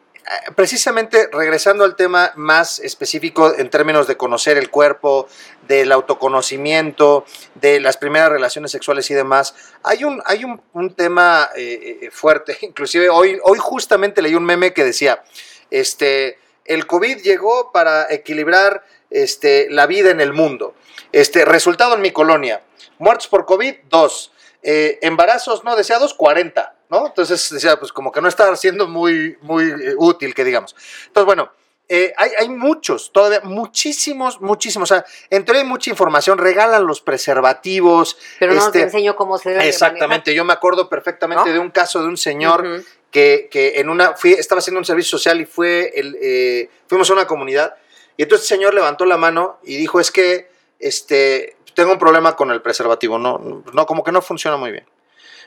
precisamente 0.54 1.30
regresando 1.32 1.84
al 1.84 1.96
tema 1.96 2.32
más 2.36 2.78
específico 2.80 3.54
en 3.56 3.70
términos 3.70 4.06
de 4.06 4.18
conocer 4.18 4.58
el 4.58 4.68
cuerpo, 4.68 5.26
del 5.66 5.90
autoconocimiento, 5.90 7.24
de 7.54 7.80
las 7.80 7.96
primeras 7.96 8.28
relaciones 8.28 8.72
sexuales 8.72 9.10
y 9.10 9.14
demás, 9.14 9.54
hay 9.82 10.04
un, 10.04 10.22
hay 10.26 10.44
un, 10.44 10.60
un 10.74 10.94
tema 10.94 11.48
eh, 11.56 12.00
eh, 12.02 12.10
fuerte. 12.10 12.58
Inclusive 12.60 13.08
hoy, 13.08 13.38
hoy 13.42 13.58
justamente 13.58 14.20
leí 14.20 14.34
un 14.34 14.44
meme 14.44 14.74
que 14.74 14.84
decía, 14.84 15.22
este, 15.70 16.38
el 16.66 16.86
COVID 16.86 17.22
llegó 17.22 17.72
para 17.72 18.06
equilibrar 18.12 18.84
este, 19.08 19.68
la 19.70 19.86
vida 19.86 20.10
en 20.10 20.20
el 20.20 20.34
mundo. 20.34 20.74
Este, 21.10 21.46
resultado 21.46 21.94
en 21.94 22.02
mi 22.02 22.12
colonia, 22.12 22.60
muertos 22.98 23.28
por 23.28 23.46
COVID, 23.46 23.74
dos. 23.88 24.32
Eh, 24.62 24.98
embarazos 25.02 25.64
no 25.64 25.76
deseados, 25.76 26.14
40, 26.14 26.74
¿no? 26.90 27.06
Entonces 27.06 27.48
decía, 27.50 27.78
pues 27.78 27.92
como 27.92 28.12
que 28.12 28.20
no 28.20 28.28
está 28.28 28.54
siendo 28.56 28.86
muy, 28.88 29.38
muy 29.42 29.64
eh, 29.64 29.94
útil, 29.96 30.34
que 30.34 30.44
digamos. 30.44 30.76
Entonces, 31.06 31.26
bueno, 31.26 31.50
eh, 31.88 32.14
hay, 32.16 32.30
hay, 32.38 32.48
muchos, 32.48 33.10
todavía 33.12 33.40
muchísimos, 33.42 34.40
muchísimos. 34.40 34.90
O 34.92 34.94
sea, 34.94 35.04
entre 35.28 35.58
hay 35.58 35.64
mucha 35.64 35.90
información, 35.90 36.38
regalan 36.38 36.86
los 36.86 37.00
preservativos. 37.00 38.16
Pero 38.38 38.54
no 38.54 38.60
este, 38.60 38.78
te 38.78 38.84
enseño 38.84 39.16
cómo 39.16 39.38
se 39.38 39.50
debe 39.50 39.68
Exactamente, 39.68 40.32
yo 40.32 40.44
me 40.44 40.52
acuerdo 40.52 40.88
perfectamente 40.88 41.46
¿no? 41.46 41.52
de 41.52 41.58
un 41.58 41.70
caso 41.70 42.00
de 42.00 42.06
un 42.06 42.16
señor 42.16 42.64
uh 42.64 42.68
-huh. 42.76 42.86
que, 43.10 43.48
que, 43.50 43.80
en 43.80 43.88
una, 43.88 44.14
fui, 44.14 44.34
estaba 44.34 44.60
haciendo 44.60 44.78
un 44.78 44.84
servicio 44.84 45.18
social 45.18 45.40
y 45.40 45.46
fue, 45.46 45.90
el, 45.96 46.16
eh, 46.22 46.70
fuimos 46.86 47.10
a 47.10 47.14
una 47.14 47.26
comunidad 47.26 47.74
y 48.16 48.22
entonces 48.22 48.50
el 48.50 48.58
señor 48.58 48.74
levantó 48.74 49.04
la 49.04 49.16
mano 49.16 49.58
y 49.64 49.76
dijo, 49.76 49.98
es 49.98 50.10
que, 50.10 50.50
este, 50.78 51.56
tengo 51.80 51.94
un 51.94 51.98
problema 51.98 52.36
con 52.36 52.50
el 52.50 52.60
preservativo, 52.60 53.18
no, 53.18 53.64
no, 53.72 53.86
como 53.86 54.04
que 54.04 54.12
no 54.12 54.20
funciona 54.20 54.58
muy 54.58 54.70
bien. 54.70 54.86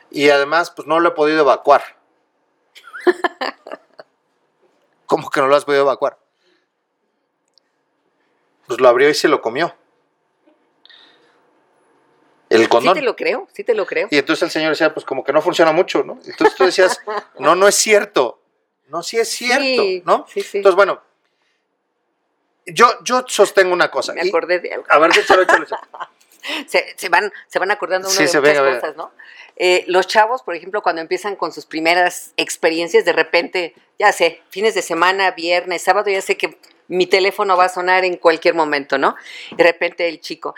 Y 0.09 0.31
además, 0.31 0.71
pues 0.71 0.87
no 0.87 0.99
lo 0.99 1.09
he 1.09 1.11
podido 1.11 1.41
evacuar. 1.41 1.83
¿Cómo 5.05 5.29
que 5.29 5.41
no 5.41 5.47
lo 5.47 5.55
has 5.55 5.63
podido 5.63 5.83
evacuar? 5.83 6.17
Pues 8.65 8.81
lo 8.81 8.89
abrió 8.89 9.09
y 9.09 9.13
se 9.13 9.27
lo 9.27 9.41
comió. 9.41 9.75
El 12.49 12.67
condón. 12.67 12.95
Sí 12.95 13.01
te 13.01 13.05
lo 13.05 13.15
creo, 13.15 13.47
sí 13.53 13.63
te 13.63 13.75
lo 13.75 13.85
creo. 13.85 14.07
Y 14.09 14.17
entonces 14.17 14.41
el 14.41 14.49
señor 14.49 14.71
decía, 14.71 14.91
pues 14.91 15.05
como 15.05 15.23
que 15.23 15.33
no 15.33 15.41
funciona 15.43 15.71
mucho, 15.71 16.03
¿no? 16.03 16.17
Entonces 16.25 16.55
tú 16.55 16.65
decías, 16.65 16.99
no, 17.37 17.53
no 17.53 17.67
es 17.67 17.75
cierto. 17.75 18.41
No, 18.87 19.03
sí 19.03 19.19
es 19.19 19.29
cierto, 19.29 19.83
sí, 19.83 20.01
¿no? 20.03 20.25
Sí, 20.27 20.41
sí. 20.41 20.57
Entonces, 20.57 20.75
bueno, 20.75 20.99
yo, 22.65 23.03
yo 23.03 23.25
sostengo 23.27 23.73
una 23.73 23.91
cosa. 23.91 24.13
Me 24.13 24.21
acordé 24.21 24.59
de 24.59 24.73
algo. 24.73 24.85
A 24.89 24.99
ver, 24.99 25.11
échalo, 25.11 25.43
échalo, 25.43 25.63
échalo. 25.63 25.81
Se, 26.67 26.93
se, 26.95 27.09
van, 27.09 27.31
se 27.47 27.59
van 27.59 27.71
acordando 27.71 28.07
uno 28.07 28.15
sí, 28.15 28.23
de 28.23 28.29
se 28.29 28.39
muchas 28.39 28.59
cosas, 28.59 28.95
¿no? 28.95 29.11
Eh, 29.55 29.83
los 29.87 30.07
chavos, 30.07 30.41
por 30.41 30.55
ejemplo, 30.55 30.81
cuando 30.81 31.01
empiezan 31.01 31.35
con 31.35 31.51
sus 31.51 31.65
primeras 31.65 32.33
experiencias, 32.37 33.05
de 33.05 33.13
repente, 33.13 33.75
ya 33.99 34.11
sé, 34.11 34.41
fines 34.49 34.73
de 34.73 34.81
semana, 34.81 35.31
viernes, 35.31 35.83
sábado, 35.83 36.09
ya 36.09 36.21
sé 36.21 36.37
que 36.37 36.57
mi 36.87 37.05
teléfono 37.05 37.55
va 37.55 37.65
a 37.65 37.69
sonar 37.69 38.03
en 38.03 38.17
cualquier 38.17 38.55
momento, 38.55 38.97
¿no? 38.97 39.15
De 39.55 39.63
repente 39.63 40.07
el 40.09 40.19
chico, 40.19 40.53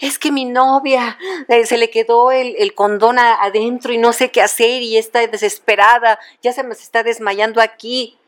es 0.00 0.18
que 0.18 0.30
mi 0.30 0.44
novia 0.44 1.18
eh, 1.48 1.64
se 1.64 1.78
le 1.78 1.90
quedó 1.90 2.32
el, 2.32 2.54
el 2.58 2.74
condón 2.74 3.18
a, 3.18 3.42
adentro 3.42 3.92
y 3.92 3.98
no 3.98 4.12
sé 4.12 4.30
qué 4.30 4.42
hacer 4.42 4.82
y 4.82 4.96
está 4.96 5.26
desesperada, 5.26 6.18
ya 6.42 6.52
se 6.52 6.62
me 6.62 6.74
está 6.74 7.02
desmayando 7.02 7.60
aquí. 7.60 8.18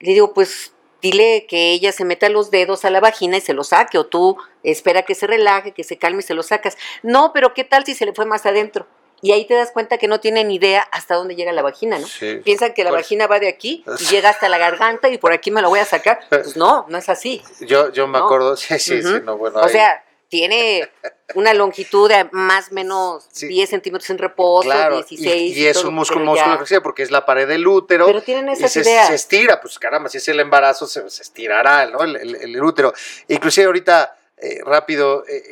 Le 0.00 0.12
digo, 0.12 0.32
pues 0.32 0.72
dile 1.02 1.46
que 1.48 1.72
ella 1.72 1.92
se 1.92 2.04
meta 2.04 2.28
los 2.28 2.50
dedos 2.50 2.84
a 2.84 2.90
la 2.90 3.00
vagina 3.00 3.36
y 3.36 3.40
se 3.40 3.52
lo 3.52 3.64
saque, 3.64 3.98
o 3.98 4.06
tú 4.06 4.36
espera 4.62 5.02
que 5.02 5.14
se 5.14 5.26
relaje, 5.26 5.72
que 5.72 5.84
se 5.84 5.98
calme 5.98 6.20
y 6.20 6.22
se 6.22 6.34
lo 6.34 6.42
sacas. 6.42 6.78
No, 7.02 7.32
pero 7.34 7.52
¿qué 7.54 7.64
tal 7.64 7.84
si 7.84 7.94
se 7.94 8.06
le 8.06 8.12
fue 8.14 8.24
más 8.24 8.46
adentro? 8.46 8.86
Y 9.24 9.30
ahí 9.32 9.44
te 9.44 9.54
das 9.54 9.70
cuenta 9.70 9.98
que 9.98 10.08
no 10.08 10.18
tienen 10.18 10.50
idea 10.50 10.80
hasta 10.90 11.14
dónde 11.14 11.36
llega 11.36 11.52
la 11.52 11.62
vagina, 11.62 11.96
¿no? 11.98 12.06
Sí, 12.08 12.40
Piensan 12.44 12.74
que 12.74 12.82
la 12.82 12.90
pues, 12.90 13.02
vagina 13.02 13.26
va 13.28 13.38
de 13.38 13.46
aquí 13.48 13.84
y 14.00 14.04
llega 14.10 14.30
hasta 14.30 14.48
la 14.48 14.58
garganta 14.58 15.08
y 15.10 15.18
por 15.18 15.32
aquí 15.32 15.50
me 15.52 15.62
lo 15.62 15.68
voy 15.68 15.78
a 15.78 15.84
sacar. 15.84 16.20
Pues 16.28 16.56
no, 16.56 16.86
no 16.88 16.98
es 16.98 17.08
así. 17.08 17.40
Yo, 17.60 17.92
yo 17.92 18.06
me 18.08 18.18
¿no? 18.18 18.24
acuerdo, 18.24 18.56
sí, 18.56 18.78
sí, 18.80 18.94
Uh 18.94 18.96
-huh. 18.98 19.18
sí, 19.18 19.22
no, 19.24 19.36
bueno. 19.38 19.60
O 19.60 19.64
ahí- 19.64 19.70
sea, 19.70 20.04
tiene 20.32 20.88
una 21.34 21.52
longitud 21.52 22.08
de 22.08 22.26
más 22.32 22.70
o 22.70 22.74
menos 22.74 23.28
Sí. 23.32 23.48
10 23.48 23.68
centímetros 23.68 24.08
en 24.08 24.16
reposo, 24.16 24.62
Claro, 24.62 24.96
16. 25.02 25.54
y, 25.54 25.60
y 25.60 25.66
es 25.66 25.74
todo, 25.76 25.90
un 25.90 25.94
músculo, 25.96 26.24
músculo 26.24 26.64
ya- 26.64 26.80
porque 26.82 27.02
es 27.02 27.10
la 27.10 27.26
pared 27.26 27.46
del 27.46 27.66
útero. 27.66 28.06
Pero 28.06 28.22
tienen 28.22 28.48
esas 28.48 28.72
se, 28.72 28.80
ideas. 28.80 29.08
se 29.08 29.14
estira, 29.14 29.60
pues 29.60 29.78
caramba, 29.78 30.08
si 30.08 30.16
es 30.16 30.26
el 30.28 30.40
embarazo, 30.40 30.86
se, 30.86 31.10
se 31.10 31.22
estirará 31.22 31.84
¿no? 31.84 32.02
el, 32.02 32.16
el- 32.16 32.36
el 32.36 32.62
útero. 32.64 32.94
Inclusive 33.28 33.66
ahorita, 33.66 34.16
eh, 34.38 34.60
rápido, 34.64 35.22
eh, 35.28 35.42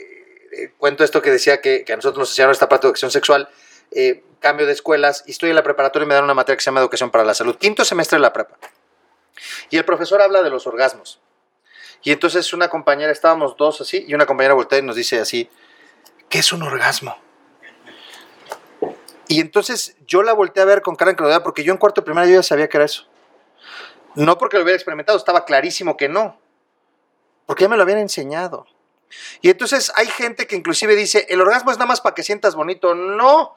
eh, 0.53 0.73
cuento 0.79 1.05
esto 1.05 1.21
que 1.21 1.31
decía 1.31 1.61
que, 1.61 1.85
que 1.85 1.93
a 1.93 1.97
nosotros 1.97 2.21
nos 2.21 2.31
enseñaron 2.31 2.53
esta 2.53 2.67
parte 2.67 2.87
de 2.87 2.89
educación 2.89 3.11
sexual, 3.11 3.51
cambio 4.39 4.65
de 4.65 4.73
escuelas, 4.73 5.25
y 5.27 5.33
estoy 5.33 5.51
en 5.51 5.57
la 5.57 5.63
preparatoria 5.63 6.07
y 6.07 6.09
me 6.09 6.15
dan 6.15 6.25
una 6.25 6.33
materia 6.33 6.57
que 6.57 6.63
se 6.63 6.69
llama 6.71 6.81
Educación 6.81 7.11
para 7.11 7.23
la 7.25 7.35
Salud, 7.35 7.57
quinto 7.57 7.85
semestre 7.85 8.17
de 8.17 8.23
la 8.23 8.33
prepa. 8.33 8.57
Y 9.69 9.77
el 9.77 9.85
profesor 9.85 10.23
habla 10.23 10.43
de 10.43 10.49
los 10.49 10.67
orgasmos. 10.67 11.21
Y 12.03 12.13
entonces 12.13 12.53
una 12.53 12.69
compañera, 12.69 13.13
estábamos 13.13 13.57
dos 13.57 13.81
así, 13.81 14.05
y 14.07 14.15
una 14.15 14.27
compañera 14.27 14.55
voltea 14.55 14.79
y 14.79 14.83
nos 14.83 14.97
dice 14.97 15.21
así, 15.21 15.51
¿qué 16.29 16.39
es 16.39 16.53
un 16.53 16.63
orgasmo? 16.63 17.17
Y 19.29 19.41
entonces 19.41 19.97
yo 20.07 20.23
la 20.23 20.33
volteé 20.33 20.63
a 20.63 20.67
ver 20.67 20.83
con 20.83 20.97
cara 20.97 21.13
incredulidad 21.13 21.43
porque 21.43 21.63
yo 21.63 21.73
en 21.73 21.79
cuarto 21.79 22.01
de 22.01 22.05
primaria 22.05 22.35
yo 22.35 22.41
ya 22.41 22.43
sabía 22.43 22.69
que 22.69 22.79
era 22.79 22.87
eso. 22.87 23.07
No 24.17 24.39
porque 24.39 24.57
lo 24.57 24.65
hubiera 24.65 24.77
experimentado, 24.77 25.17
estaba 25.17 25.45
clarísimo 25.45 25.97
que 25.97 26.09
no. 26.09 26.41
Porque 27.47 27.63
ya 27.63 27.69
me 27.69 27.77
lo 27.77 27.83
habían 27.83 27.99
enseñado. 27.99 28.67
Y 29.41 29.51
entonces 29.51 29.93
hay 29.95 30.07
gente 30.07 30.47
que 30.47 30.57
inclusive 30.57 30.97
dice, 30.97 31.27
el 31.29 31.41
orgasmo 31.41 31.71
es 31.71 31.79
nada 31.79 31.87
más 31.87 32.01
para 32.01 32.15
que 32.15 32.23
sientas 32.23 32.55
bonito. 32.55 32.95
No. 32.95 33.57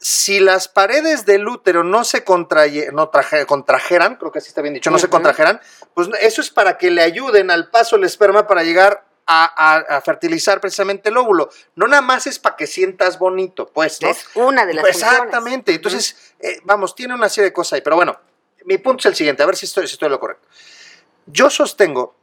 Si 0.00 0.38
las 0.38 0.68
paredes 0.68 1.26
del 1.26 1.48
útero 1.48 1.82
no 1.82 2.04
se 2.04 2.22
contraye, 2.22 2.90
no 2.92 3.08
traje, 3.08 3.46
contrajeran, 3.46 4.16
creo 4.16 4.30
que 4.30 4.38
así 4.38 4.48
está 4.48 4.62
bien 4.62 4.74
dicho, 4.74 4.90
no 4.90 4.96
uh 4.96 4.98
-huh. 4.98 5.02
se 5.02 5.08
contrajeran, 5.08 5.60
pues 5.94 6.08
eso 6.20 6.40
es 6.40 6.50
para 6.50 6.78
que 6.78 6.90
le 6.90 7.02
ayuden 7.02 7.50
al 7.50 7.68
paso 7.70 7.96
del 7.96 8.04
esperma 8.04 8.46
para 8.46 8.62
llegar 8.62 9.04
a, 9.26 9.44
a, 9.44 9.96
a, 9.96 10.00
fertilizar 10.00 10.60
precisamente 10.60 11.10
el 11.10 11.16
óvulo. 11.16 11.50
No 11.74 11.86
nada 11.86 12.00
más 12.00 12.26
es 12.26 12.38
para 12.38 12.56
que 12.56 12.66
sientas 12.66 13.18
bonito, 13.18 13.66
pues, 13.66 14.00
¿no? 14.00 14.08
Es 14.08 14.24
una 14.34 14.64
de 14.64 14.74
las 14.74 14.86
Exactamente. 14.86 15.74
Entonces, 15.74 16.12
uh 16.12 16.42
-huh. 16.42 16.48
eh, 16.48 16.60
vamos, 16.64 16.94
tiene 16.94 17.14
una 17.14 17.28
serie 17.28 17.50
de 17.50 17.52
cosas 17.52 17.74
ahí. 17.74 17.80
Pero 17.82 17.96
bueno, 17.96 18.18
mi 18.64 18.78
punto 18.78 19.00
es 19.00 19.06
el 19.06 19.14
siguiente, 19.16 19.42
a 19.42 19.46
ver 19.46 19.56
si 19.56 19.66
estoy, 19.66 19.86
si 19.86 19.94
estoy 19.94 20.08
lo 20.08 20.18
correcto. 20.18 20.48
Yo 21.26 21.50
sostengo, 21.50 22.14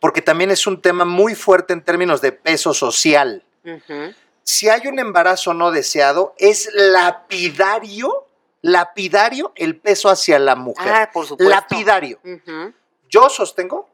porque 0.00 0.22
también 0.22 0.50
es 0.50 0.66
un 0.66 0.80
tema 0.80 1.04
muy 1.04 1.34
fuerte 1.34 1.72
en 1.72 1.82
términos 1.82 2.20
de 2.20 2.32
peso 2.32 2.72
social. 2.72 3.44
Uh 3.64 3.70
-huh. 3.70 4.14
Si 4.48 4.66
hay 4.70 4.86
un 4.86 4.98
embarazo 4.98 5.52
no 5.52 5.70
deseado, 5.72 6.34
es 6.38 6.70
lapidario, 6.72 8.28
lapidario 8.62 9.52
el 9.56 9.78
peso 9.78 10.08
hacia 10.08 10.38
la 10.38 10.56
mujer. 10.56 10.90
Ah, 10.90 11.10
por 11.12 11.26
supuesto. 11.26 11.50
Lapidario. 11.50 12.18
Uh 12.24 12.28
-huh. 12.28 12.74
Yo 13.10 13.28
sostengo 13.28 13.90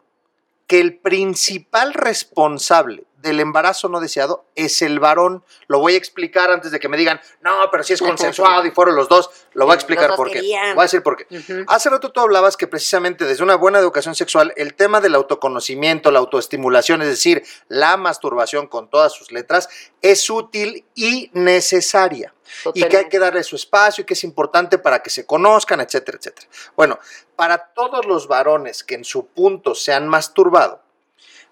que 0.69 0.79
el 0.79 0.97
principal 0.97 1.93
responsable 1.93 3.03
del 3.25 3.41
embarazo 3.41 3.89
no 3.89 3.99
deseado 3.99 4.45
es 4.55 4.83
el 4.83 5.01
varón. 5.01 5.43
Lo 5.67 5.81
voy 5.81 5.95
a 5.95 5.97
explicar 5.97 6.51
antes 6.51 6.71
de 6.71 6.79
que 6.79 6.89
me 6.89 6.97
digan, 6.97 7.21
no, 7.41 7.69
pero 7.73 7.83
si 7.83 7.95
es 7.95 8.01
consensuado 8.01 8.65
y 8.67 8.71
fueron 8.71 8.95
los 8.95 9.09
dos, 9.09 9.31
lo 9.55 9.65
voy 9.65 9.73
a 9.73 9.75
explicar 9.77 10.15
por 10.15 10.31
qué. 10.31 10.41
Voy 10.41 10.81
a 10.81 10.83
decir 10.83 11.03
por 11.03 11.17
qué. 11.17 11.27
Uh 11.31 11.41
-huh. 11.41 11.65
Hace 11.69 11.91
rato 11.91 12.13
tú 12.13 12.21
hablabas 12.21 12.57
que 12.57 12.67
precisamente 12.67 13.25
desde 13.25 13.43
una 13.43 13.57
buena 13.57 13.79
educación 13.79 14.15
sexual, 14.15 14.53
el 14.57 14.75
tema 14.75 15.01
del 15.01 15.15
autoconocimiento, 15.15 16.11
la 16.11 16.21
autoestimulación, 16.21 17.03
es 17.03 17.09
decir, 17.09 17.43
la 17.69 17.97
masturbación 17.97 18.69
con 18.69 18.89
todas 18.89 19.13
sus 19.13 19.33
letras, 19.33 19.69
es 20.03 20.29
útil 20.31 20.85
y 20.95 21.31
necesaria. 21.33 22.35
Totalmente. 22.63 22.87
Y 22.87 22.91
que 22.91 22.97
hay 22.99 23.09
que 23.09 23.19
darle 23.19 23.43
su 23.43 23.57
espacio 23.57 24.03
y 24.03 24.05
que 24.05 24.13
es 24.13 24.23
importante 24.23 24.79
para 24.79 25.03
que 25.03 25.09
se 25.09 25.25
conozcan, 25.25 25.81
etcétera, 25.81 26.19
etcétera. 26.19 26.47
Bueno, 26.77 26.99
para 27.35 27.73
todos 27.73 28.05
los 28.05 28.29
varones 28.29 28.85
que 28.85 28.95
en 28.95 29.05
su 29.05 29.29
punto 29.29 29.75
se 29.75 29.95
han 29.95 30.07
masturbado, 30.07 30.83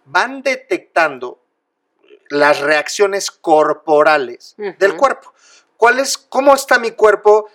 van 0.04 0.42
detectando 0.42 1.41
las 2.32 2.60
reacciones 2.60 3.30
corporales 3.30 4.54
uh 4.56 4.62
-huh. 4.62 4.78
del 4.78 4.96
cuerpo. 4.96 5.32
¿Cuál 5.76 6.00
es, 6.00 6.16
¿Cómo 6.16 6.54
está 6.54 6.78
mi 6.78 6.92
cuerpo 6.92 7.48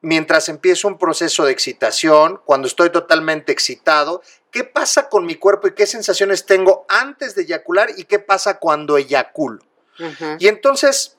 mientras 0.00 0.48
empiezo 0.48 0.88
un 0.88 0.98
proceso 0.98 1.44
de 1.44 1.52
excitación, 1.52 2.40
cuando 2.44 2.66
estoy 2.66 2.90
totalmente 2.90 3.52
excitado? 3.52 4.22
¿Qué 4.50 4.64
pasa 4.64 5.08
con 5.08 5.24
mi 5.24 5.36
cuerpo 5.36 5.68
y 5.68 5.74
qué 5.74 5.86
sensaciones 5.86 6.46
tengo 6.46 6.84
antes 6.88 7.34
de 7.34 7.42
eyacular 7.42 7.90
y 7.96 8.04
qué 8.04 8.18
pasa 8.18 8.58
cuando 8.58 8.96
eyaculo? 8.96 9.62
Uh 10.00 10.02
-huh. 10.02 10.36
Y 10.40 10.48
entonces, 10.48 11.16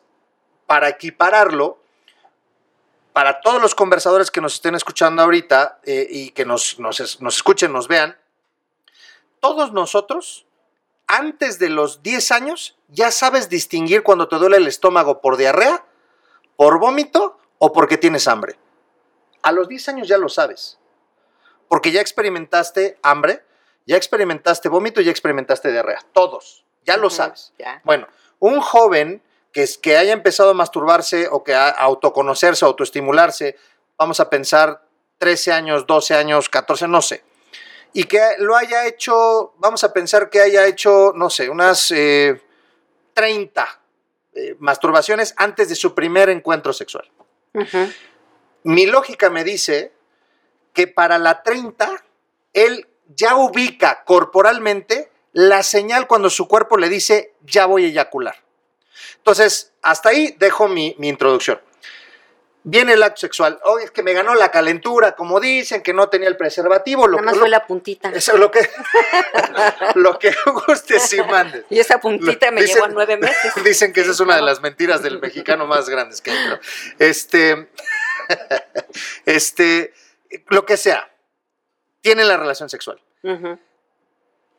para 0.65 0.89
equipararlo, 0.89 1.79
para 3.13 3.39
todos 3.39 3.61
los 3.61 3.75
conversadores 3.75 4.29
que 4.29 4.41
nos 4.41 4.55
estén 4.55 4.75
escuchando 4.75 5.21
ahorita 5.21 5.79
eh, 5.83 6.05
y 6.09 6.31
que 6.31 6.43
nos, 6.43 6.79
nos, 6.79 7.21
nos 7.21 7.35
escuchen, 7.35 7.71
nos 7.71 7.87
vean, 7.87 8.17
todos 9.39 9.71
nosotros 9.71 10.44
antes 11.07 11.59
de 11.59 11.69
los 11.69 12.03
10 12.03 12.31
años 12.31 12.77
ya 12.87 13.11
sabes 13.11 13.49
distinguir 13.49 14.03
cuando 14.03 14.27
te 14.27 14.37
duele 14.37 14.57
el 14.57 14.67
estómago 14.67 15.21
por 15.21 15.37
diarrea, 15.37 15.85
por 16.55 16.79
vómito 16.79 17.37
o 17.57 17.71
porque 17.71 17.97
tienes 17.97 18.27
hambre. 18.27 18.57
A 19.41 19.51
los 19.51 19.67
10 19.67 19.89
años 19.89 20.07
ya 20.07 20.17
lo 20.17 20.29
sabes. 20.29 20.79
Porque 21.67 21.91
ya 21.91 22.01
experimentaste 22.01 22.97
hambre, 23.01 23.43
ya 23.85 23.97
experimentaste 23.97 24.69
vómito, 24.69 25.01
ya 25.01 25.11
experimentaste 25.11 25.71
diarrea. 25.71 25.99
Todos. 26.13 26.65
Ya 26.83 26.97
lo 26.97 27.09
sabes. 27.09 27.53
Yeah. 27.57 27.81
Bueno, 27.83 28.07
un 28.39 28.61
joven 28.61 29.23
que, 29.51 29.63
es, 29.63 29.77
que 29.77 29.97
haya 29.97 30.13
empezado 30.13 30.51
a 30.51 30.53
masturbarse 30.53 31.27
o 31.31 31.43
que 31.43 31.55
a 31.55 31.69
autoconocerse, 31.69 32.65
autoestimularse, 32.65 33.57
vamos 33.97 34.19
a 34.19 34.29
pensar 34.29 34.85
13 35.17 35.51
años, 35.51 35.87
12 35.87 36.15
años, 36.15 36.49
14, 36.49 36.87
no 36.87 37.01
sé 37.01 37.23
y 37.95 38.03
que 38.03 38.19
lo 38.39 38.57
haya 38.57 38.85
hecho, 38.85 39.53
vamos 39.57 39.85
a 39.85 39.93
pensar 39.93 40.29
que 40.29 40.41
haya 40.41 40.67
hecho, 40.67 41.13
no 41.15 41.29
sé, 41.29 41.49
unas 41.49 41.91
eh, 41.91 42.41
30 43.13 43.81
eh, 44.33 44.55
masturbaciones 44.59 45.33
antes 45.37 45.69
de 45.69 45.75
su 45.75 45.95
primer 45.95 46.29
encuentro 46.29 46.73
sexual. 46.73 47.09
Mi 48.63 48.85
lógica 48.85 49.29
me 49.29 49.45
dice 49.45 49.93
que 50.73 50.87
para 50.87 51.17
la 51.17 51.41
30, 51.41 52.03
él 52.51 52.85
ya 53.15 53.37
ubica 53.37 54.03
corporalmente 54.03 55.09
la 55.31 55.63
señal 55.63 56.05
cuando 56.05 56.29
su 56.29 56.49
cuerpo 56.49 56.75
le 56.75 56.89
dice, 56.89 57.35
ya 57.43 57.65
voy 57.65 57.85
a 57.85 57.87
eyacular. 57.87 58.35
Entonces, 59.15 59.71
hasta 59.81 60.09
ahí 60.09 60.35
dejo 60.37 60.67
mi, 60.67 60.97
mi 60.99 61.07
introducción. 61.07 61.61
Viene 62.67 62.93
el 62.93 63.03
acto 63.03 63.19
sexual. 63.21 63.59
Oye, 63.65 63.85
es 63.85 63.91
que 63.91 64.01
me 64.01 64.13
ganó 64.13 64.33
la 64.33 64.49
calentura, 64.49 65.11
como 65.15 65.39
dicen, 65.39 65.83
que 65.83 65.93
no 65.93 66.09
tenía 66.09 66.27
el 66.27 66.35
preservativo. 66.35 67.05
Lo, 67.07 67.17
Nada 67.17 67.29
más 67.31 67.37
fue 67.37 67.47
la 67.47 67.67
puntita. 67.67 68.09
eso 68.09 68.33
es 68.33 68.39
lo 68.39 68.49
que, 68.49 68.67
lo 69.95 70.17
que 70.17 70.33
gustes 70.67 71.13
y 71.13 71.21
mandes. 71.21 71.63
Y 71.69 71.77
esa 71.79 71.99
puntita 72.01 72.49
me 72.49 72.61
Dicen- 72.61 72.73
llevó 72.75 72.85
a 72.85 72.89
nueve 72.89 73.17
meses. 73.17 73.53
Dicen 73.63 73.93
que 73.93 74.01
esa 74.01 74.11
es 74.11 74.19
una 74.19 74.35
de 74.35 74.41
las 74.41 74.61
mentiras 74.61 75.03
del 75.03 75.19
mexicano 75.19 75.67
más 75.67 75.87
grandes 75.89 76.21
que 76.21 76.31
hay. 76.31 76.47
¿no? 76.47 76.59
Este, 76.97 77.69
este, 79.27 79.93
lo 80.47 80.65
que 80.65 80.77
sea, 80.77 81.09
tienen 82.01 82.27
la 82.27 82.37
relación 82.37 82.69
sexual. 82.69 82.99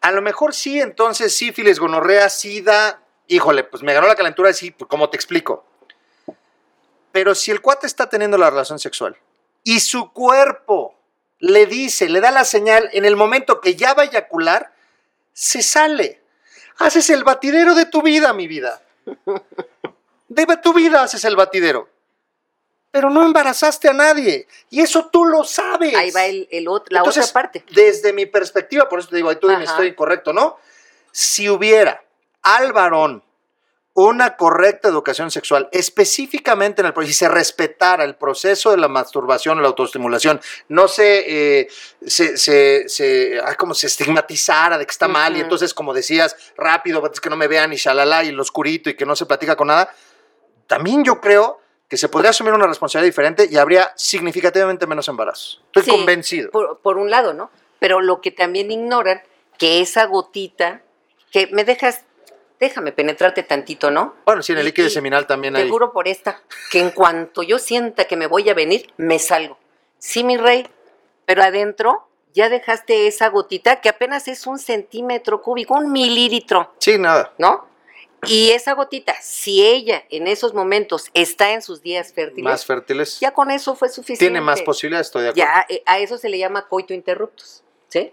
A 0.01 0.13
lo 0.13 0.23
mejor 0.23 0.55
sí, 0.55 0.81
entonces 0.81 1.37
sífilis, 1.37 1.81
gonorrea, 1.81 2.29
sida, 2.29 3.03
híjole, 3.27 3.65
pues 3.65 3.83
me 3.83 3.95
ganó 3.95 4.07
la 4.07 4.15
calentura, 4.15 4.53
sí, 4.53 4.71
pues, 4.71 4.89
como 4.89 5.11
te 5.11 5.17
explico. 5.17 5.65
Pero 7.17 7.35
si 7.35 7.51
el 7.51 7.63
cuate 7.63 7.87
está 7.87 8.11
teniendo 8.11 8.37
la 8.37 8.51
relación 8.51 8.79
sexual 8.79 9.17
y 9.65 9.81
su 9.81 10.13
cuerpo 10.13 10.95
le 11.39 11.65
dice, 11.65 12.11
le 12.11 12.21
da 12.21 12.31
la 12.31 12.45
señal 12.45 12.91
en 12.93 13.07
el 13.07 13.17
momento 13.17 13.63
que 13.63 13.75
ya 13.75 13.95
va 13.95 14.03
a 14.03 14.05
eyacular, 14.05 14.75
se 15.33 15.63
sale. 15.63 16.21
Haces 16.77 17.09
el 17.09 17.25
batidero 17.25 17.75
de 17.75 17.87
tu 17.87 18.03
vida, 18.03 18.35
mi 18.35 18.47
vida. 18.47 18.83
De 20.29 20.45
tu 20.59 20.75
vida 20.75 21.05
haces 21.05 21.25
el 21.25 21.37
batidero. 21.37 21.89
Pero 22.91 23.09
no 23.09 23.25
embarazaste 23.25 23.89
a 23.89 23.95
nadie. 23.95 24.47
Y 24.69 24.83
eso 24.83 25.07
tú 25.07 25.25
lo 25.25 25.43
sabes. 25.43 25.95
Ahí 25.97 26.11
va 26.11 26.27
el, 26.27 26.47
la 26.91 26.99
Entonces, 26.99 27.31
otra 27.31 27.33
parte. 27.33 27.65
Desde 27.71 28.13
mi 28.13 28.27
perspectiva, 28.27 28.91
por 28.91 28.99
eso 28.99 29.09
te 29.09 29.17
digo, 29.17 29.31
ahí 29.31 29.37
tú 29.37 29.49
Ajá. 29.49 29.65
estoy 29.65 29.87
incorrecto, 29.89 30.35
¿no? 30.35 30.59
Si 31.13 31.49
hubiera 31.49 32.05
al 32.43 32.75
varón 32.75 33.25
una 33.99 34.37
correcta 34.37 34.89
educación 34.89 35.31
sexual, 35.31 35.69
específicamente 35.73 36.83
en 36.83 36.87
el 36.87 36.93
proceso, 36.93 37.13
si 37.13 37.19
se 37.19 37.29
respetara 37.29 38.05
el 38.05 38.15
proceso 38.15 38.71
de 38.71 38.77
la 38.77 38.89
masturbación, 38.89 39.61
la 39.63 39.69
autoestimulación, 39.69 40.39
no 40.69 40.87
se, 40.87 41.61
eh, 41.61 41.69
se, 42.07 42.37
se, 42.37 42.89
se- 42.89 43.41
ay, 43.45 43.55
como 43.57 43.73
se 43.75 43.87
estigmatizara 43.87 44.77
de 44.79 44.85
que 44.87 44.91
está 44.93 45.09
mal, 45.09 45.37
y 45.37 45.41
entonces, 45.41 45.73
como 45.73 45.95
decías, 45.95 46.37
rápido, 46.59 47.03
es 47.13 47.21
que 47.21 47.31
no 47.31 47.37
me 47.37 47.49
vean 47.49 47.73
y 47.73 47.77
shalala, 47.77 48.23
y 48.25 48.33
lo 48.33 48.43
oscurito, 48.43 48.91
y 48.91 48.95
que 48.95 49.07
no 49.07 49.17
se 49.17 49.25
platica 49.27 49.57
con 49.57 49.69
nada, 49.69 49.91
también 50.67 51.03
yo 51.05 51.21
creo 51.21 51.61
que 51.89 51.97
se 51.97 52.09
podría 52.09 52.31
asumir 52.31 52.53
una 52.53 52.67
responsabilidad 52.67 53.11
diferente 53.11 53.49
y 53.51 53.57
habría 53.57 53.93
significativamente 53.97 54.87
menos 54.87 55.09
embarazos. 55.09 55.63
Estoy 55.67 55.85
Sí, 55.85 55.91
convencido. 55.91 56.51
Por, 56.51 56.81
por 56.81 56.99
un 56.99 57.11
lado, 57.11 57.33
¿no? 57.33 57.51
Pero 57.79 58.01
lo 58.01 58.21
que 58.21 58.31
también 58.33 58.71
ignoran, 58.71 59.23
que 59.57 59.81
esa 59.81 60.05
gotita, 60.07 60.83
que 61.31 61.47
me 61.53 61.65
dejas, 61.65 62.03
déjame 62.61 62.93
penetrarte 62.93 63.43
tantito, 63.43 63.91
¿no? 63.91 64.15
Bueno, 64.25 64.43
sí, 64.43 64.53
en 64.53 64.59
el 64.59 64.65
líquido 64.67 64.89
y 64.89 64.91
seminal 64.91 65.27
también 65.27 65.55
Te 65.55 65.63
hay. 65.63 65.69
juro 65.69 65.93
por 65.93 66.09
esta, 66.09 66.43
que 66.71 66.81
en 66.81 66.91
cuanto 66.91 67.43
yo 67.43 67.59
sienta 67.59 68.05
que 68.05 68.17
me 68.17 68.27
voy 68.27 68.49
a 68.49 68.55
venir, 68.55 68.93
me 68.97 69.19
salgo. 69.19 69.59
Sí, 69.99 70.25
mi 70.25 70.37
rey, 70.37 70.67
pero 71.25 71.43
adentro 71.43 72.09
ya 72.35 72.49
dejaste 72.49 73.07
esa 73.07 73.29
gotita 73.29 73.81
que 73.81 73.89
apenas 73.89 74.29
es 74.29 74.47
un 74.47 74.59
centímetro 74.59 75.41
cúbico, 75.43 75.75
un 75.75 75.91
mililitro, 75.93 76.75
Sí, 76.79 76.99
nada. 76.99 77.33
¿no? 77.39 77.67
Y 78.27 78.51
esa 78.51 78.73
gotita, 78.75 79.15
si 79.23 79.65
ella 79.65 80.03
en 80.11 80.27
esos 80.27 80.53
momentos 80.53 81.11
está 81.15 81.53
en 81.53 81.63
sus 81.63 81.81
días 81.83 82.13
fértiles, 82.13 82.45
Más 82.45 82.67
fértiles. 82.67 83.21
ya 83.21 83.31
con 83.33 83.51
eso 83.51 83.77
fue 83.77 83.89
suficiente. 83.89 84.25
Tiene 84.25 84.41
más 84.41 84.63
posibilidades, 84.63 85.07
estoy 85.09 85.23
de 85.25 85.29
acuerdo. 85.31 85.49
Ya 85.53 85.67
eh, 85.69 85.83
a 85.87 85.99
eso 85.99 86.19
se 86.19 86.29
le 86.29 86.39
llama 86.39 86.67
coito 86.67 86.93
interruptus, 86.93 87.63
¿sí? 87.89 88.13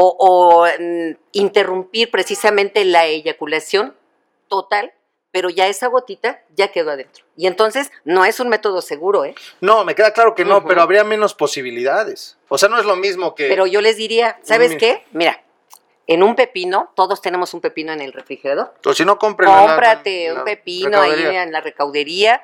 O, 0.00 0.16
o, 0.18 0.66
mm, 0.66 1.16
interrumpir 1.32 2.10
precisamente 2.10 2.84
la 2.84 3.06
eyaculación 3.06 3.96
total, 4.48 4.92
pero 5.30 5.50
ya 5.50 5.66
esa 5.66 5.88
gotita 5.88 6.40
ya 6.54 6.68
quedó 6.68 6.92
adentro. 6.92 7.24
Y 7.36 7.46
entonces 7.46 7.90
no 8.04 8.24
es 8.24 8.38
un 8.40 8.48
método 8.48 8.80
seguro, 8.80 9.24
¿eh? 9.24 9.34
No, 9.60 9.84
me 9.84 9.94
queda 9.94 10.12
claro 10.12 10.34
que 10.34 10.44
no, 10.44 10.64
pero 10.64 10.82
habría 10.82 11.04
menos 11.04 11.34
posibilidades. 11.34 12.38
O 12.48 12.58
sea, 12.58 12.68
no 12.68 12.78
es 12.78 12.86
lo 12.86 12.96
mismo 12.96 13.34
que. 13.34 13.48
Pero 13.48 13.66
yo 13.66 13.80
les 13.80 13.96
diría, 13.96 14.38
¿sabes 14.42 14.76
qué? 14.76 15.04
Mira, 15.12 15.42
en 16.06 16.22
un 16.22 16.34
pepino, 16.34 16.90
todos 16.94 17.20
tenemos 17.20 17.52
un 17.52 17.60
pepino 17.60 17.92
en 17.92 18.00
el 18.00 18.12
refrigerador. 18.12 18.72
O 18.86 18.94
si 18.94 19.04
no, 19.04 19.18
compren. 19.18 19.50
en 19.50 19.54
la- 19.56 19.66
Cómprate 19.66 20.28
la 20.28 20.34
un 20.34 20.44
pepino 20.44 21.00
ahí 21.00 21.36
en 21.36 21.52
la 21.52 21.60
recaudería, 21.60 22.40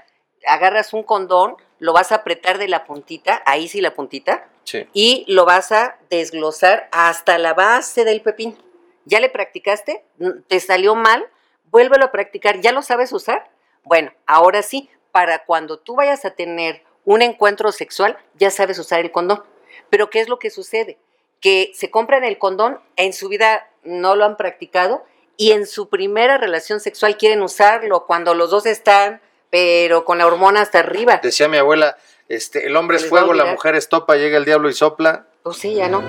agarras 0.47 0.93
un 0.93 1.03
condón, 1.05 1.57
lo 1.79 1.93
vas 1.93 2.12
a 2.12 2.16
apretar 2.16 2.59
de 2.59 2.68
la 2.68 2.85
puntita, 2.85 3.43
ahí 3.47 3.68
sí 3.68 3.81
la 3.81 3.95
puntita, 3.95 4.49
Sí. 4.64 4.89
y 4.95 5.25
lo 5.29 5.45
vas 5.45 5.72
a 5.72 5.99
desglosar 6.11 6.89
hasta 6.93 7.37
la 7.39 7.53
base 7.55 8.05
del 8.05 8.22
pepino. 8.22 8.57
¿Ya 9.05 9.20
le 9.20 9.29
practicaste? 9.29 10.05
¿Te 10.49 10.61
salió 10.61 10.95
mal? 10.95 11.27
Vuélvelo 11.70 12.07
a 12.07 12.12
practicar. 12.12 12.61
¿Ya 12.61 12.72
lo 12.72 12.81
sabes 12.81 13.12
usar? 13.12 13.51
Bueno, 13.83 14.12
ahora 14.27 14.62
sí, 14.62 14.89
para 15.12 15.45
cuando 15.45 15.79
tú 15.79 15.97
vayas 15.97 16.25
a 16.25 16.31
tener 16.31 16.83
un 17.05 17.20
encuentro 17.20 17.70
sexual, 17.72 18.16
ya 18.35 18.51
sabes 18.51 18.79
usar 18.79 19.01
el 19.01 19.12
condón. 19.12 19.45
Pero 19.91 20.09
¿qué 20.09 20.20
es 20.20 20.29
lo 20.29 20.39
que 20.39 20.49
sucede? 20.51 20.99
Que 21.41 21.70
se 21.75 21.91
compran 21.91 22.25
el 22.25 22.39
condón, 22.39 22.81
en 22.97 23.12
su 23.12 23.29
vida 23.29 23.68
no 23.83 24.16
lo 24.16 24.25
han 24.25 24.39
practicado 24.39 25.05
y 25.37 25.53
en 25.53 25.66
su 25.66 25.91
primera 25.91 26.39
relación 26.39 26.81
sexual 26.81 27.18
quieren 27.18 27.43
usarlo 27.43 28.07
cuando 28.07 28.33
los 28.35 28.51
dos 28.51 28.64
están, 28.64 29.20
pero 29.55 30.05
con 30.05 30.19
la 30.19 30.27
hormona 30.27 30.63
hasta 30.63 30.81
arriba. 30.81 31.21
Decía 31.23 31.47
mi 31.47 31.59
abuela, 31.59 31.97
este, 32.29 32.67
el 32.67 32.75
hombre 32.75 32.97
es 32.97 33.09
fuego, 33.09 33.35
la 33.35 33.45
mujer 33.45 33.77
es 33.77 33.89
topa, 33.89 34.17
llega 34.17 34.37
el 34.37 34.45
diablo 34.45 34.69
y 34.69 34.73
sopla. 34.73 35.27
Pues 35.45 35.59
sí, 35.59 35.75
ya 35.75 35.89
no. 35.89 36.03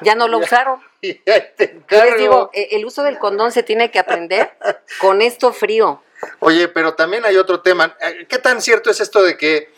Ya 0.00 0.14
no 0.14 0.28
lo 0.28 0.38
usaron. 0.44 0.80
Y 1.02 1.20
ahí 1.30 1.42
te 1.58 1.78
les 1.90 2.16
digo, 2.16 2.48
eh, 2.54 2.68
el 2.70 2.86
uso 2.86 3.02
del 3.02 3.18
condón 3.18 3.52
se 3.52 3.62
tiene 3.62 3.90
que 3.90 3.98
aprender 3.98 4.56
con 5.02 5.20
esto 5.20 5.52
frío. 5.52 6.02
Oye, 6.38 6.68
pero 6.68 6.94
también 6.94 7.26
hay 7.26 7.36
otro 7.36 7.60
tema. 7.60 7.98
Eh, 8.00 8.26
¿Qué 8.26 8.38
tan 8.38 8.62
cierto 8.62 8.90
es 8.90 8.98
esto 9.00 9.22
de 9.22 9.36
que, 9.36 9.56
eh, 9.56 9.72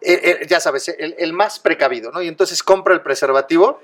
eh, 0.00 0.46
ya 0.48 0.58
sabes, 0.58 0.88
el, 0.88 1.14
el 1.16 1.32
más 1.32 1.60
precavido, 1.60 2.10
¿no? 2.10 2.20
Y 2.22 2.26
entonces 2.26 2.64
compra 2.64 2.92
el 2.92 3.02
preservativo 3.02 3.80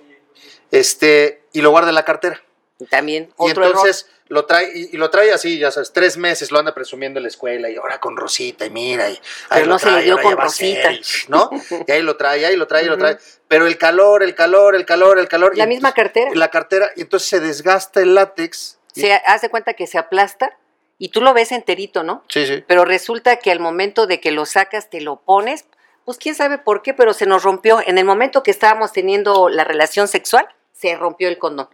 este, 0.72 1.44
y 1.52 1.60
lo 1.60 1.70
guarda 1.70 1.90
en 1.90 1.94
la 1.94 2.04
cartera. 2.04 2.42
También 2.88 3.30
Y 3.38 3.48
entonces 3.50 4.08
lo 4.28 4.46
trae, 4.46 4.70
y, 4.72 4.90
y 4.94 4.96
lo 4.96 5.10
trae 5.10 5.32
así, 5.32 5.58
ya 5.58 5.70
sabes, 5.72 5.92
tres 5.92 6.16
meses 6.16 6.50
lo 6.52 6.58
anda 6.60 6.72
presumiendo 6.72 7.18
en 7.18 7.24
la 7.24 7.28
escuela, 7.28 7.68
y 7.68 7.76
ahora 7.76 7.98
con 7.98 8.16
Rosita, 8.16 8.64
y 8.64 8.70
mira, 8.70 9.10
y 9.10 9.18
Pero 9.48 9.66
no 9.66 9.78
se 9.78 9.90
le 9.90 10.02
dio 10.02 10.14
con 10.22 10.30
ser, 10.30 10.38
Rosita. 10.40 10.92
y- 10.92 11.02
¿no? 11.28 11.50
Y 11.86 11.90
ahí 11.92 12.02
lo 12.02 12.16
trae, 12.16 12.46
ahí 12.46 12.56
lo 12.56 12.66
trae, 12.68 12.82
ahí 12.82 12.88
lo 12.88 12.96
trae. 12.96 13.18
Pero 13.48 13.66
el 13.66 13.76
calor, 13.76 14.22
el 14.22 14.34
calor, 14.36 14.76
el 14.76 14.84
calor, 14.86 15.18
el 15.18 15.26
calor. 15.28 15.56
La 15.56 15.64
y 15.64 15.66
misma 15.66 15.88
entonces- 15.88 16.04
cartera. 16.04 16.30
La 16.34 16.48
cartera, 16.48 16.90
y 16.96 17.02
entonces 17.02 17.28
se 17.28 17.40
desgasta 17.40 18.00
el 18.00 18.14
látex. 18.14 18.78
y- 18.94 19.00
Se 19.00 19.12
hace 19.12 19.48
cuenta 19.50 19.74
que 19.74 19.86
se 19.88 19.98
aplasta 19.98 20.56
y 20.98 21.08
tú 21.08 21.20
lo 21.22 21.34
ves 21.34 21.50
enterito, 21.50 22.02
¿no? 22.04 22.22
sí, 22.28 22.46
sí. 22.46 22.62
Pero 22.68 22.84
resulta 22.84 23.36
que 23.36 23.50
al 23.50 23.58
momento 23.58 24.06
de 24.06 24.20
que 24.20 24.30
lo 24.30 24.46
sacas, 24.46 24.90
te 24.90 25.00
lo 25.00 25.16
pones, 25.20 25.64
pues 26.04 26.18
quién 26.18 26.34
sabe 26.36 26.58
por 26.58 26.82
qué, 26.82 26.94
pero 26.94 27.14
se 27.14 27.26
nos 27.26 27.42
rompió. 27.42 27.80
En 27.84 27.98
el 27.98 28.04
momento 28.04 28.42
que 28.44 28.50
estábamos 28.52 28.92
teniendo 28.92 29.48
la 29.48 29.64
relación 29.64 30.06
sexual, 30.08 30.48
se 30.72 30.94
rompió 30.96 31.28
el 31.28 31.38
condón. 31.38 31.68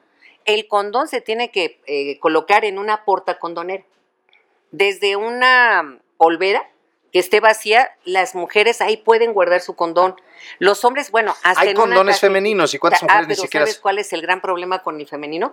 El 0.47 0.69
condón 0.69 1.09
se 1.09 1.21
tiene 1.21 1.51
que 1.51 1.81
eh, 1.87 2.19
colocar 2.21 2.65
en 2.65 2.79
una 2.79 3.05
porta 3.05 3.39
condonera. 3.39 3.85
Desde 4.71 5.17
una 5.17 6.01
polvera 6.17 6.69
que 7.17 7.21
esté 7.21 7.41
vacía, 7.41 7.93
las 8.05 8.35
mujeres 8.35 8.83
ahí 8.83 8.99
pueden 8.99 9.33
guardar 9.33 9.63
su 9.63 9.75
condón. 9.75 10.17
Los 10.59 10.85
hombres, 10.85 11.11
bueno, 11.11 11.35
hasta 11.43 11.63
Hay 11.63 11.71
en 11.71 11.77
condones 11.77 12.21
femeninos, 12.21 12.75
¿y 12.75 12.79
cuántas 12.79 13.03
Ah, 13.03 13.07
mujeres 13.07 13.29
ni 13.29 13.35
pero 13.35 13.43
siquiera 13.43 13.67
¿sabes 13.67 13.81
cuál 13.81 13.99
es 13.99 14.13
el 14.13 14.21
gran 14.21 14.43
problema 14.43 14.83
con 14.83 15.01
el 15.01 15.09
femenino? 15.09 15.51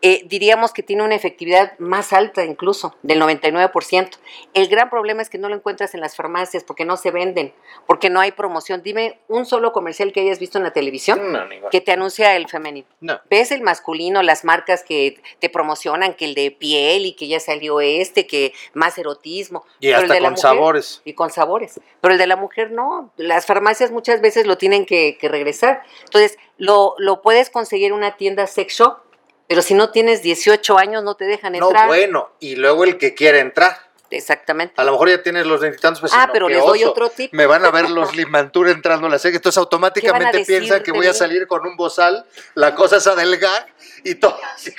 Eh, 0.00 0.22
diríamos 0.24 0.72
que 0.72 0.82
tiene 0.82 1.02
una 1.02 1.14
efectividad 1.14 1.78
más 1.78 2.14
alta 2.14 2.42
incluso, 2.42 2.96
del 3.02 3.20
99%. 3.20 4.08
El 4.54 4.68
gran 4.68 4.88
problema 4.88 5.20
es 5.20 5.28
que 5.28 5.36
no 5.36 5.50
lo 5.50 5.54
encuentras 5.54 5.92
en 5.94 6.00
las 6.00 6.16
farmacias 6.16 6.64
porque 6.64 6.86
no 6.86 6.96
se 6.96 7.10
venden, 7.10 7.52
porque 7.86 8.08
no 8.08 8.20
hay 8.20 8.32
promoción. 8.32 8.82
Dime 8.82 9.18
un 9.28 9.44
solo 9.44 9.70
comercial 9.72 10.12
que 10.12 10.20
hayas 10.20 10.38
visto 10.38 10.56
en 10.56 10.64
la 10.64 10.72
televisión 10.72 11.30
No, 11.30 11.44
ni 11.46 11.60
que 11.70 11.82
te 11.82 11.92
anuncia 11.92 12.34
el 12.34 12.48
femenino. 12.48 12.86
No. 13.00 13.20
Ves 13.28 13.52
el 13.52 13.60
masculino, 13.60 14.22
las 14.22 14.44
marcas 14.46 14.82
que 14.82 15.20
te 15.40 15.50
promocionan, 15.50 16.14
que 16.14 16.24
el 16.24 16.34
de 16.34 16.50
piel 16.50 17.04
y 17.04 17.12
que 17.12 17.28
ya 17.28 17.38
salió 17.38 17.82
este, 17.82 18.26
que 18.26 18.54
más 18.72 18.96
erotismo. 18.96 19.66
Y 19.78 19.88
Pero 19.88 19.98
el 19.98 20.02
hasta 20.04 20.14
de 20.14 20.20
la 20.20 20.26
con 20.28 20.32
mujer- 20.32 20.42
sabores. 20.42 21.01
Y 21.04 21.14
con 21.14 21.30
sabores. 21.30 21.80
Pero 22.00 22.12
el 22.12 22.18
de 22.18 22.26
la 22.26 22.36
mujer 22.36 22.70
no. 22.70 23.10
Las 23.16 23.46
farmacias 23.46 23.90
muchas 23.90 24.20
veces 24.20 24.46
lo 24.46 24.58
tienen 24.58 24.86
que, 24.86 25.18
que 25.18 25.28
regresar. 25.28 25.82
Entonces, 26.04 26.38
lo, 26.58 26.94
lo 26.98 27.22
puedes 27.22 27.50
conseguir 27.50 27.88
en 27.88 27.94
una 27.94 28.16
tienda 28.16 28.46
sex 28.46 28.74
shop, 28.74 28.98
pero 29.48 29.62
si 29.62 29.74
no 29.74 29.90
tienes 29.90 30.22
18 30.22 30.78
años 30.78 31.02
no 31.04 31.14
te 31.16 31.24
dejan 31.24 31.52
No, 31.54 31.68
entrar. 31.68 31.86
bueno, 31.88 32.30
y 32.40 32.56
luego 32.56 32.84
el 32.84 32.98
que 32.98 33.14
quiere 33.14 33.40
entrar. 33.40 33.76
Exactamente. 34.14 34.74
A 34.76 34.84
lo 34.84 34.92
mejor 34.92 35.08
ya 35.08 35.22
tienes 35.22 35.46
los 35.46 35.60
veintitantos, 35.60 36.00
pues 36.00 36.12
Ah, 36.14 36.28
pero 36.32 36.48
les 36.48 36.58
doy 36.64 36.82
oso. 36.82 36.90
otro 36.92 37.10
tip. 37.10 37.32
Me 37.32 37.46
van 37.46 37.64
a 37.64 37.70
ver 37.70 37.90
los 37.90 38.14
Limantur 38.16 38.68
entrando 38.68 39.06
a 39.06 39.10
la 39.10 39.18
serie, 39.18 39.36
entonces 39.36 39.58
automáticamente 39.58 40.44
piensan 40.44 40.82
que 40.82 40.92
voy 40.92 41.06
a 41.06 41.14
salir 41.14 41.46
con 41.46 41.66
un 41.66 41.76
bozal, 41.76 42.24
la 42.54 42.74
cosa 42.74 42.96
es 42.98 43.06
adelgar 43.06 43.66
y 44.04 44.16
todo 44.16 44.36
así, 44.54 44.74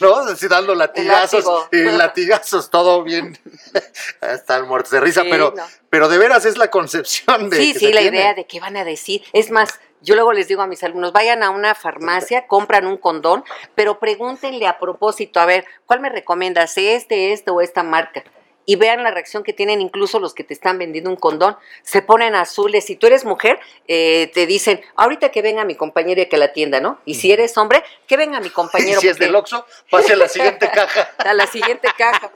¿no? 0.00 0.16
Así 0.16 0.46
dando 0.48 0.74
latigazos 0.74 1.44
y 1.72 1.82
latigazos, 1.84 2.70
todo 2.70 3.02
bien. 3.02 3.38
Están 4.20 4.66
muertos 4.68 4.92
de 4.92 5.00
risa, 5.00 5.22
Sí, 5.22 5.28
pero, 5.30 5.54
no. 5.56 5.62
pero 5.90 6.08
de 6.08 6.18
veras 6.18 6.44
es 6.44 6.56
la 6.58 6.70
concepción 6.70 7.50
de. 7.50 7.56
Sí, 7.56 7.72
que 7.72 7.78
sí, 7.78 7.86
se 7.86 7.94
la 7.94 8.00
tiene. 8.00 8.18
idea 8.18 8.34
de 8.34 8.46
qué 8.46 8.60
van 8.60 8.76
a 8.76 8.84
decir. 8.84 9.22
Es 9.32 9.50
más, 9.50 9.80
yo 10.00 10.14
luego 10.14 10.32
les 10.32 10.48
digo 10.48 10.62
a 10.62 10.66
mis 10.66 10.82
alumnos, 10.84 11.12
vayan 11.12 11.42
a 11.42 11.50
una 11.50 11.74
farmacia, 11.74 12.46
compran 12.46 12.86
un 12.86 12.98
condón, 12.98 13.44
pero 13.74 13.98
pregúntenle 13.98 14.66
a 14.66 14.78
propósito, 14.78 15.40
a 15.40 15.46
ver, 15.46 15.64
¿cuál 15.86 16.00
me 16.00 16.08
recomiendas? 16.08 16.76
¿Este, 16.78 17.32
este 17.32 17.50
o 17.50 17.60
esta 17.60 17.82
marca? 17.82 18.22
Y 18.70 18.76
vean 18.76 19.02
la 19.02 19.10
reacción 19.10 19.44
que 19.44 19.54
tienen 19.54 19.80
incluso 19.80 20.20
los 20.20 20.34
que 20.34 20.44
te 20.44 20.52
están 20.52 20.76
vendiendo 20.78 21.08
un 21.08 21.16
condón. 21.16 21.56
Se 21.82 22.02
ponen 22.02 22.34
azules. 22.34 22.84
Si 22.84 22.96
tú 22.96 23.06
eres 23.06 23.24
mujer, 23.24 23.58
eh, 23.86 24.30
te 24.34 24.44
dicen, 24.44 24.82
ahorita 24.94 25.30
que 25.30 25.40
venga 25.40 25.64
mi 25.64 25.74
compañero 25.74 26.20
y 26.20 26.26
que 26.26 26.36
la 26.36 26.44
atienda, 26.44 26.78
¿no? 26.78 26.98
Y 27.06 27.14
si 27.14 27.32
eres 27.32 27.56
hombre, 27.56 27.82
que 28.06 28.18
venga 28.18 28.40
mi 28.40 28.48
Y 28.48 28.50
compañero. 28.50 29.00
si 29.00 29.08
es 29.08 29.18
del 29.18 29.34
Oxxo, 29.34 29.64
pase 29.90 30.12
a 30.12 30.16
la 30.16 30.28
siguiente 30.28 30.70
caja. 30.74 31.08
a 31.16 31.32
la 31.32 31.46
siguiente 31.46 31.88
caja, 31.96 32.30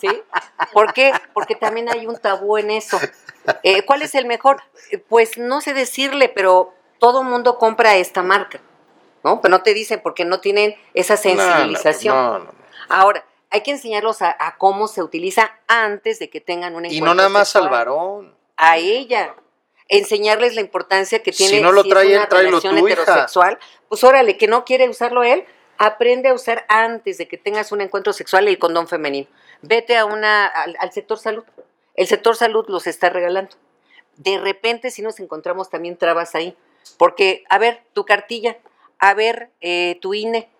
¿sí? 0.00 0.08
¿Por 0.72 0.94
qué? 0.94 1.12
Porque 1.34 1.54
también 1.54 1.90
hay 1.90 2.06
un 2.06 2.16
tabú 2.16 2.56
en 2.56 2.70
eso. 2.70 2.98
Eh, 3.62 3.82
¿Cuál 3.82 4.00
es 4.00 4.14
el 4.14 4.24
mejor? 4.24 4.62
Eh, 4.90 4.96
Pues 4.96 5.36
no 5.36 5.60
sé 5.60 5.74
decirle, 5.74 6.30
pero 6.30 6.72
todo 6.98 7.22
mundo 7.22 7.58
compra 7.58 7.96
esta 7.96 8.22
marca, 8.22 8.58
¿no? 9.22 9.42
Pero 9.42 9.50
no 9.50 9.62
te 9.62 9.74
dicen 9.74 10.00
porque 10.02 10.24
no 10.24 10.40
tienen 10.40 10.76
esa 10.94 11.18
sensibilización. 11.18 12.16
No, 12.16 12.38
no, 12.38 12.44
no. 12.46 12.52
Ahora, 12.88 13.22
hay 13.54 13.60
que 13.60 13.70
enseñarlos 13.70 14.20
a, 14.20 14.36
a 14.36 14.56
cómo 14.58 14.88
se 14.88 15.00
utiliza 15.00 15.56
antes 15.68 16.18
de 16.18 16.28
que 16.28 16.40
tengan 16.40 16.74
un 16.74 16.86
Y 16.86 17.00
no 17.00 17.14
nada 17.14 17.28
más 17.28 17.54
al 17.54 17.68
varón. 17.68 18.34
A 18.56 18.78
ella. 18.78 19.36
Enseñarles 19.86 20.56
la 20.56 20.60
importancia 20.60 21.22
que 21.22 21.32
Si 21.32 21.46
tiene 21.46 21.62
no 21.62 21.70
lo 21.70 21.82
es 21.82 21.88
trae 21.88 22.06
él, 22.06 22.16
una 22.16 22.28
tráelo 22.28 22.48
relación 22.48 22.76
tú, 22.76 22.88
hija. 22.88 23.02
heterosexual. 23.02 23.60
Pues 23.88 24.02
órale, 24.02 24.36
que 24.36 24.48
no 24.48 24.64
quiere 24.64 24.88
usarlo 24.88 25.22
él, 25.22 25.44
aprende 25.78 26.30
a 26.30 26.34
usar 26.34 26.66
antes 26.68 27.16
de 27.16 27.28
que 27.28 27.38
tengas 27.38 27.70
un 27.70 27.80
encuentro 27.80 28.12
sexual 28.12 28.48
el 28.48 28.58
condón 28.58 28.88
femenino. 28.88 29.28
Vete 29.62 29.96
a 29.96 30.04
una, 30.04 30.46
al, 30.46 30.76
al 30.80 30.90
sector 30.90 31.20
salud. 31.20 31.44
El 31.94 32.08
sector 32.08 32.34
salud 32.34 32.64
los 32.66 32.88
está 32.88 33.08
regalando. 33.08 33.54
De 34.16 34.36
repente 34.38 34.90
si 34.90 35.00
nos 35.00 35.20
encontramos 35.20 35.70
también 35.70 35.96
trabas 35.96 36.34
ahí. 36.34 36.56
Porque, 36.98 37.44
a 37.48 37.58
ver, 37.58 37.84
tu 37.92 38.04
cartilla, 38.04 38.58
a 38.98 39.14
ver, 39.14 39.50
eh, 39.60 39.96
tu 40.00 40.12
INE. 40.12 40.50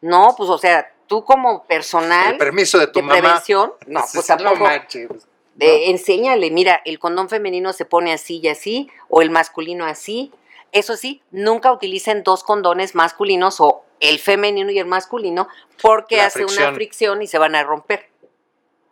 No, 0.00 0.34
pues 0.34 0.48
o 0.48 0.56
sea, 0.56 0.90
tú 1.08 1.24
como 1.24 1.64
personal 1.64 2.32
El 2.32 2.38
permiso 2.38 2.78
de 2.78 2.86
tu 2.86 3.00
de 3.00 3.02
mamá. 3.02 3.18
prevención, 3.20 3.72
no, 3.86 4.04
pues 4.14 4.26
tampoco. 4.26 4.56
manches. 4.60 5.08
De- 5.56 5.90
Enséñale, 5.90 6.50
mira, 6.52 6.80
el 6.84 7.00
condón 7.00 7.28
femenino 7.28 7.72
se 7.72 7.84
pone 7.84 8.12
así 8.12 8.38
y 8.40 8.46
así, 8.48 8.88
o 9.08 9.22
el 9.22 9.30
masculino 9.30 9.84
así. 9.86 10.32
Eso 10.70 10.96
sí, 10.96 11.22
nunca 11.32 11.72
utilicen 11.72 12.22
dos 12.22 12.44
condones 12.44 12.94
masculinos 12.94 13.60
o 13.60 13.82
el 14.00 14.20
femenino 14.20 14.70
y 14.70 14.78
el 14.78 14.86
masculino 14.86 15.48
porque 15.82 16.18
La 16.18 16.26
hace 16.26 16.40
fricción. 16.40 16.64
una 16.68 16.74
fricción 16.76 17.22
y 17.22 17.26
se 17.26 17.38
van 17.38 17.56
a 17.56 17.64
romper. 17.64 18.08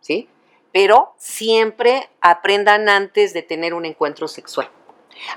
¿Sí? 0.01 0.27
Pero 0.73 1.13
siempre 1.17 2.09
aprendan 2.21 2.89
antes 2.89 3.33
de 3.33 3.43
tener 3.43 3.73
un 3.73 3.85
encuentro 3.85 4.27
sexual. 4.27 4.69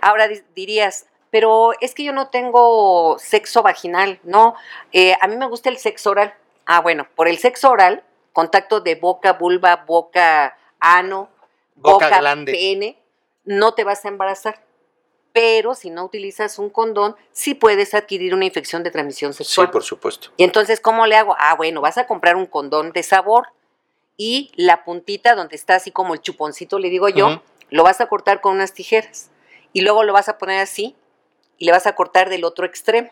Ahora 0.00 0.26
di- 0.28 0.42
dirías, 0.54 1.06
pero 1.30 1.72
es 1.80 1.94
que 1.94 2.02
yo 2.04 2.12
no 2.12 2.28
tengo 2.28 3.16
sexo 3.18 3.62
vaginal, 3.62 4.18
no, 4.24 4.54
eh, 4.92 5.14
a 5.20 5.28
mí 5.28 5.36
me 5.36 5.46
gusta 5.46 5.68
el 5.68 5.78
sexo 5.78 6.10
oral. 6.10 6.34
Ah, 6.72 6.80
bueno, 6.80 7.08
por 7.16 7.26
el 7.26 7.36
sexo 7.38 7.68
oral, 7.68 8.04
contacto 8.32 8.80
de 8.80 8.94
boca, 8.94 9.32
vulva, 9.32 9.74
boca, 9.88 10.56
ano, 10.78 11.28
Boca 11.74 12.06
boca, 12.06 12.18
glande. 12.20 12.52
pene, 12.52 12.96
no 13.44 13.74
te 13.74 13.82
vas 13.82 14.04
a 14.04 14.08
embarazar. 14.08 14.62
Pero 15.32 15.74
si 15.74 15.90
no 15.90 16.04
utilizas 16.04 16.60
un 16.60 16.70
condón, 16.70 17.16
sí 17.32 17.54
puedes 17.54 17.92
adquirir 17.92 18.34
una 18.34 18.44
infección 18.44 18.84
de 18.84 18.92
transmisión 18.92 19.32
Sí, 19.32 19.38
sexual. 19.42 19.72
por 19.72 19.82
supuesto. 19.82 20.30
Y 20.36 20.44
entonces, 20.44 20.78
¿cómo 20.80 21.06
le 21.06 21.16
hago? 21.16 21.34
Ah, 21.40 21.56
bueno, 21.56 21.80
vas 21.80 21.98
a 21.98 22.06
comprar 22.06 22.36
un 22.36 22.46
condón 22.46 22.92
de 22.92 23.02
sabor 23.02 23.48
y 24.16 24.52
la 24.54 24.84
puntita 24.84 25.34
donde 25.34 25.56
está 25.56 25.74
así 25.74 25.90
como 25.90 26.14
el 26.14 26.20
chuponcito, 26.20 26.78
le 26.78 26.88
digo 26.88 27.08
yo, 27.08 27.42
lo 27.70 27.82
vas 27.82 28.00
a 28.00 28.06
cortar 28.06 28.40
con 28.40 28.54
unas 28.54 28.74
tijeras 28.74 29.32
y 29.72 29.80
luego 29.80 30.04
lo 30.04 30.12
vas 30.12 30.28
a 30.28 30.38
poner 30.38 30.60
así 30.60 30.94
y 31.58 31.64
le 31.64 31.72
vas 31.72 31.88
a 31.88 31.96
cortar 31.96 32.28
del 32.30 32.44
otro 32.44 32.64
extremo. 32.64 33.10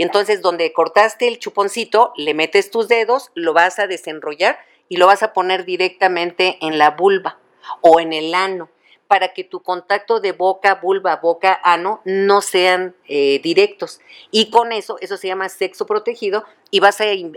Y 0.00 0.02
entonces 0.02 0.40
donde 0.40 0.72
cortaste 0.72 1.28
el 1.28 1.38
chuponcito, 1.38 2.14
le 2.16 2.32
metes 2.32 2.70
tus 2.70 2.88
dedos, 2.88 3.30
lo 3.34 3.52
vas 3.52 3.78
a 3.78 3.86
desenrollar 3.86 4.58
y 4.88 4.96
lo 4.96 5.06
vas 5.06 5.22
a 5.22 5.34
poner 5.34 5.66
directamente 5.66 6.56
en 6.62 6.78
la 6.78 6.92
vulva 6.92 7.38
o 7.82 8.00
en 8.00 8.14
el 8.14 8.32
ano 8.32 8.70
para 9.08 9.34
que 9.34 9.44
tu 9.44 9.62
contacto 9.62 10.18
de 10.18 10.32
boca, 10.32 10.76
vulva, 10.76 11.16
boca, 11.16 11.60
ano 11.62 12.00
no 12.06 12.40
sean 12.40 12.96
eh, 13.08 13.40
directos. 13.42 14.00
Y 14.30 14.48
con 14.48 14.72
eso, 14.72 14.96
eso 15.02 15.18
se 15.18 15.26
llama 15.26 15.50
sexo 15.50 15.84
protegido 15.84 16.46
y 16.70 16.80
vas 16.80 17.02
a, 17.02 17.04
eh, 17.04 17.32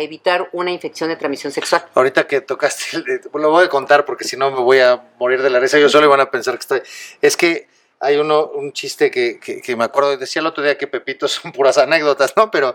evitar 0.00 0.48
una 0.50 0.72
infección 0.72 1.10
de 1.10 1.14
transmisión 1.14 1.52
sexual. 1.52 1.86
Ahorita 1.94 2.26
que 2.26 2.40
tocaste, 2.40 2.96
eh, 2.96 3.20
lo 3.34 3.50
voy 3.50 3.66
a 3.66 3.68
contar 3.68 4.04
porque 4.04 4.24
si 4.24 4.36
no 4.36 4.50
me 4.50 4.60
voy 4.60 4.80
a 4.80 5.12
morir 5.20 5.42
de 5.42 5.50
la 5.50 5.60
risa 5.60 5.78
yo 5.78 5.88
solo 5.88 6.08
van 6.08 6.22
a 6.22 6.32
pensar 6.32 6.54
que 6.54 6.60
estoy. 6.60 6.82
Es 7.22 7.36
que 7.36 7.68
hay 8.02 8.16
uno, 8.16 8.46
un 8.46 8.72
chiste 8.72 9.10
que, 9.10 9.38
que, 9.38 9.60
que 9.60 9.76
me 9.76 9.84
acuerdo, 9.84 10.16
decía 10.16 10.40
el 10.40 10.46
otro 10.46 10.62
día 10.64 10.78
que 10.78 10.86
Pepito 10.86 11.28
son 11.28 11.52
puras 11.52 11.76
anécdotas, 11.76 12.32
¿no? 12.34 12.50
Pero 12.50 12.74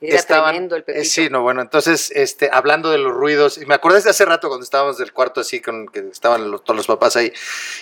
Era 0.00 0.16
estaban. 0.18 0.50
tremendo 0.50 0.74
el 0.74 0.82
eh, 0.82 0.84
Pepito. 0.84 1.04
sí, 1.04 1.28
no, 1.30 1.42
bueno, 1.42 1.62
entonces, 1.62 2.10
este, 2.12 2.50
hablando 2.52 2.90
de 2.90 2.98
los 2.98 3.12
ruidos, 3.12 3.56
y 3.58 3.66
me 3.66 3.74
acordé 3.74 4.00
de 4.02 4.10
hace 4.10 4.24
rato 4.24 4.48
cuando 4.48 4.64
estábamos 4.64 4.98
del 4.98 5.12
cuarto 5.12 5.40
así, 5.42 5.60
con 5.60 5.86
que 5.86 6.00
estaban 6.10 6.50
los- 6.50 6.64
todos 6.64 6.76
los 6.76 6.86
papás 6.88 7.14
ahí, 7.14 7.32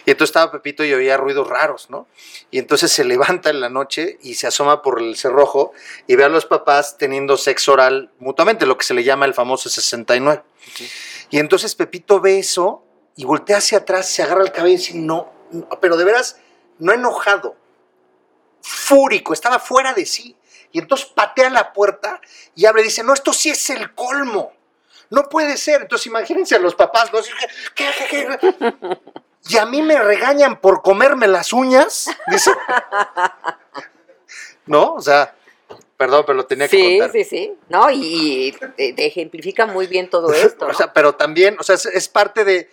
y 0.05 0.11
entonces 0.11 0.29
estaba 0.31 0.53
Pepito 0.53 0.85
y 0.85 0.93
oía 0.93 1.17
ruidos 1.17 1.49
raros, 1.49 1.89
¿no? 1.89 2.07
Y 2.51 2.59
entonces 2.59 2.93
se 2.93 3.05
levanta 3.05 3.49
en 3.49 3.61
la 3.61 3.71
noche 3.71 4.19
y 4.23 4.35
se 4.35 4.47
asoma 4.47 4.83
por 4.83 5.01
el 5.01 5.17
cerrojo 5.17 5.73
y 6.07 6.17
ve 6.17 6.25
a 6.25 6.29
los 6.29 6.45
papás 6.45 6.99
teniendo 6.99 7.39
sexo 7.39 7.73
oral 7.73 8.11
mutuamente, 8.19 8.67
lo 8.67 8.77
que 8.77 8.85
se 8.85 8.93
le 8.93 9.03
llama 9.03 9.25
el 9.25 9.33
famoso 9.33 9.71
69. 9.71 10.43
Y 11.31 11.39
entonces 11.39 11.75
Pepito 11.75 12.21
ve 12.21 12.39
eso 12.39 12.85
y 13.17 13.25
voltea 13.25 13.57
hacia 13.57 13.79
atrás, 13.79 14.09
se 14.11 14.23
agarra 14.23 14.43
el 14.43 14.53
cabello 14.53 14.75
y 14.75 14.77
dice, 14.77 14.93
no, 14.95 15.33
no", 15.51 15.67
pero 15.81 15.97
de 15.97 16.05
veras, 16.05 16.37
no 16.79 16.93
enojado, 16.93 17.57
fúrico, 18.63 19.33
estaba 19.33 19.59
fuera 19.59 19.93
de 19.95 20.07
sí. 20.07 20.37
Y 20.73 20.79
entonces 20.79 21.07
patea 21.09 21.51
la 21.51 21.73
puerta 21.73 22.21
y 22.55 22.65
abre 22.65 22.81
y 22.83 22.85
dice, 22.87 23.03
no, 23.05 23.13
esto 23.13 23.33
sí 23.33 23.51
es 23.51 23.71
el 23.71 23.95
colmo. 23.95 24.53
No 25.11 25.29
puede 25.29 25.59
ser. 25.59 25.83
Entonces 25.83 26.07
imagínense 26.07 26.55
a 26.55 26.59
los 26.59 26.75
papás, 26.75 27.11
¿Qué, 27.75 27.85
qué, 27.99 28.07
qué? 28.39 28.99
Y 29.49 29.59
a 29.59 29.67
mí 29.67 29.83
me 29.83 30.01
regañan 30.01 30.61
por 30.61 30.81
comerme 30.83 31.27
las 31.29 31.53
uñas. 31.53 32.09
Dice. 32.29 32.51
¿No? 34.67 34.95
O 34.95 35.01
sea, 35.03 35.35
perdón, 35.97 36.25
pero 36.27 36.37
lo 36.37 36.47
tenía 36.47 36.69
que 36.69 36.77
Sí, 36.77 36.99
contar. 36.99 37.13
sí, 37.13 37.25
sí. 37.25 37.55
No, 37.69 37.91
y, 37.91 38.47
y 38.49 38.53
te, 38.53 38.93
te 38.95 39.07
ejemplifica 39.07 39.67
muy 39.67 39.87
bien 39.87 40.09
todo 40.09 40.33
esto. 40.33 40.67
O 40.67 40.75
sea, 40.75 40.93
pero 40.93 41.15
también, 41.17 41.57
o 41.59 41.63
sea, 41.63 41.75
es, 41.75 41.87
es 41.87 42.09
parte 42.09 42.45
de, 42.45 42.71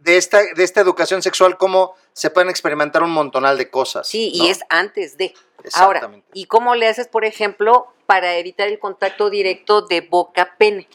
de, 0.00 0.16
esta, 0.16 0.42
de 0.54 0.64
esta 0.64 0.80
educación 0.80 1.22
sexual, 1.22 1.56
cómo 1.56 1.94
se 2.12 2.30
pueden 2.30 2.50
experimentar 2.50 3.02
un 3.02 3.10
montonal 3.10 3.56
de 3.58 3.70
cosas. 3.70 4.08
Sí, 4.08 4.32
¿no? 4.36 4.44
y 4.44 4.48
es 4.48 4.60
antes 4.68 5.16
de. 5.16 5.34
Ahora, 5.74 5.98
Exactamente. 5.98 6.26
¿y 6.32 6.46
cómo 6.46 6.74
le 6.74 6.88
haces, 6.88 7.06
por 7.08 7.24
ejemplo, 7.24 7.86
para 8.06 8.36
evitar 8.36 8.68
el 8.68 8.78
contacto 8.78 9.30
directo 9.30 9.82
de 9.82 10.00
boca-pene? 10.00 10.88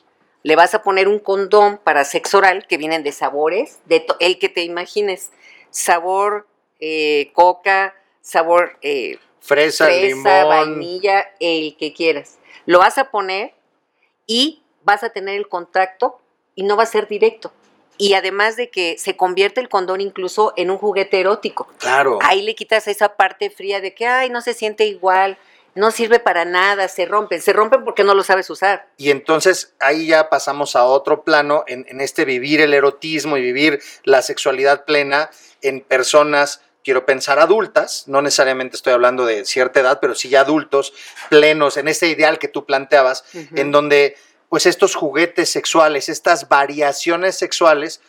Le 0.43 0.55
vas 0.55 0.73
a 0.73 0.83
poner 0.83 1.07
un 1.07 1.19
condón 1.19 1.79
para 1.83 2.03
sexo 2.03 2.39
oral 2.39 2.67
que 2.67 2.77
vienen 2.77 3.03
de 3.03 3.11
sabores, 3.11 3.79
de 3.85 4.05
el 4.19 4.37
que 4.39 4.49
te 4.49 4.63
imagines. 4.63 5.31
Sabor 5.71 6.47
eh, 6.79 7.31
coca, 7.33 7.95
sabor 8.21 8.77
eh, 8.81 9.17
Fresa, 9.39 9.85
fresa, 9.85 10.07
limón. 10.07 10.47
vainilla, 10.47 11.31
el 11.39 11.77
que 11.77 11.93
quieras. 11.93 12.37
Lo 12.65 12.79
vas 12.79 12.97
a 12.97 13.11
poner 13.11 13.53
y 14.25 14.63
vas 14.83 15.03
a 15.03 15.09
tener 15.09 15.35
el 15.35 15.47
contacto 15.47 16.19
y 16.55 16.63
no 16.63 16.75
va 16.75 16.83
a 16.83 16.87
ser 16.87 17.07
directo. 17.07 17.51
Y 17.97 18.13
además 18.13 18.55
de 18.55 18.69
que 18.69 18.97
se 18.97 19.15
convierte 19.15 19.61
el 19.61 19.69
condón 19.69 20.01
incluso 20.01 20.53
en 20.57 20.69
un 20.69 20.77
juguete 20.77 21.19
erótico. 21.19 21.67
Claro. 21.77 22.19
Ahí 22.21 22.41
le 22.41 22.55
quitas 22.55 22.87
esa 22.87 23.15
parte 23.15 23.49
fría 23.49 23.81
de 23.81 23.93
que, 23.93 24.07
ay, 24.07 24.29
no 24.29 24.41
se 24.41 24.53
siente 24.53 24.85
igual, 24.85 25.37
no 25.75 25.91
sirve 25.91 26.19
para 26.19 26.45
nada, 26.45 26.87
se 26.87 27.05
rompen. 27.05 27.41
Se 27.41 27.53
rompen 27.53 27.83
porque 27.83 28.03
no 28.03 28.13
lo 28.13 28.23
sabes 28.23 28.49
usar. 28.49 28.87
Y 28.97 29.11
entonces 29.11 29.73
ahí 29.79 30.07
ya 30.07 30.29
pasamos 30.29 30.75
a 30.75 30.85
otro 30.85 31.23
plano 31.23 31.63
en, 31.67 31.85
en 31.89 32.01
este 32.01 32.25
vivir 32.25 32.61
el 32.61 32.73
erotismo 32.73 33.37
y 33.37 33.41
vivir 33.41 33.81
la 34.03 34.21
sexualidad 34.21 34.85
plena 34.85 35.29
en 35.61 35.81
personas, 35.81 36.61
quiero 36.83 37.05
pensar 37.05 37.39
adultas, 37.39 38.07
no 38.07 38.21
necesariamente 38.21 38.77
estoy 38.77 38.93
hablando 38.93 39.25
de 39.25 39.43
cierta 39.45 39.81
edad, 39.81 39.99
pero 39.99 40.15
sí 40.15 40.29
ya 40.29 40.41
adultos, 40.41 40.93
plenos, 41.29 41.77
en 41.77 41.87
ese 41.87 42.07
ideal 42.07 42.39
que 42.39 42.47
tú 42.47 42.65
planteabas, 42.65 43.25
en 43.33 43.71
donde 43.71 44.15
pues 44.55 44.67
estos 44.67 44.95
juguetes 44.95 45.49
sexuales, 45.49 46.07
estas 46.07 46.47
variaciones 46.47 47.35
sexuales, 47.35 47.99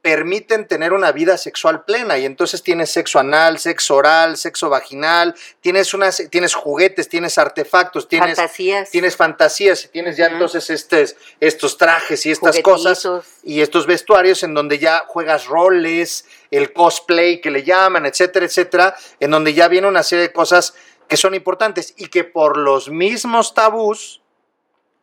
permiten 0.00 0.68
tener 0.68 0.92
una 0.92 1.10
vida 1.10 1.36
sexual 1.36 1.84
plena 1.84 2.16
y 2.18 2.24
entonces 2.24 2.62
tienes 2.62 2.92
sexo 2.92 3.18
anal, 3.18 3.58
sexo 3.58 3.96
oral, 3.96 4.36
sexo 4.36 4.68
vaginal, 4.68 5.34
tienes 5.60 5.94
unas 5.94 6.22
tienes 6.30 6.54
juguetes, 6.54 7.08
tienes 7.08 7.36
artefactos, 7.36 8.06
tienes 8.06 8.36
Fantasías. 8.36 8.90
tienes 8.90 9.16
fantasías 9.16 9.86
y 9.86 9.88
tienes 9.88 10.16
ya 10.16 10.26
entonces 10.26 10.70
estes, 10.70 11.16
estos 11.40 11.76
trajes 11.76 12.24
y 12.26 12.30
estas 12.30 12.60
cosas 12.60 13.04
y 13.42 13.60
estos 13.60 13.88
vestuarios 13.88 14.44
en 14.44 14.54
donde 14.54 14.78
ya 14.78 15.02
juegas 15.08 15.46
roles, 15.46 16.26
el 16.52 16.72
cosplay 16.72 17.40
que 17.40 17.50
le 17.50 17.64
llaman, 17.64 18.06
etcétera, 18.06 18.46
etcétera, 18.46 18.94
en 19.18 19.32
donde 19.32 19.52
ya 19.52 19.66
viene 19.66 19.88
una 19.88 20.04
serie 20.04 20.28
de 20.28 20.32
cosas 20.32 20.74
que 21.08 21.16
son 21.16 21.34
importantes 21.34 21.92
y 21.96 22.06
que 22.06 22.22
por 22.22 22.56
los 22.56 22.88
mismos 22.88 23.52
tabús 23.52 24.22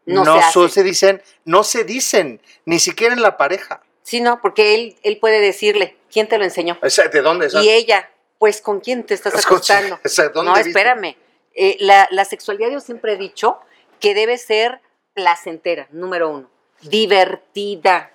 No 0.05 0.23
no, 0.23 0.41
se 0.41 0.51
so- 0.51 0.63
hace. 0.65 0.73
se 0.75 0.83
dicen, 0.83 1.21
no 1.45 1.63
se 1.63 1.83
dicen, 1.83 2.41
ni 2.65 2.79
siquiera 2.79 3.13
en 3.13 3.21
la 3.21 3.37
pareja. 3.37 3.81
Sí, 4.03 4.21
no, 4.21 4.39
porque 4.41 4.75
él, 4.75 4.95
él 5.03 5.17
puede 5.19 5.39
decirle, 5.39 5.97
¿quién 6.11 6.27
te 6.27 6.37
lo 6.37 6.43
enseñó? 6.43 6.77
¿De 7.11 7.21
dónde? 7.21 7.47
Y 7.63 7.69
ella, 7.69 8.09
pues, 8.37 8.61
¿con 8.61 8.79
quién 8.79 9.03
te 9.03 9.13
estás 9.15 9.33
acostando? 9.45 9.99
o 10.05 10.07
sea, 10.09 10.29
¿dónde 10.29 10.49
No, 10.51 10.55
viste? 10.55 10.69
espérame. 10.69 11.15
Eh, 11.55 11.77
la, 11.79 12.07
la 12.11 12.25
sexualidad 12.25 12.69
yo 12.69 12.79
siempre 12.81 13.13
he 13.13 13.17
dicho 13.17 13.59
que 13.99 14.13
debe 14.13 14.37
ser 14.37 14.81
placentera, 15.13 15.87
número 15.91 16.29
uno. 16.29 16.49
Divertida. 16.81 18.11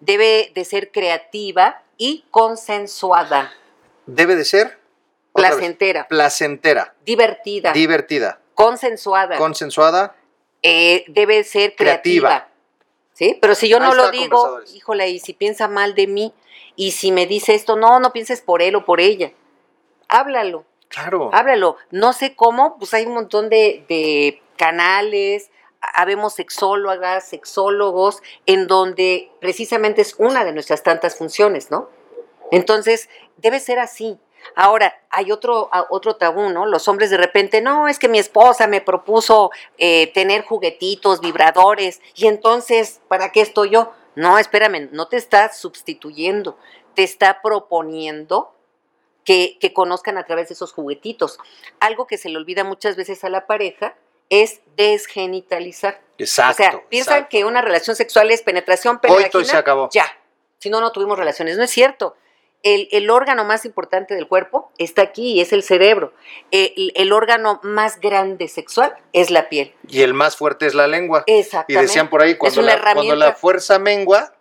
Debe 0.00 0.52
de 0.54 0.64
ser 0.64 0.90
creativa 0.90 1.82
y 1.98 2.24
consensuada. 2.30 3.52
Debe 4.06 4.36
de 4.36 4.44
ser 4.44 4.66
vez, 4.68 4.76
Placentera. 5.32 6.08
placentera, 6.08 6.94
Divertida. 7.04 7.72
divertida, 7.72 8.40
consensuada. 8.54 9.36
consensuada. 9.36 10.14
Eh, 10.62 11.04
debe 11.08 11.44
ser 11.44 11.74
creativa. 11.74 12.28
Creativa. 12.28 12.48
¿Sí? 13.12 13.38
Pero 13.40 13.54
si 13.54 13.68
yo 13.68 13.76
Ahí 13.78 13.82
no 13.82 13.94
lo 13.94 14.10
digo, 14.10 14.60
híjole, 14.74 15.08
y 15.10 15.18
si 15.20 15.34
piensa 15.34 15.68
mal 15.68 15.94
de 15.94 16.06
mí, 16.06 16.32
y 16.76 16.92
si 16.92 17.12
me 17.12 17.26
dice 17.26 17.54
esto, 17.54 17.76
no, 17.76 18.00
no 18.00 18.12
pienses 18.12 18.40
por 18.40 18.62
él 18.62 18.74
o 18.76 18.84
por 18.84 19.00
ella. 19.00 19.32
Háblalo, 20.08 20.64
Claro. 20.88 21.30
háblalo. 21.32 21.76
No 21.90 22.12
sé 22.12 22.34
cómo, 22.34 22.78
pues 22.78 22.94
hay 22.94 23.04
un 23.06 23.14
montón 23.14 23.48
de, 23.50 23.84
de 23.88 24.40
canales, 24.56 25.50
habemos 25.80 26.34
sexólogas, 26.34 27.28
sexólogos, 27.28 28.22
en 28.46 28.66
donde 28.66 29.30
precisamente 29.40 30.00
es 30.02 30.14
una 30.18 30.44
de 30.44 30.52
nuestras 30.52 30.82
tantas 30.82 31.16
funciones, 31.16 31.70
¿no? 31.70 31.88
Entonces, 32.50 33.08
debe 33.36 33.60
ser 33.60 33.78
así. 33.78 34.18
Ahora, 34.54 35.00
hay 35.10 35.32
otro, 35.32 35.70
otro 35.90 36.16
tabú, 36.16 36.50
¿no? 36.50 36.66
Los 36.66 36.88
hombres 36.88 37.10
de 37.10 37.16
repente, 37.16 37.60
no, 37.60 37.88
es 37.88 37.98
que 37.98 38.08
mi 38.08 38.18
esposa 38.18 38.66
me 38.66 38.80
propuso 38.80 39.50
eh, 39.78 40.10
tener 40.12 40.44
juguetitos, 40.44 41.20
vibradores, 41.20 42.00
y 42.14 42.26
entonces, 42.26 43.00
¿para 43.08 43.32
qué 43.32 43.40
estoy 43.40 43.70
yo? 43.70 43.92
No, 44.14 44.38
espérame, 44.38 44.88
no 44.92 45.08
te 45.08 45.16
está 45.16 45.52
sustituyendo, 45.52 46.58
te 46.94 47.02
está 47.02 47.40
proponiendo 47.42 48.54
que, 49.24 49.58
que 49.60 49.72
conozcan 49.72 50.18
a 50.18 50.24
través 50.24 50.48
de 50.48 50.54
esos 50.54 50.72
juguetitos. 50.72 51.38
Algo 51.78 52.06
que 52.06 52.18
se 52.18 52.28
le 52.28 52.36
olvida 52.36 52.64
muchas 52.64 52.96
veces 52.96 53.22
a 53.24 53.28
la 53.28 53.46
pareja 53.46 53.94
es 54.30 54.60
desgenitalizar. 54.76 56.00
Exacto. 56.18 56.62
o 56.62 56.70
sea, 56.70 56.88
piensan 56.88 57.14
exacto. 57.14 57.30
que 57.30 57.44
una 57.44 57.60
relación 57.60 57.96
sexual 57.96 58.30
es 58.30 58.42
penetración, 58.42 59.00
y 59.02 59.08
vagina, 59.08 59.44
se 59.44 59.56
acabó. 59.56 59.88
Ya. 59.92 60.06
Si 60.58 60.70
no, 60.70 60.80
no 60.80 60.92
tuvimos 60.92 61.18
relaciones. 61.18 61.56
No 61.56 61.64
es 61.64 61.70
cierto. 61.70 62.16
El, 62.62 62.88
el 62.92 63.08
órgano 63.08 63.44
más 63.44 63.64
importante 63.64 64.14
del 64.14 64.28
cuerpo 64.28 64.70
está 64.76 65.00
aquí 65.00 65.32
y 65.32 65.40
es 65.40 65.52
el 65.54 65.62
cerebro. 65.62 66.12
El, 66.50 66.92
el 66.94 67.12
órgano 67.12 67.58
más 67.62 67.98
grande 68.00 68.48
sexual 68.48 68.94
es 69.14 69.30
la 69.30 69.48
piel. 69.48 69.72
Y 69.88 70.02
el 70.02 70.12
más 70.12 70.36
fuerte 70.36 70.66
es 70.66 70.74
la 70.74 70.86
lengua. 70.86 71.24
Y 71.26 71.38
Exactamente. 71.38 71.86
decían 71.86 72.10
por 72.10 72.20
ahí, 72.20 72.34
cuando, 72.36 72.60
la, 72.60 72.72
cuando 72.72 72.90
herramienta. 72.90 73.16
la 73.16 73.32
fuerza 73.34 73.78
mengua, 73.78 74.34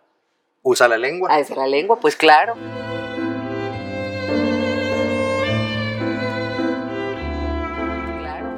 usa 0.64 0.90
la 0.90 0.98
lengua. 0.98 1.30
Ah, 1.32 1.40
es 1.40 1.50
la 1.52 1.66
lengua, 1.66 1.98
pues 2.02 2.18
claro. 2.18 2.56
Claro. 8.20 8.50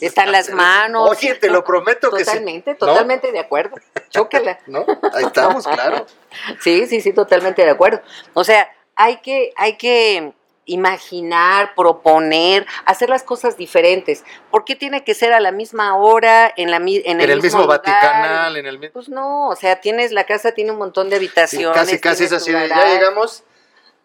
Están 0.00 0.32
las 0.32 0.50
manos. 0.52 1.08
Oye, 1.08 1.34
te 1.36 1.50
lo 1.50 1.64
prometo 1.64 2.10
que 2.10 2.24
sí. 2.24 2.24
Totalmente, 2.24 2.72
¿No? 2.72 2.76
totalmente 2.78 3.32
de 3.32 3.38
acuerdo. 3.38 3.76
Chócala. 4.10 4.58
¿No? 4.66 4.84
Ahí 5.14 5.24
estamos, 5.24 5.66
claro. 5.66 6.06
Sí, 6.60 6.86
sí, 6.86 7.00
sí, 7.00 7.12
totalmente 7.12 7.64
de 7.64 7.70
acuerdo. 7.70 8.02
O 8.34 8.44
sea, 8.44 8.70
hay 8.98 9.18
que, 9.18 9.52
hay 9.56 9.76
que 9.76 10.32
imaginar, 10.66 11.74
proponer, 11.74 12.66
hacer 12.84 13.08
las 13.08 13.22
cosas 13.22 13.56
diferentes. 13.56 14.24
¿Por 14.50 14.64
qué 14.64 14.76
tiene 14.76 15.04
que 15.04 15.14
ser 15.14 15.32
a 15.32 15.40
la 15.40 15.52
misma 15.52 15.96
hora, 15.96 16.52
en, 16.56 16.70
la, 16.70 16.76
en 16.76 17.20
En 17.20 17.30
el 17.30 17.40
mismo 17.40 17.62
lugar? 17.62 17.78
Vaticanal, 17.78 18.56
en 18.56 18.66
el 18.66 18.78
mismo... 18.78 18.92
Pues 18.92 19.08
no, 19.08 19.48
o 19.48 19.56
sea, 19.56 19.80
tienes 19.80 20.10
la 20.12 20.24
casa, 20.24 20.52
tiene 20.52 20.72
un 20.72 20.78
montón 20.78 21.08
de 21.08 21.16
Sí, 21.16 21.24
habitaciones. 21.24 21.74
casi, 21.78 21.98
casi 22.00 22.24
es 22.24 22.32
así 22.32 22.52
de, 22.52 22.68
ya 22.68 22.84
llegamos 22.92 23.44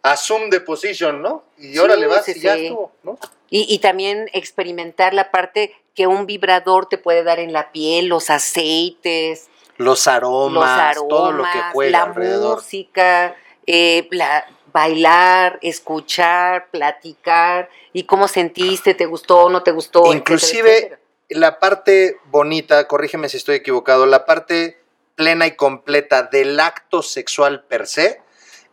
a 0.04 0.16
Zoom 0.16 0.50
de 0.52 0.62
position, 0.62 1.22
¿no? 1.22 1.44
Y 1.58 1.78
ahora 1.80 1.96
le 1.96 2.08
vas 2.08 2.26
sí, 2.26 2.34
y 2.36 2.39
ya 2.39 2.54
estuvo, 2.56 2.91
¿no? 3.04 3.18
Y, 3.50 3.66
y 3.74 3.80
también 3.80 4.30
experimentar 4.34 5.14
la 5.16 5.32
parte 5.32 5.76
que 5.96 6.06
un 6.08 6.26
vibrador 6.28 6.86
te 6.88 6.98
puede 7.00 7.24
dar 7.24 7.39
en 7.39 7.52
la 7.52 7.72
piel, 7.72 8.08
los 8.08 8.30
aceites, 8.30 9.50
Los 9.78 10.08
aromas, 10.08 10.54
los 10.54 10.64
aromas, 10.70 11.10
todo 11.10 11.32
lo 11.32 11.44
que 11.44 11.60
juega 11.74 11.91
la 11.91 12.04
alrededor. 12.04 12.58
música, 12.58 13.36
eh, 13.66 14.08
la- 14.12 14.46
bailar, 14.74 15.59
escuchar, 15.61 16.67
platicar, 16.71 17.69
y 17.93 18.03
cómo 18.03 18.28
sentiste, 18.28 18.95
te 18.95 19.05
gustó, 19.05 19.49
no 19.49 19.63
te 19.63 19.71
gustó. 19.71 20.11
Inclusive 20.11 20.78
etcétera. 20.78 20.99
la 21.30 21.59
parte 21.59 22.17
bonita, 22.26 22.88
corrígeme 22.88 23.30
si 23.30 23.38
estoy 23.38 23.55
equivocado, 23.55 24.05
la 24.05 24.26
parte 24.26 24.82
plena 25.15 25.45
y 25.45 25.55
completa 25.55 26.24
del 26.24 26.59
acto 26.59 27.03
sexual 27.03 27.63
per 27.63 27.88
se 27.88 28.21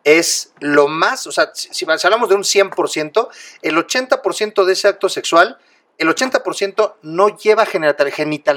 es 0.03 0.55
lo 0.61 0.88
más, 0.88 1.26
o 1.26 1.32
sea, 1.32 1.51
si, 1.55 1.84
hablamos 1.84 2.30
de 2.30 2.34
un 2.34 2.42
100%, 2.42 3.28
el 3.61 3.76
80% 3.76 4.64
de 4.64 4.72
ese 4.72 4.88
acto 4.88 5.11
sexual, 5.11 5.59
el 5.98 6.09
80% 6.09 6.94
no 7.03 7.36
lleva 7.36 7.66
genita- 7.66 8.55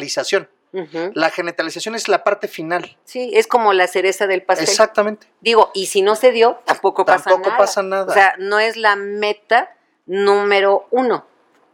La 1.13 1.30
genitalización 1.30 1.93
es 1.93 2.07
la 2.07 2.24
parte 2.24 2.47
final. 2.47 2.97
Sí, 3.03 3.30
es 3.34 3.45
como 3.45 3.74
la 3.74 3.86
cereza 3.88 4.26
del 4.26 4.41
pastel. 4.41 4.67
Exactamente. 4.67 5.28
Digo, 5.39 5.69
y 5.76 5.86
si 5.86 6.01
no 6.01 6.15
se 6.15 6.32
dio, 6.32 6.59
tampoco 6.65 7.05
pasa 7.05 7.26
Tampoco 7.30 7.49
nada. 7.49 7.57
pasa 7.57 7.84
nada. 7.84 8.11
O 8.11 8.13
sea, 8.13 8.36
no 8.39 8.59
es 8.59 8.76
la 8.76 8.95
meta 8.95 9.76
número 10.07 10.88
uno. 10.89 11.28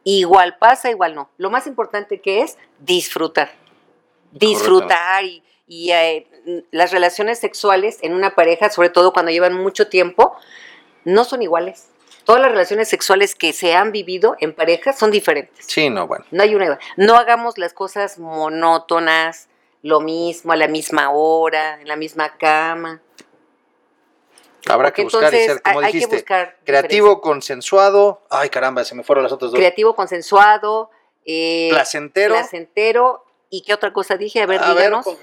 Igual 0.04 0.58
pasa, 0.58 0.90
igual 0.90 1.16
no. 1.16 1.30
Lo 1.38 1.50
más 1.50 1.66
importante 1.66 2.20
que 2.20 2.42
es 2.42 2.58
disfrutar. 2.80 3.52
Disfrutar 4.32 5.24
y, 5.24 5.44
y, 5.66 5.92
eh, 5.92 6.28
las 6.72 6.92
relaciones 6.92 7.40
sexuales 7.40 8.00
en 8.02 8.14
una 8.14 8.36
pareja, 8.36 8.70
sobre 8.70 8.90
todo 8.90 9.14
cuando 9.14 9.32
llevan 9.32 9.54
mucho 9.54 9.88
tiempo, 9.88 10.36
no 11.06 11.24
son 11.24 11.42
iguales. 11.42 11.88
Todas 12.30 12.44
las 12.44 12.52
relaciones 12.52 12.88
sexuales 12.88 13.34
que 13.34 13.54
se 13.54 13.74
han 13.74 13.92
vivido 13.92 14.36
en 14.40 14.54
pareja 14.54 14.94
son 14.94 15.10
diferentes. 15.10 15.66
Sí, 15.68 15.90
no, 15.90 16.06
bueno. 16.06 16.26
No 16.30 16.44
hay 16.44 16.54
una. 16.54 16.78
No 16.96 17.16
hagamos 17.16 17.58
las 17.58 17.74
cosas 17.74 18.20
monótonas, 18.20 19.48
lo 19.82 20.00
mismo, 20.00 20.52
a 20.52 20.56
la 20.56 20.68
misma 20.68 21.10
hora, 21.10 21.82
en 21.82 21.88
la 21.88 21.96
misma 21.96 22.38
cama. 22.38 23.02
Habrá 24.68 24.90
Porque 24.90 25.02
que 25.02 25.04
buscar 25.06 25.24
y 25.34 25.38
entonces 25.38 25.46
ser, 25.54 25.62
como 25.64 25.80
hay- 25.80 25.86
hay 25.88 25.92
que 25.92 25.98
dijiste, 25.98 26.16
buscar 26.18 26.58
creativo, 26.66 27.20
consensuado. 27.20 28.22
Ay, 28.30 28.50
caramba, 28.50 28.84
se 28.84 28.94
me 28.94 29.02
fueron 29.02 29.24
las 29.24 29.34
otras 29.34 29.50
dos. 29.50 29.58
Creativo, 29.58 29.96
consensuado, 29.96 30.92
eh, 31.26 31.70
Placentero. 31.72 32.36
placentero. 32.36 33.26
¿Y 33.50 33.64
qué 33.64 33.74
otra 33.74 33.92
cosa 33.92 34.18
dije? 34.18 34.44
A 34.44 34.46
ver, 34.46 34.62
A 34.62 34.70
díganos. 34.72 35.04
con- 35.04 35.18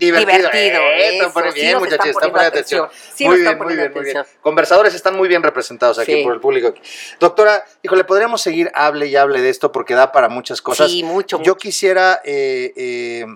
divertido. 0.00 0.36
Divertido, 0.50 0.80
eso, 0.96 1.32
poniendo 1.32 1.54
sí 1.54 1.60
bien, 1.60 1.78
muchachos, 1.78 2.06
están 2.06 2.08
están 2.08 2.32
poniendo 2.32 2.48
atención. 2.48 2.84
atención. 2.86 3.14
Sí 3.16 3.24
muy 3.26 3.40
bien, 3.40 3.58
muy 3.58 3.74
bien, 3.76 3.92
muy 3.94 4.04
bien. 4.04 4.16
Conversadores 4.40 4.94
están 4.94 5.16
muy 5.16 5.28
bien 5.28 5.42
representados 5.42 5.98
aquí 5.98 6.12
Sí. 6.14 6.22
por 6.24 6.34
el 6.34 6.40
público. 6.40 6.74
Doctora, 7.18 7.64
híjole, 7.82 8.04
podríamos 8.04 8.40
seguir, 8.40 8.70
hable 8.74 9.06
y 9.06 9.16
hable 9.16 9.40
de 9.40 9.50
esto 9.50 9.70
porque 9.72 9.94
da 9.94 10.10
para 10.12 10.28
muchas 10.28 10.60
cosas. 10.62 10.90
Sí, 10.90 11.02
mucho, 11.02 11.36
Yo 11.38 11.52
mucho. 11.52 11.56
quisiera 11.56 12.20
eh, 12.24 12.72
eh, 12.76 13.26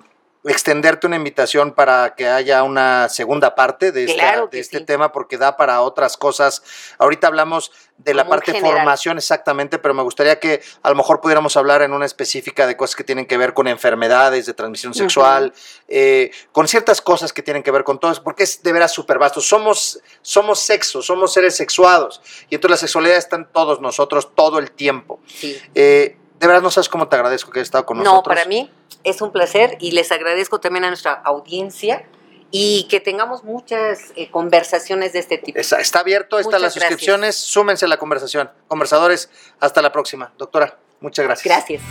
extenderte 0.44 1.06
una 1.06 1.16
invitación 1.16 1.72
para 1.72 2.14
que 2.14 2.28
haya 2.28 2.62
una 2.62 3.08
segunda 3.08 3.54
parte 3.54 3.92
de, 3.92 4.04
esta- 4.04 4.14
Claro 4.14 4.44
de 4.44 4.50
que 4.50 4.60
este 4.60 4.78
sí. 4.78 4.84
tema 4.84 5.10
porque 5.12 5.38
da 5.38 5.56
para 5.56 5.80
otras 5.80 6.16
cosas. 6.16 6.62
Ahorita 6.98 7.26
hablamos 7.28 7.72
de 7.96 8.12
la 8.12 8.24
Como 8.24 8.30
parte 8.30 8.60
formación 8.60 9.16
exactamente, 9.18 9.78
pero 9.78 9.94
me 9.94 10.02
gustaría 10.02 10.38
que 10.40 10.60
a 10.82 10.90
lo 10.90 10.96
mejor 10.96 11.20
pudiéramos 11.20 11.56
hablar 11.56 11.80
en 11.82 11.92
una 11.92 12.04
específica 12.06 12.66
de 12.66 12.76
cosas 12.76 12.96
que 12.96 13.04
tienen 13.04 13.24
que 13.26 13.36
ver 13.38 13.54
con 13.54 13.68
enfermedades 13.68 14.46
de 14.46 14.52
transmisión 14.54 14.92
sexual, 14.94 15.52
eh, 15.88 16.30
con 16.52 16.68
ciertas 16.68 17.00
cosas 17.00 17.32
que 17.32 17.42
tienen 17.42 17.62
que 17.62 17.70
ver 17.70 17.84
con 17.84 17.98
todo 17.98 18.10
eso, 18.12 18.22
porque 18.22 18.42
es 18.42 18.62
de 18.62 18.72
veras 18.72 18.92
súper 18.92 19.18
vasto. 19.18 19.40
Somos, 19.40 20.00
somos 20.22 20.60
sexo, 20.60 21.02
somos 21.02 21.32
seres 21.32 21.56
sexuados, 21.56 22.20
y 22.50 22.56
entonces 22.56 22.70
la 22.82 22.86
sexualidad 22.86 23.16
está 23.16 23.36
en 23.36 23.46
todos 23.46 23.80
nosotros 23.80 24.34
todo 24.34 24.58
el 24.58 24.72
tiempo. 24.72 25.20
Sí. 25.26 25.56
Eh, 25.74 26.18
de 26.38 26.46
verdad 26.48 26.62
no 26.62 26.70
sabes 26.70 26.88
cómo 26.88 27.08
te 27.08 27.14
agradezco 27.16 27.50
que 27.50 27.60
hayas 27.60 27.68
estado 27.68 27.86
con 27.86 27.96
No, 27.98 28.04
nosotros. 28.04 28.34
para 28.34 28.46
mí 28.48 28.70
es 29.04 29.20
un 29.20 29.30
placer 29.32 29.76
y 29.80 29.92
les 29.92 30.10
agradezco 30.10 30.60
también 30.60 30.84
a 30.84 30.88
nuestra 30.88 31.12
audiencia 31.12 32.04
y 32.50 32.86
que 32.88 33.00
tengamos 33.00 33.44
muchas 33.44 34.12
eh, 34.16 34.30
conversaciones 34.30 35.12
de 35.12 35.18
este 35.18 35.38
tipo. 35.38 35.58
Está, 35.58 35.80
está 35.80 36.00
abierto, 36.00 36.38
están 36.38 36.62
las 36.62 36.74
gracias. 36.74 36.84
suscripciones, 36.84 37.36
súmense 37.36 37.84
a 37.84 37.88
la 37.88 37.96
conversación. 37.96 38.50
Conversadores, 38.68 39.28
hasta 39.60 39.82
la 39.82 39.92
próxima. 39.92 40.32
Doctora, 40.38 40.78
muchas 41.00 41.24
gracias. 41.24 41.54
Gracias. 41.54 41.82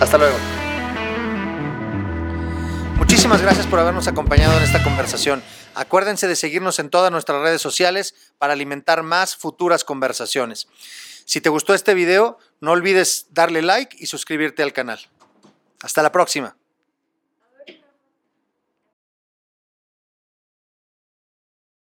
Hasta 0.00 0.18
luego. 0.18 0.36
Muchísimas 2.96 3.42
gracias 3.42 3.66
por 3.66 3.78
habernos 3.78 4.08
acompañado 4.08 4.56
en 4.56 4.62
esta 4.62 4.82
conversación. 4.82 5.42
Acuérdense 5.74 6.28
de 6.28 6.36
seguirnos 6.36 6.78
en 6.78 6.90
todas 6.90 7.10
nuestras 7.10 7.42
redes 7.42 7.60
sociales 7.60 8.14
para 8.38 8.52
alimentar 8.54 9.02
más 9.02 9.36
futuras 9.36 9.84
conversaciones. 9.84 10.68
Si 11.24 11.40
te 11.40 11.48
gustó 11.48 11.74
este 11.74 11.94
video, 11.94 12.38
no 12.60 12.72
olvides 12.72 13.26
darle 13.30 13.62
like 13.62 13.96
y 13.98 14.06
suscribirte 14.06 14.62
al 14.62 14.72
canal. 14.72 15.00
Hasta 15.82 16.02
la 16.02 16.12
próxima. 16.12 16.56